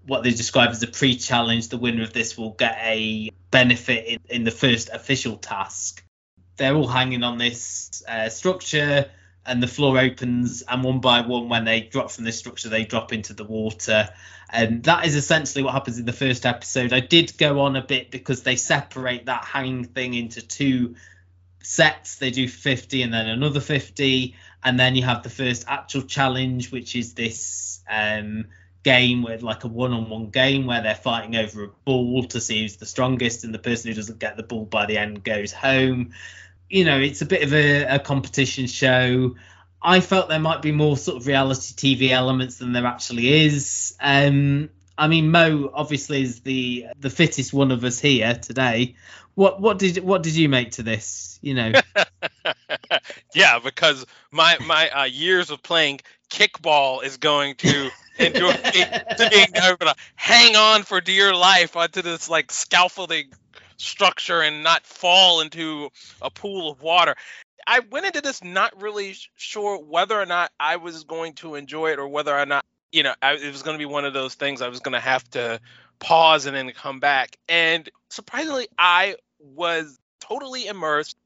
what 0.06 0.24
they 0.24 0.32
describe 0.32 0.70
as 0.70 0.84
a 0.84 0.88
pre-challenge. 0.88 1.70
The 1.70 1.78
winner 1.78 2.04
of 2.04 2.14
this 2.14 2.38
will 2.38 2.52
get 2.52 2.78
a 2.82 3.32
benefit 3.52 4.06
in, 4.06 4.20
in 4.30 4.44
the 4.44 4.52
first 4.52 4.90
official 4.90 5.38
task. 5.38 6.04
They're 6.58 6.76
all 6.76 6.88
hanging 6.88 7.24
on 7.24 7.38
this 7.38 8.04
uh, 8.08 8.30
structure, 8.30 9.10
and 9.46 9.62
the 9.62 9.68
floor 9.68 10.00
opens, 10.00 10.62
and 10.64 10.84
one 10.84 11.00
by 11.00 11.22
one, 11.22 11.50
when 11.50 11.66
they 11.66 11.82
drop 11.82 12.12
from 12.12 12.26
this 12.26 12.38
structure, 12.38 12.70
they 12.70 12.86
drop 12.86 13.14
into 13.14 13.34
the 13.34 13.44
water. 13.44 14.10
And 14.52 14.84
that 14.84 15.06
is 15.06 15.16
essentially 15.16 15.64
what 15.64 15.74
happens 15.74 15.98
in 15.98 16.06
the 16.06 16.14
first 16.14 16.46
episode. 16.46 16.94
I 16.94 17.00
did 17.00 17.38
go 17.38 17.62
on 17.62 17.76
a 17.76 17.84
bit 17.84 18.12
because 18.12 18.44
they 18.44 18.58
separate 18.58 19.26
that 19.26 19.46
hanging 19.46 19.86
thing 19.86 20.14
into 20.14 20.42
two 20.42 20.96
sets. 21.64 22.18
They 22.18 22.32
do 22.32 22.48
50 22.48 23.02
and 23.02 23.14
then 23.14 23.28
another 23.28 23.62
50. 23.62 24.36
And 24.64 24.80
then 24.80 24.96
you 24.96 25.04
have 25.04 25.24
the 25.24 25.30
first 25.30 25.66
actual 25.68 26.04
challenge, 26.04 26.72
which 26.72 26.96
is 26.96 27.14
this 27.14 27.82
um, 27.90 28.46
game 28.84 29.24
with 29.24 29.44
like 29.44 29.64
a 29.64 29.68
one-on-one 29.68 30.30
game 30.30 30.66
where 30.66 30.82
they're 30.82 30.96
fighting 30.96 31.36
over 31.36 31.66
a 31.66 31.68
ball 31.86 32.24
to 32.24 32.42
see 32.42 32.62
who's 32.62 32.78
the 32.78 32.86
strongest, 32.86 33.44
and 33.44 33.54
the 33.54 33.60
person 33.60 33.90
who 33.90 33.96
doesn't 33.96 34.20
get 34.20 34.38
the 34.38 34.44
ball 34.44 34.66
by 34.66 34.86
the 34.86 34.98
end 34.98 35.24
goes 35.24 35.52
home. 35.52 36.14
You 36.70 36.86
know, 36.86 37.00
it's 37.00 37.22
a 37.22 37.26
bit 37.26 37.44
of 37.44 37.54
a, 37.54 37.84
a 37.84 38.00
competition 38.00 38.68
show. 38.68 39.36
I 39.82 40.00
felt 40.00 40.30
there 40.30 40.40
might 40.40 40.62
be 40.62 40.72
more 40.72 40.96
sort 40.96 41.18
of 41.18 41.28
reality 41.28 41.74
TV 41.74 42.12
elements 42.12 42.58
than 42.58 42.72
there 42.74 42.86
actually 42.86 43.46
is. 43.46 43.96
Um, 44.00 44.70
I 44.98 45.08
mean, 45.08 45.32
Mo 45.32 45.72
obviously 45.74 46.22
is 46.22 46.42
the 46.42 46.88
the 47.00 47.10
fittest 47.10 47.54
one 47.54 47.72
of 47.72 47.84
us 47.84 48.00
here 48.00 48.36
today. 48.36 48.96
What 49.34 49.60
what 49.60 49.80
did 49.80 49.98
what 50.00 50.24
did 50.24 50.36
you 50.36 50.50
make 50.50 50.72
to 50.72 50.84
this? 50.84 51.40
You 51.42 51.56
know. 51.56 51.72
yeah, 53.34 53.60
because 53.60 54.06
my 54.32 54.58
my 54.66 54.90
uh, 54.90 55.04
years 55.06 55.50
of 55.50 55.64
playing 55.64 56.02
kickball 56.30 57.04
is 57.04 57.18
going 57.18 57.56
to 57.56 57.90
to 58.30 59.28
being 59.30 59.48
able 59.56 59.78
to 59.78 59.96
hang 60.16 60.56
on 60.56 60.84
for 60.84 61.02
dear 61.02 61.34
life 61.34 61.76
onto 61.76 62.02
this 62.02 62.30
like 62.30 62.52
scaffolding 62.52 63.32
structure 63.78 64.42
and 64.42 64.64
not 64.64 64.86
fall 64.86 65.42
into 65.42 65.90
a 66.22 66.30
pool 66.30 66.72
of 66.72 66.82
water. 66.82 67.16
I 67.68 67.80
went 67.80 68.06
into 68.06 68.22
this 68.22 68.44
not 68.44 68.82
really 68.82 69.16
sure 69.36 69.78
whether 69.80 70.20
or 70.20 70.26
not 70.26 70.52
I 70.60 70.78
was 70.78 71.04
going 71.04 71.34
to 71.36 71.56
enjoy 71.56 71.92
it 71.92 72.00
or 72.00 72.08
whether 72.08 72.38
or 72.38 72.46
not, 72.46 72.66
you 72.92 73.04
know, 73.04 73.14
I, 73.22 73.34
it 73.34 73.52
was 73.52 73.64
going 73.64 73.76
to 73.76 73.80
be 73.80 73.92
one 73.92 74.06
of 74.06 74.14
those 74.14 74.36
things 74.36 74.62
I 74.62 74.68
was 74.68 74.80
going 74.80 74.94
to 74.94 75.00
have 75.00 75.28
to 75.32 75.60
pause 76.00 76.46
and 76.46 76.56
then 76.56 76.72
come 76.72 77.00
back. 77.00 77.38
And 77.48 77.90
surprisingly, 78.10 78.68
I 78.78 79.16
was 79.40 79.98
totally 80.20 80.68
immersed. 80.68 81.18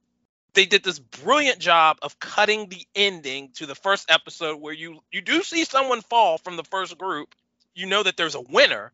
They 0.55 0.65
did 0.65 0.83
this 0.83 0.99
brilliant 0.99 1.59
job 1.59 1.97
of 2.01 2.17
cutting 2.19 2.69
the 2.69 2.87
ending 2.95 3.49
to 3.55 3.65
the 3.65 3.75
first 3.75 4.09
episode 4.09 4.59
where 4.59 4.73
you 4.73 4.99
you 5.11 5.21
do 5.21 5.43
see 5.43 5.65
someone 5.65 6.01
fall 6.01 6.37
from 6.37 6.55
the 6.55 6.63
first 6.63 6.97
group. 6.97 7.35
You 7.75 7.85
know 7.87 8.01
that 8.01 8.15
there's 8.15 8.35
a 8.35 8.41
winner, 8.41 8.93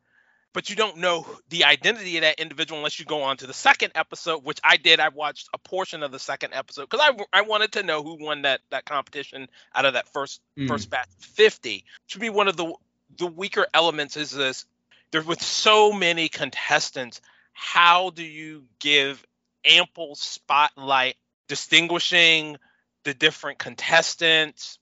but 0.54 0.72
you 0.72 0.76
don't 0.76 0.98
know 0.98 1.26
the 1.50 1.66
identity 1.66 2.18
of 2.18 2.24
that 2.24 2.40
individual 2.40 2.80
unless 2.80 3.00
you 3.00 3.06
go 3.06 3.22
on 3.22 3.38
to 3.38 3.48
the 3.48 3.54
second 3.54 3.92
episode, 3.94 4.44
which 4.44 4.60
I 4.64 4.78
did. 4.78 5.00
I 5.00 5.10
watched 5.10 5.50
a 5.54 5.60
portion 5.60 6.02
of 6.02 6.12
the 6.12 6.18
second 6.20 6.54
episode 6.56 6.90
because 6.90 7.08
I, 7.08 7.40
I 7.40 7.42
wanted 7.44 7.74
to 7.74 7.84
know 7.84 8.02
who 8.02 8.18
won 8.20 8.42
that 8.42 8.62
that 8.72 8.86
competition 8.86 9.48
out 9.76 9.86
of 9.86 9.94
that 9.94 10.12
first 10.12 10.42
mm. 10.58 10.68
first 10.68 10.90
batch 10.90 11.10
50. 11.20 11.86
To 12.10 12.20
be 12.20 12.30
one 12.30 12.48
of 12.48 12.58
the 12.58 12.74
the 13.18 13.28
weaker 13.28 13.68
elements 13.74 14.18
is 14.18 14.32
this 14.32 14.66
there's 15.12 15.26
with 15.26 15.42
so 15.42 15.92
many 15.92 16.28
contestants, 16.28 17.22
how 17.54 18.10
do 18.10 18.24
you 18.24 18.64
give 18.80 19.24
ample 19.64 20.16
spotlight 20.16 21.16
distinguishing 21.52 22.56
the 23.04 23.14
different 23.14 23.60
contestants? 23.60 24.80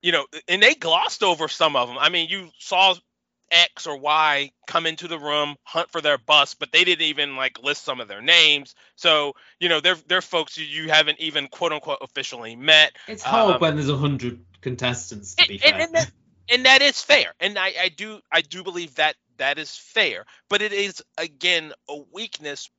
You 0.00 0.12
know, 0.12 0.24
and 0.48 0.62
they 0.62 0.74
glossed 0.74 1.22
over 1.22 1.46
some 1.46 1.76
of 1.76 1.88
them. 1.88 1.98
I 1.98 2.08
mean, 2.08 2.30
you 2.30 2.48
saw 2.58 2.94
X 3.50 3.86
or 3.86 3.98
Y 3.98 4.50
come 4.66 4.86
into 4.86 5.08
the 5.08 5.18
room, 5.18 5.56
hunt 5.62 5.90
for 5.90 6.00
their 6.00 6.16
bus, 6.16 6.54
but 6.54 6.72
they 6.72 6.84
didn't 6.84 7.04
even 7.04 7.36
like 7.36 7.62
list 7.62 7.84
some 7.84 8.00
of 8.00 8.08
their 8.08 8.22
names. 8.22 8.74
So 8.96 9.34
you 9.58 9.68
know, 9.68 9.80
they're 9.80 9.98
they're 10.08 10.22
folks 10.22 10.56
you 10.56 10.88
haven't 10.88 11.20
even 11.20 11.48
quote 11.48 11.72
unquote 11.72 11.98
officially 12.00 12.56
met. 12.56 12.92
It's 13.06 13.22
hard 13.22 13.56
um, 13.56 13.60
when 13.60 13.76
there's 13.76 13.90
a 13.90 13.96
hundred 13.98 14.40
contestants. 14.62 15.34
To 15.34 15.46
be 15.46 15.60
and, 15.62 15.62
fair. 15.62 15.80
And, 15.82 15.94
that, 15.94 16.10
and 16.48 16.64
that 16.64 16.80
is 16.80 17.02
fair, 17.02 17.34
and 17.40 17.58
I, 17.58 17.74
I 17.78 17.88
do 17.90 18.20
I 18.32 18.40
do 18.40 18.62
believe 18.62 18.94
that 18.94 19.16
that 19.36 19.58
is 19.58 19.76
fair. 19.76 20.24
But 20.48 20.62
it 20.62 20.72
is 20.72 21.02
again 21.18 21.74
a 21.90 22.00
weakness 22.10 22.70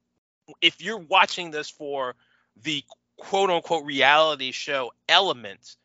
if 0.62 0.82
you're 0.82 0.98
watching 0.98 1.52
this 1.52 1.70
for 1.70 2.16
the 2.64 2.84
quote 3.22 3.52
unquote 3.52 3.86
reality 3.86 4.52
show 4.52 4.92
elements. 5.08 5.78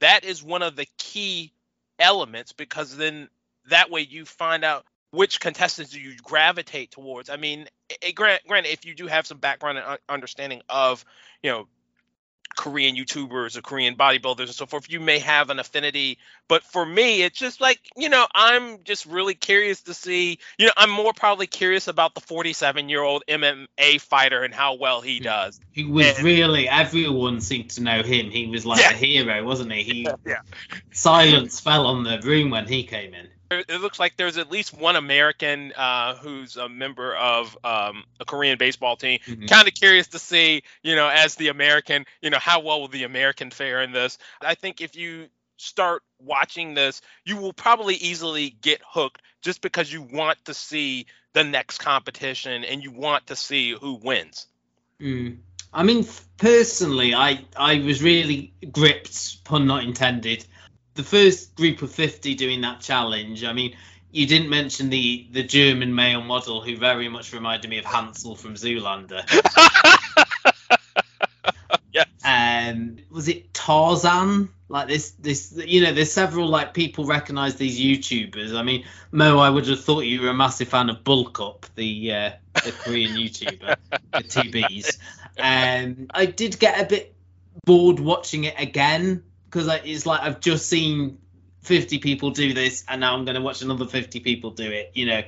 That 0.00 0.24
is 0.24 0.42
one 0.42 0.62
of 0.62 0.76
the 0.76 0.86
key 0.98 1.52
elements 1.98 2.52
because 2.52 2.96
then 2.96 3.28
that 3.68 3.90
way 3.90 4.00
you 4.00 4.24
find 4.24 4.64
out 4.64 4.84
which 5.12 5.40
contestants 5.40 5.92
do 5.92 6.00
you 6.00 6.16
gravitate 6.22 6.90
towards. 6.90 7.30
I 7.30 7.36
mean, 7.36 7.68
it, 8.02 8.14
grant, 8.14 8.42
granted, 8.46 8.72
if 8.72 8.84
you 8.84 8.94
do 8.94 9.06
have 9.06 9.26
some 9.26 9.38
background 9.38 9.78
and 9.78 9.98
understanding 10.08 10.62
of, 10.68 11.04
you 11.42 11.50
know, 11.50 11.68
Korean 12.56 12.96
YouTubers 12.96 13.56
or 13.56 13.62
Korean 13.62 13.96
bodybuilders 13.96 14.40
and 14.40 14.50
so 14.50 14.66
forth, 14.66 14.90
you 14.90 15.00
may 15.00 15.18
have 15.20 15.50
an 15.50 15.58
affinity. 15.58 16.18
But 16.48 16.62
for 16.62 16.84
me, 16.84 17.22
it's 17.22 17.38
just 17.38 17.60
like, 17.60 17.80
you 17.96 18.08
know, 18.08 18.26
I'm 18.34 18.82
just 18.84 19.06
really 19.06 19.34
curious 19.34 19.82
to 19.82 19.94
see, 19.94 20.38
you 20.58 20.66
know, 20.66 20.72
I'm 20.76 20.90
more 20.90 21.12
probably 21.12 21.46
curious 21.46 21.88
about 21.88 22.14
the 22.14 22.20
47 22.20 22.88
year 22.88 23.02
old 23.02 23.22
MMA 23.28 24.00
fighter 24.00 24.42
and 24.42 24.52
how 24.52 24.74
well 24.74 25.00
he 25.00 25.20
does. 25.20 25.60
He 25.72 25.84
was 25.84 26.16
and, 26.16 26.24
really, 26.24 26.68
everyone 26.68 27.40
seemed 27.40 27.70
to 27.70 27.82
know 27.82 28.02
him. 28.02 28.30
He 28.30 28.46
was 28.46 28.66
like 28.66 28.80
yeah. 28.80 28.90
a 28.90 28.94
hero, 28.94 29.44
wasn't 29.44 29.72
he? 29.72 29.82
He 29.82 30.08
yeah. 30.26 30.40
Silence 30.92 31.60
fell 31.60 31.86
on 31.86 32.04
the 32.04 32.20
room 32.22 32.50
when 32.50 32.66
he 32.66 32.84
came 32.84 33.14
in 33.14 33.28
it 33.50 33.80
looks 33.80 33.98
like 33.98 34.16
there's 34.16 34.38
at 34.38 34.50
least 34.50 34.76
one 34.76 34.96
American 34.96 35.72
uh, 35.72 36.14
who's 36.16 36.56
a 36.56 36.68
member 36.68 37.14
of 37.16 37.56
um, 37.64 38.04
a 38.20 38.24
Korean 38.24 38.58
baseball 38.58 38.96
team. 38.96 39.18
Mm-hmm. 39.26 39.46
Kind 39.46 39.66
of 39.66 39.74
curious 39.74 40.06
to 40.08 40.18
see, 40.18 40.62
you 40.82 40.94
know, 40.94 41.08
as 41.08 41.34
the 41.34 41.48
American, 41.48 42.06
you 42.22 42.30
know, 42.30 42.38
how 42.38 42.60
well 42.60 42.80
will 42.80 42.88
the 42.88 43.04
American 43.04 43.50
fare 43.50 43.82
in 43.82 43.92
this? 43.92 44.18
I 44.40 44.54
think 44.54 44.80
if 44.80 44.94
you 44.94 45.26
start 45.56 46.02
watching 46.20 46.74
this, 46.74 47.02
you 47.24 47.36
will 47.36 47.52
probably 47.52 47.96
easily 47.96 48.50
get 48.62 48.80
hooked 48.86 49.20
just 49.42 49.60
because 49.62 49.92
you 49.92 50.02
want 50.02 50.42
to 50.44 50.54
see 50.54 51.06
the 51.32 51.44
next 51.44 51.78
competition 51.78 52.64
and 52.64 52.82
you 52.82 52.90
want 52.90 53.26
to 53.28 53.36
see 53.36 53.72
who 53.72 53.94
wins. 53.94 54.46
Mm. 55.00 55.38
I 55.72 55.82
mean, 55.84 56.06
personally, 56.36 57.14
I 57.14 57.44
I 57.56 57.78
was 57.78 58.02
really 58.02 58.52
gripped, 58.72 59.44
pun 59.44 59.66
not 59.66 59.84
intended. 59.84 60.44
The 60.94 61.02
first 61.02 61.54
group 61.54 61.82
of 61.82 61.90
50 61.90 62.34
doing 62.34 62.60
that 62.62 62.80
challenge. 62.80 63.44
I 63.44 63.52
mean, 63.52 63.76
you 64.12 64.26
didn't 64.26 64.50
mention 64.50 64.90
the 64.90 65.26
the 65.30 65.42
German 65.42 65.94
male 65.94 66.22
model 66.22 66.60
who 66.60 66.76
very 66.76 67.08
much 67.08 67.32
reminded 67.32 67.70
me 67.70 67.78
of 67.78 67.84
Hansel 67.84 68.34
from 68.34 68.54
Zoolander. 68.54 69.22
yes. 71.92 72.06
Um, 72.24 72.98
was 73.10 73.28
it 73.28 73.52
Tarzan? 73.54 74.50
Like 74.68 74.86
this, 74.86 75.10
this, 75.12 75.52
you 75.66 75.82
know, 75.82 75.92
there's 75.92 76.12
several 76.12 76.46
like 76.46 76.74
people 76.74 77.04
recognize 77.04 77.56
these 77.56 77.80
YouTubers. 77.80 78.54
I 78.54 78.62
mean, 78.62 78.84
Mo, 79.10 79.38
I 79.38 79.50
would 79.50 79.66
have 79.66 79.82
thought 79.82 80.00
you 80.00 80.22
were 80.22 80.28
a 80.28 80.34
massive 80.34 80.68
fan 80.68 80.90
of 80.90 81.02
Bulk 81.02 81.40
Up, 81.40 81.66
the 81.74 82.12
uh, 82.12 82.30
the 82.64 82.72
Korean 82.72 83.16
YouTuber, 83.16 83.76
the 84.12 84.18
TBs. 84.18 84.98
Um, 85.38 86.06
I 86.14 86.26
did 86.26 86.60
get 86.60 86.80
a 86.80 86.84
bit 86.84 87.14
bored 87.64 87.98
watching 87.98 88.44
it 88.44 88.54
again 88.58 89.24
because 89.50 89.68
it's 89.84 90.06
like 90.06 90.20
I've 90.20 90.40
just 90.40 90.68
seen 90.68 91.18
50 91.62 91.98
people 91.98 92.30
do 92.30 92.54
this 92.54 92.84
and 92.88 93.00
now 93.00 93.14
I'm 93.14 93.24
going 93.24 93.34
to 93.34 93.40
watch 93.40 93.62
another 93.62 93.86
50 93.86 94.20
people 94.20 94.50
do 94.50 94.70
it. 94.70 94.92
You 94.94 95.06
know, 95.06 95.22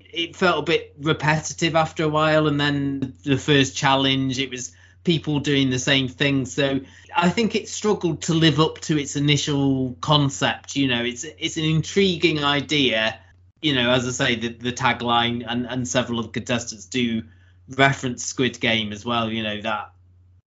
it 0.00 0.36
felt 0.36 0.58
a 0.58 0.62
bit 0.62 0.94
repetitive 1.00 1.76
after 1.76 2.04
a 2.04 2.08
while. 2.08 2.46
And 2.46 2.60
then 2.60 3.14
the 3.24 3.38
first 3.38 3.76
challenge, 3.76 4.38
it 4.38 4.50
was 4.50 4.72
people 5.04 5.40
doing 5.40 5.70
the 5.70 5.78
same 5.78 6.08
thing. 6.08 6.44
So 6.44 6.80
I 7.16 7.30
think 7.30 7.54
it 7.54 7.68
struggled 7.68 8.22
to 8.22 8.34
live 8.34 8.60
up 8.60 8.80
to 8.82 8.98
its 8.98 9.16
initial 9.16 9.96
concept. 10.00 10.76
You 10.76 10.88
know, 10.88 11.02
it's 11.04 11.24
it's 11.24 11.56
an 11.56 11.64
intriguing 11.64 12.44
idea. 12.44 13.18
You 13.60 13.74
know, 13.74 13.90
as 13.90 14.06
I 14.06 14.10
say, 14.10 14.34
the, 14.34 14.48
the 14.48 14.72
tagline 14.72 15.44
and, 15.46 15.66
and 15.66 15.86
several 15.86 16.18
of 16.18 16.26
the 16.26 16.32
contestants 16.32 16.86
do 16.86 17.22
reference 17.68 18.24
Squid 18.24 18.58
Game 18.60 18.92
as 18.92 19.04
well. 19.04 19.30
You 19.30 19.44
know 19.44 19.60
that, 19.62 19.92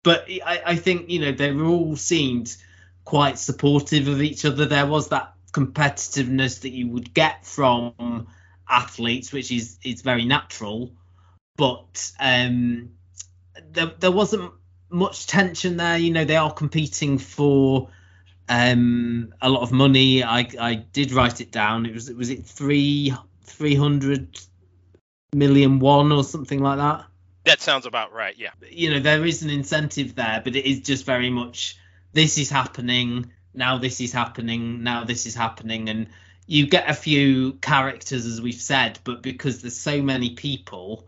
but 0.03 0.25
I, 0.45 0.61
I 0.65 0.75
think 0.75 1.09
you 1.09 1.19
know 1.19 1.31
they 1.31 1.51
were 1.51 1.65
all 1.65 1.95
seemed 1.95 2.55
quite 3.09 3.39
supportive 3.39 4.07
of 4.07 4.21
each 4.21 4.45
other. 4.45 4.65
There 4.65 4.85
was 4.85 5.09
that 5.09 5.33
competitiveness 5.51 6.61
that 6.61 6.69
you 6.69 6.89
would 6.89 7.11
get 7.11 7.43
from 7.43 8.27
athletes, 8.69 9.31
which 9.31 9.51
is 9.51 9.79
is 9.83 10.03
very 10.03 10.25
natural, 10.25 10.91
but 11.57 12.11
um, 12.19 12.91
there 13.71 13.91
there 13.97 14.11
wasn't 14.11 14.51
much 14.91 15.25
tension 15.25 15.77
there. 15.77 15.97
You 15.97 16.11
know, 16.11 16.23
they 16.23 16.35
are 16.35 16.53
competing 16.53 17.17
for 17.17 17.89
um, 18.47 19.33
a 19.41 19.49
lot 19.49 19.63
of 19.63 19.71
money. 19.71 20.23
I 20.23 20.47
I 20.59 20.75
did 20.75 21.11
write 21.11 21.41
it 21.41 21.51
down. 21.51 21.87
It 21.87 21.95
was 21.95 22.11
was 22.11 22.29
it 22.29 22.45
three 22.45 23.11
three 23.43 23.73
hundred 23.73 24.39
million 25.33 25.79
one 25.79 26.11
or 26.11 26.23
something 26.23 26.61
like 26.61 26.77
that. 26.77 27.05
That 27.45 27.59
sounds 27.59 27.87
about 27.87 28.13
right. 28.13 28.35
Yeah. 28.37 28.51
You 28.69 28.91
know, 28.91 28.99
there 28.99 29.25
is 29.25 29.41
an 29.41 29.49
incentive 29.49 30.13
there, 30.13 30.41
but 30.43 30.55
it 30.55 30.69
is 30.69 30.81
just 30.81 31.07
very 31.07 31.31
much 31.31 31.75
this 32.13 32.37
is 32.37 32.49
happening 32.49 33.31
now. 33.53 33.77
This 33.77 34.01
is 34.01 34.11
happening 34.11 34.83
now. 34.83 35.03
This 35.03 35.25
is 35.25 35.35
happening, 35.35 35.89
and 35.89 36.07
you 36.47 36.67
get 36.67 36.89
a 36.89 36.93
few 36.93 37.53
characters 37.53 38.25
as 38.25 38.41
we've 38.41 38.55
said, 38.55 38.99
but 39.03 39.21
because 39.21 39.61
there's 39.61 39.77
so 39.77 40.01
many 40.01 40.31
people, 40.31 41.07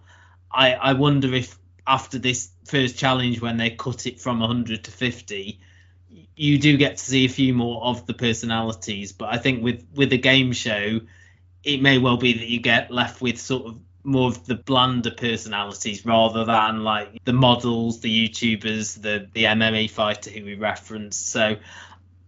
I 0.51 0.73
I 0.73 0.93
wonder 0.93 1.33
if 1.33 1.57
after 1.87 2.19
this 2.19 2.51
first 2.65 2.97
challenge 2.97 3.41
when 3.41 3.57
they 3.57 3.71
cut 3.71 4.05
it 4.05 4.19
from 4.19 4.39
100 4.39 4.83
to 4.83 4.91
50 4.91 5.59
you 6.35 6.57
do 6.57 6.77
get 6.77 6.97
to 6.97 7.03
see 7.03 7.25
a 7.25 7.29
few 7.29 7.53
more 7.53 7.83
of 7.83 8.05
the 8.05 8.13
personalities 8.13 9.11
but 9.11 9.29
i 9.33 9.37
think 9.37 9.63
with 9.63 9.85
with 9.95 10.13
a 10.13 10.17
game 10.17 10.51
show 10.51 10.99
it 11.63 11.81
may 11.81 11.97
well 11.97 12.17
be 12.17 12.33
that 12.33 12.47
you 12.47 12.59
get 12.59 12.91
left 12.91 13.21
with 13.21 13.39
sort 13.39 13.65
of 13.65 13.79
more 14.03 14.27
of 14.27 14.45
the 14.45 14.55
blander 14.55 15.11
personalities 15.11 16.05
rather 16.05 16.45
than 16.45 16.83
like 16.83 17.23
the 17.25 17.33
models 17.33 18.01
the 18.01 18.29
youtubers 18.29 19.01
the 19.01 19.27
the 19.33 19.43
mma 19.43 19.89
fighter 19.89 20.29
who 20.29 20.43
we 20.45 20.55
referenced 20.55 21.29
so 21.29 21.55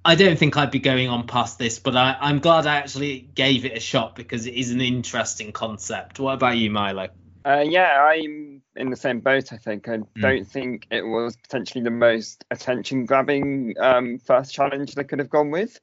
I 0.05 0.15
don't 0.15 0.37
think 0.37 0.57
I'd 0.57 0.71
be 0.71 0.79
going 0.79 1.07
on 1.07 1.27
past 1.27 1.57
this, 1.57 1.79
but 1.79 1.95
I, 1.95 2.17
I'm 2.19 2.39
glad 2.39 2.67
I 2.67 2.75
actually 2.75 3.21
gave 3.35 3.63
it 3.63 3.77
a 3.77 3.79
shot 3.79 4.15
because 4.15 4.45
it 4.45 4.53
is 4.53 4.71
an 4.71 4.81
interesting 4.81 5.53
concept. 5.53 6.19
What 6.19 6.33
about 6.33 6.57
you, 6.57 6.69
Milo? 6.69 7.07
Uh, 7.45 7.63
yeah, 7.65 8.03
I'm 8.03 8.61
in 8.75 8.89
the 8.89 8.95
same 8.95 9.21
boat. 9.21 9.53
I 9.53 9.57
think 9.57 9.87
I 9.87 9.97
mm. 9.97 10.07
don't 10.19 10.45
think 10.45 10.87
it 10.91 11.03
was 11.03 11.37
potentially 11.37 11.83
the 11.83 11.91
most 11.91 12.43
attention-grabbing 12.51 13.75
um, 13.79 14.17
first 14.19 14.53
challenge 14.53 14.95
they 14.95 15.03
could 15.03 15.19
have 15.19 15.29
gone 15.29 15.51
with, 15.51 15.79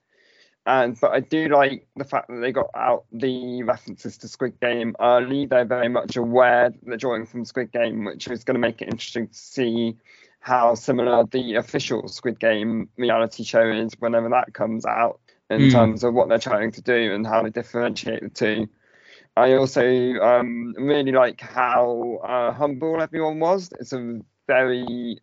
and 0.67 0.99
but 1.01 1.13
I 1.13 1.21
do 1.21 1.49
like 1.49 1.87
the 1.97 2.05
fact 2.05 2.29
that 2.29 2.41
they 2.41 2.53
got 2.53 2.71
out 2.75 3.05
the 3.13 3.63
references 3.63 4.19
to 4.19 4.29
Squid 4.29 4.61
Game 4.61 4.95
early. 5.01 5.47
They're 5.47 5.65
very 5.65 5.89
much 5.89 6.17
aware 6.17 6.71
that 6.71 6.79
they're 6.83 6.97
drawing 6.97 7.27
from 7.27 7.45
Squid 7.45 7.73
Game, 7.73 8.05
which 8.05 8.29
is 8.29 8.45
going 8.45 8.55
to 8.55 8.61
make 8.61 8.83
it 8.83 8.89
interesting 8.89 9.29
to 9.29 9.35
see 9.35 9.97
how 10.41 10.75
similar 10.75 11.25
the 11.25 11.55
official 11.55 12.09
Squid 12.09 12.39
Game 12.39 12.89
reality 12.97 13.43
show 13.43 13.67
is 13.71 13.93
whenever 13.99 14.29
that 14.31 14.53
comes 14.53 14.85
out 14.85 15.21
in 15.49 15.63
mm. 15.63 15.73
terms 15.73 16.05
of 16.05 16.15
what 16.15 16.29
they're 16.29 16.39
trying 16.39 16.73
to 16.73 16.83
do 16.83 17.15
and 17.15 17.27
how 17.27 17.43
they 17.43 17.51
differentiate 17.51 18.23
the 18.23 18.29
two. 18.29 18.69
I 19.37 19.55
also 19.55 19.83
um, 19.83 20.75
really 20.77 21.13
like 21.13 21.41
how 21.41 22.21
uh, 22.23 22.53
humble 22.53 23.01
everyone 23.01 23.41
was. 23.41 23.71
It's 23.79 23.93
a 23.93 24.21
very 24.47 25.19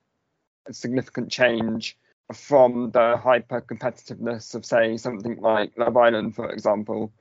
significant 0.72 1.32
change 1.32 1.98
from 2.34 2.92
the 2.92 3.18
hyper 3.18 3.62
competitiveness 3.62 4.54
of, 4.56 4.66
say, 4.66 4.98
something 4.98 5.40
like 5.40 5.78
Love 5.78 5.98
Island, 5.98 6.36
for 6.36 6.50
example. 6.50 7.14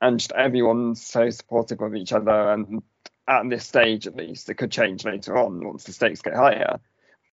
And 0.00 0.18
just 0.18 0.32
everyone's 0.32 1.04
so 1.04 1.30
supportive 1.30 1.80
of 1.80 1.94
each 1.94 2.12
other. 2.12 2.52
And 2.52 2.82
at 3.26 3.48
this 3.48 3.66
stage, 3.66 4.06
at 4.06 4.16
least, 4.16 4.48
it 4.48 4.54
could 4.54 4.70
change 4.70 5.04
later 5.04 5.36
on 5.36 5.64
once 5.66 5.84
the 5.84 5.92
stakes 5.92 6.22
get 6.22 6.34
higher. 6.34 6.80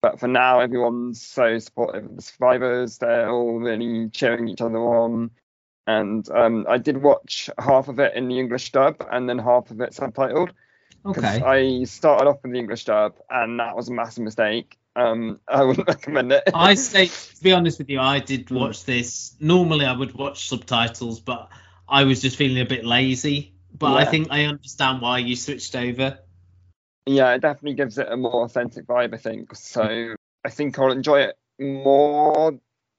But 0.02 0.18
for 0.18 0.28
now, 0.28 0.60
everyone's 0.60 1.20
so 1.20 1.58
supportive 1.58 2.06
of 2.06 2.16
the 2.16 2.22
survivors. 2.22 2.98
They're 2.98 3.28
all 3.28 3.58
really 3.58 4.08
cheering 4.08 4.48
each 4.48 4.62
other 4.62 4.78
on. 4.78 5.30
And 5.86 6.28
um, 6.30 6.66
I 6.68 6.78
did 6.78 7.02
watch 7.02 7.50
half 7.58 7.88
of 7.88 7.98
it 7.98 8.14
in 8.14 8.28
the 8.28 8.38
English 8.38 8.72
dub 8.72 9.04
and 9.10 9.28
then 9.28 9.38
half 9.38 9.70
of 9.70 9.80
it 9.80 9.90
subtitled. 9.90 10.50
Okay. 11.04 11.42
I 11.42 11.84
started 11.84 12.28
off 12.28 12.42
with 12.42 12.52
the 12.52 12.58
English 12.58 12.84
dub, 12.84 13.14
and 13.30 13.58
that 13.58 13.74
was 13.74 13.88
a 13.88 13.92
massive 13.92 14.22
mistake. 14.22 14.78
Um, 14.96 15.40
I 15.48 15.62
wouldn't 15.64 15.86
recommend 15.88 16.32
it. 16.32 16.44
I 16.54 16.74
say, 16.74 17.06
to 17.36 17.42
be 17.42 17.52
honest 17.52 17.78
with 17.78 17.90
you, 17.90 18.00
I 18.00 18.18
did 18.18 18.50
watch 18.50 18.84
this. 18.84 19.34
Normally, 19.40 19.86
I 19.86 19.92
would 19.92 20.14
watch 20.14 20.48
subtitles, 20.48 21.20
but 21.20 21.48
I 21.88 22.04
was 22.04 22.20
just 22.20 22.36
feeling 22.36 22.60
a 22.60 22.66
bit 22.66 22.84
lazy. 22.84 23.54
But 23.72 23.92
yeah. 23.92 23.96
I 23.96 24.04
think 24.04 24.28
I 24.30 24.44
understand 24.44 25.00
why 25.00 25.18
you 25.18 25.36
switched 25.36 25.76
over. 25.76 26.18
Yeah, 27.06 27.32
it 27.34 27.40
definitely 27.40 27.74
gives 27.74 27.98
it 27.98 28.08
a 28.10 28.16
more 28.16 28.44
authentic 28.44 28.86
vibe, 28.86 29.14
I 29.14 29.16
think. 29.16 29.54
So 29.54 30.14
I 30.44 30.50
think 30.50 30.78
I'll 30.78 30.92
enjoy 30.92 31.20
it 31.22 31.38
more 31.58 32.58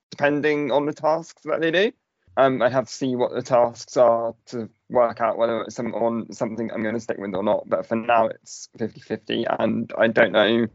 depending 0.10 0.72
on 0.72 0.86
the 0.86 0.94
tasks 0.94 1.44
that 1.44 1.62
they 1.62 1.72
do. 1.72 1.92
Um, 2.38 2.62
I 2.62 2.70
have 2.70 2.88
to 2.88 2.94
see 2.94 3.16
what 3.16 3.34
the 3.34 3.42
tasks 3.42 3.98
are 3.98 4.34
to 4.48 4.70
work 4.90 5.20
out 5.20 5.38
whether 5.38 5.62
it's 5.62 5.76
some, 5.76 5.94
on 5.94 6.32
something 6.32 6.72
I'm 6.72 6.82
going 6.82 6.96
to 6.96 7.02
stick 7.02 7.18
with 7.18 7.36
or 7.36 7.44
not. 7.44 7.68
But 7.68 7.86
for 7.86 7.96
now, 7.96 8.28
it's 8.28 8.70
50 8.78 9.02
50. 9.02 9.46
And 9.60 9.92
I 9.98 10.08
don't 10.08 10.32
know. 10.32 10.68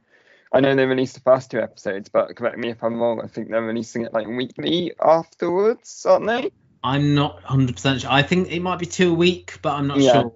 I 0.53 0.61
know 0.61 0.75
they 0.75 0.87
released 0.87 1.15
the 1.15 1.21
first 1.21 1.51
two 1.51 1.61
episodes, 1.61 2.09
but 2.09 2.37
correct 2.37 2.59
me 2.59 2.71
if 2.71 2.83
I'm 2.83 3.01
wrong. 3.01 3.21
I 3.23 3.27
think 3.27 3.51
they're 3.51 3.63
releasing 3.63 4.03
it 4.03 4.13
like 4.13 4.27
weekly 4.27 4.93
afterwards, 5.01 6.07
aren't 6.09 6.27
they? 6.27 6.51
I'm 6.83 7.15
not 7.15 7.43
100% 7.43 8.01
sure. 8.01 8.11
I 8.11 8.23
think 8.23 8.51
it 8.51 8.61
might 8.61 8.79
be 8.79 8.87
two 8.87 9.11
a 9.11 9.15
week, 9.15 9.59
but 9.61 9.73
I'm 9.73 9.89
not 9.89 9.99
yeah. 9.99 10.13
sure. 10.13 10.35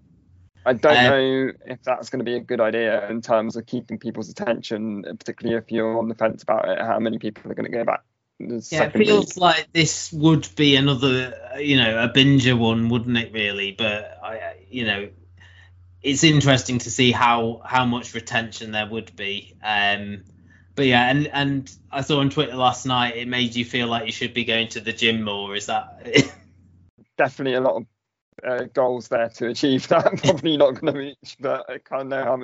I 0.67 0.73
don't 0.75 0.97
um, 0.97 1.05
know 1.05 1.53
if 1.67 1.83
that's 1.85 2.11
going 2.11 2.19
to 2.19 2.25
be 2.25 2.37
a 2.37 2.41
good 2.41 2.61
idea 2.61 3.09
in 3.09 3.23
terms 3.23 3.57
of 3.57 3.67
keeping 3.67 3.99
people's 3.99 4.29
attention, 4.29 5.05
particularly 5.05 5.57
if 5.57 5.71
you're 5.71 5.99
on 5.99 6.09
the 6.09 6.15
fence 6.15 6.43
about 6.43 6.69
it. 6.69 6.79
How 6.79 6.99
many 6.99 7.19
people 7.19 7.51
are 7.51 7.55
going 7.55 7.71
to 7.71 7.77
go 7.77 7.85
back? 7.85 8.03
Yeah, 8.39 8.85
it 8.85 8.93
feels 8.93 9.35
week. 9.35 9.37
like 9.37 9.73
this 9.73 10.13
would 10.13 10.49
be 10.57 10.77
another, 10.77 11.35
you 11.59 11.77
know, 11.77 12.03
a 12.03 12.09
binger 12.09 12.59
one, 12.59 12.89
wouldn't 12.89 13.17
it? 13.17 13.33
Really, 13.33 13.73
but 13.73 14.19
I, 14.23 14.55
you 14.69 14.87
know, 14.87 15.11
it's 16.03 16.25
interesting 16.25 16.79
to 16.79 16.91
see 16.91 17.13
how 17.13 17.61
how 17.65 17.85
much 17.85 18.15
retention 18.15 18.73
there 18.73 18.87
would 18.87 19.15
be. 19.17 19.57
Um, 19.63 20.25
but 20.75 20.87
yeah, 20.87 21.11
and 21.11 21.27
and 21.29 21.77
I 21.91 22.01
saw 22.03 22.21
on 22.21 22.31
Twitter 22.31 22.55
last 22.55 22.87
night 22.87 23.17
it 23.17 23.29
made 23.29 23.55
you 23.55 23.65
feel 23.65 23.87
like 23.89 24.07
you 24.07 24.13
should 24.13 24.35
be 24.35 24.45
going 24.45 24.69
to 24.69 24.81
the 24.81 24.93
gym 24.93 25.23
more. 25.23 25.55
Is 25.55 25.67
that? 25.67 26.07
Definitely 27.19 27.55
a 27.55 27.61
lot 27.61 27.77
of 27.77 27.87
uh, 28.43 28.65
goals 28.73 29.09
there 29.09 29.29
to 29.29 29.49
achieve 29.49 29.89
that. 29.89 30.19
Probably 30.23 30.57
not 30.57 30.81
going 30.81 30.95
to 30.95 30.99
reach, 30.99 31.37
but 31.39 31.69
I 31.69 31.79
kind 31.79 32.03
of 32.03 32.09
know 32.09 32.33
I'm 32.33 32.43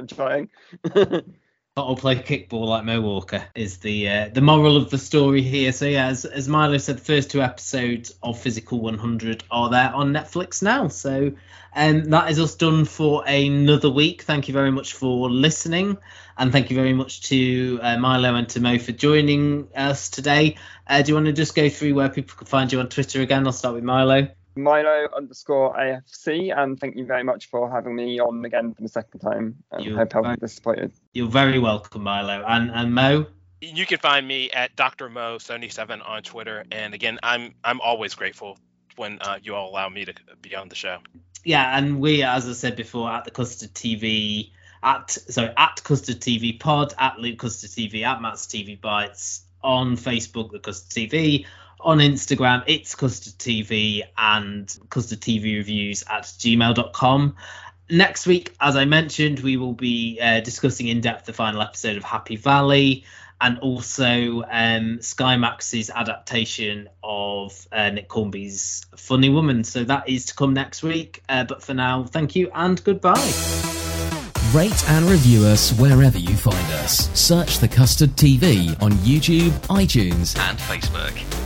trying. 1.76 1.88
I'll 1.88 1.96
play 1.96 2.16
kickball 2.16 2.66
like 2.66 2.84
Mo 2.84 3.00
Walker 3.00 3.44
is 3.54 3.78
the 3.78 4.08
uh, 4.08 4.28
the 4.32 4.40
moral 4.40 4.76
of 4.76 4.90
the 4.90 4.98
story 4.98 5.42
here. 5.42 5.72
So 5.72 5.86
yeah, 5.86 6.06
as, 6.06 6.24
as 6.24 6.48
Milo 6.48 6.78
said, 6.78 6.98
the 6.98 7.04
first 7.04 7.30
two 7.30 7.42
episodes 7.42 8.14
of 8.22 8.38
Physical 8.38 8.80
100 8.80 9.44
are 9.50 9.70
there 9.70 9.94
on 9.94 10.12
Netflix 10.12 10.62
now. 10.62 10.88
So 10.88 11.32
um, 11.74 12.04
that 12.04 12.30
is 12.30 12.40
us 12.40 12.54
done 12.54 12.84
for 12.84 13.24
another 13.26 13.90
week. 13.90 14.22
Thank 14.22 14.48
you 14.48 14.54
very 14.54 14.70
much 14.70 14.94
for 14.94 15.30
listening, 15.30 15.98
and 16.38 16.52
thank 16.52 16.70
you 16.70 16.76
very 16.76 16.94
much 16.94 17.22
to 17.28 17.78
uh, 17.82 17.98
Milo 17.98 18.34
and 18.34 18.48
to 18.50 18.60
Mo 18.60 18.78
for 18.78 18.92
joining 18.92 19.68
us 19.74 20.08
today. 20.08 20.56
Uh, 20.86 21.02
do 21.02 21.10
you 21.10 21.14
want 21.14 21.26
to 21.26 21.32
just 21.32 21.54
go 21.54 21.68
through 21.68 21.94
where 21.94 22.08
people 22.08 22.36
can 22.36 22.46
find 22.46 22.72
you 22.72 22.80
on 22.80 22.88
Twitter 22.88 23.20
again? 23.20 23.46
I'll 23.46 23.52
start 23.52 23.74
with 23.74 23.84
Milo. 23.84 24.28
Milo 24.56 25.08
underscore 25.14 25.74
AFC, 25.76 26.56
and 26.56 26.78
thank 26.80 26.96
you 26.96 27.04
very 27.04 27.22
much 27.22 27.48
for 27.50 27.70
having 27.70 27.94
me 27.94 28.18
on 28.18 28.44
again 28.44 28.74
for 28.74 28.82
the 28.82 28.88
second 28.88 29.20
time. 29.20 29.56
I 29.70 29.78
You're 29.80 29.96
hope 29.98 30.08
I 30.08 30.12
very- 30.14 30.22
wasn't 30.22 30.40
disappointed. 30.40 30.92
You're 31.12 31.28
very 31.28 31.58
welcome, 31.58 32.02
Milo. 32.02 32.42
And 32.46 32.70
and 32.70 32.94
Mo, 32.94 33.26
You 33.60 33.86
can 33.86 33.98
find 33.98 34.26
me 34.26 34.50
at 34.50 34.76
Dr. 34.76 35.08
Mo77 35.08 36.06
on 36.06 36.22
Twitter. 36.22 36.64
And 36.70 36.94
again, 36.94 37.18
I'm 37.22 37.54
I'm 37.64 37.80
always 37.80 38.14
grateful 38.14 38.58
when 38.96 39.18
uh, 39.20 39.38
you 39.42 39.54
all 39.54 39.70
allow 39.70 39.88
me 39.88 40.04
to 40.06 40.14
be 40.40 40.54
on 40.56 40.68
the 40.68 40.74
show. 40.74 40.98
yeah, 41.44 41.76
and 41.76 42.00
we, 42.00 42.22
as 42.22 42.48
I 42.48 42.52
said 42.52 42.76
before, 42.76 43.10
at 43.10 43.24
the 43.24 43.30
Custard 43.30 43.74
TV, 43.74 44.50
at 44.82 45.10
sorry, 45.10 45.52
at 45.56 45.82
Custard 45.84 46.20
TV 46.20 46.58
Pod, 46.58 46.94
at 46.98 47.18
Luke 47.18 47.38
Custard 47.38 47.70
TV, 47.70 48.02
at 48.04 48.20
Matt's 48.22 48.46
TV 48.46 48.80
Bites, 48.80 49.42
on 49.62 49.96
Facebook, 49.96 50.50
the 50.52 50.60
Custard 50.60 51.10
TV, 51.10 51.44
on 51.86 51.98
Instagram, 51.98 52.64
it's 52.66 52.96
Custard 52.96 53.34
TV, 53.34 54.02
and 54.18 54.76
Custard 54.90 55.20
TV 55.20 55.56
Reviews 55.56 56.02
at 56.10 56.24
gmail.com. 56.24 57.36
Next 57.88 58.26
week, 58.26 58.54
as 58.60 58.74
I 58.74 58.84
mentioned, 58.84 59.38
we 59.38 59.56
will 59.56 59.72
be 59.72 60.18
uh, 60.20 60.40
discussing 60.40 60.88
in 60.88 61.00
depth 61.00 61.26
the 61.26 61.32
final 61.32 61.62
episode 61.62 61.96
of 61.96 62.02
Happy 62.02 62.34
Valley 62.34 63.04
and 63.40 63.60
also 63.60 64.42
um, 64.50 65.00
Sky 65.00 65.36
Max's 65.36 65.88
adaptation 65.88 66.88
of 67.04 67.68
uh, 67.70 67.90
Nick 67.90 68.10
Hornby's 68.10 68.84
Funny 68.96 69.28
Woman. 69.28 69.62
So 69.62 69.84
that 69.84 70.08
is 70.08 70.26
to 70.26 70.34
come 70.34 70.54
next 70.54 70.82
week. 70.82 71.22
Uh, 71.28 71.44
but 71.44 71.62
for 71.62 71.74
now, 71.74 72.02
thank 72.02 72.34
you 72.34 72.50
and 72.52 72.82
goodbye. 72.82 73.14
Rate 74.52 74.90
and 74.90 75.06
review 75.06 75.44
us 75.44 75.72
wherever 75.78 76.18
you 76.18 76.34
find 76.34 76.72
us. 76.72 77.08
Search 77.18 77.58
The 77.58 77.68
Custard 77.68 78.10
TV 78.10 78.70
on 78.82 78.90
YouTube, 78.92 79.50
iTunes, 79.68 80.36
and 80.36 80.58
Facebook. 80.58 81.45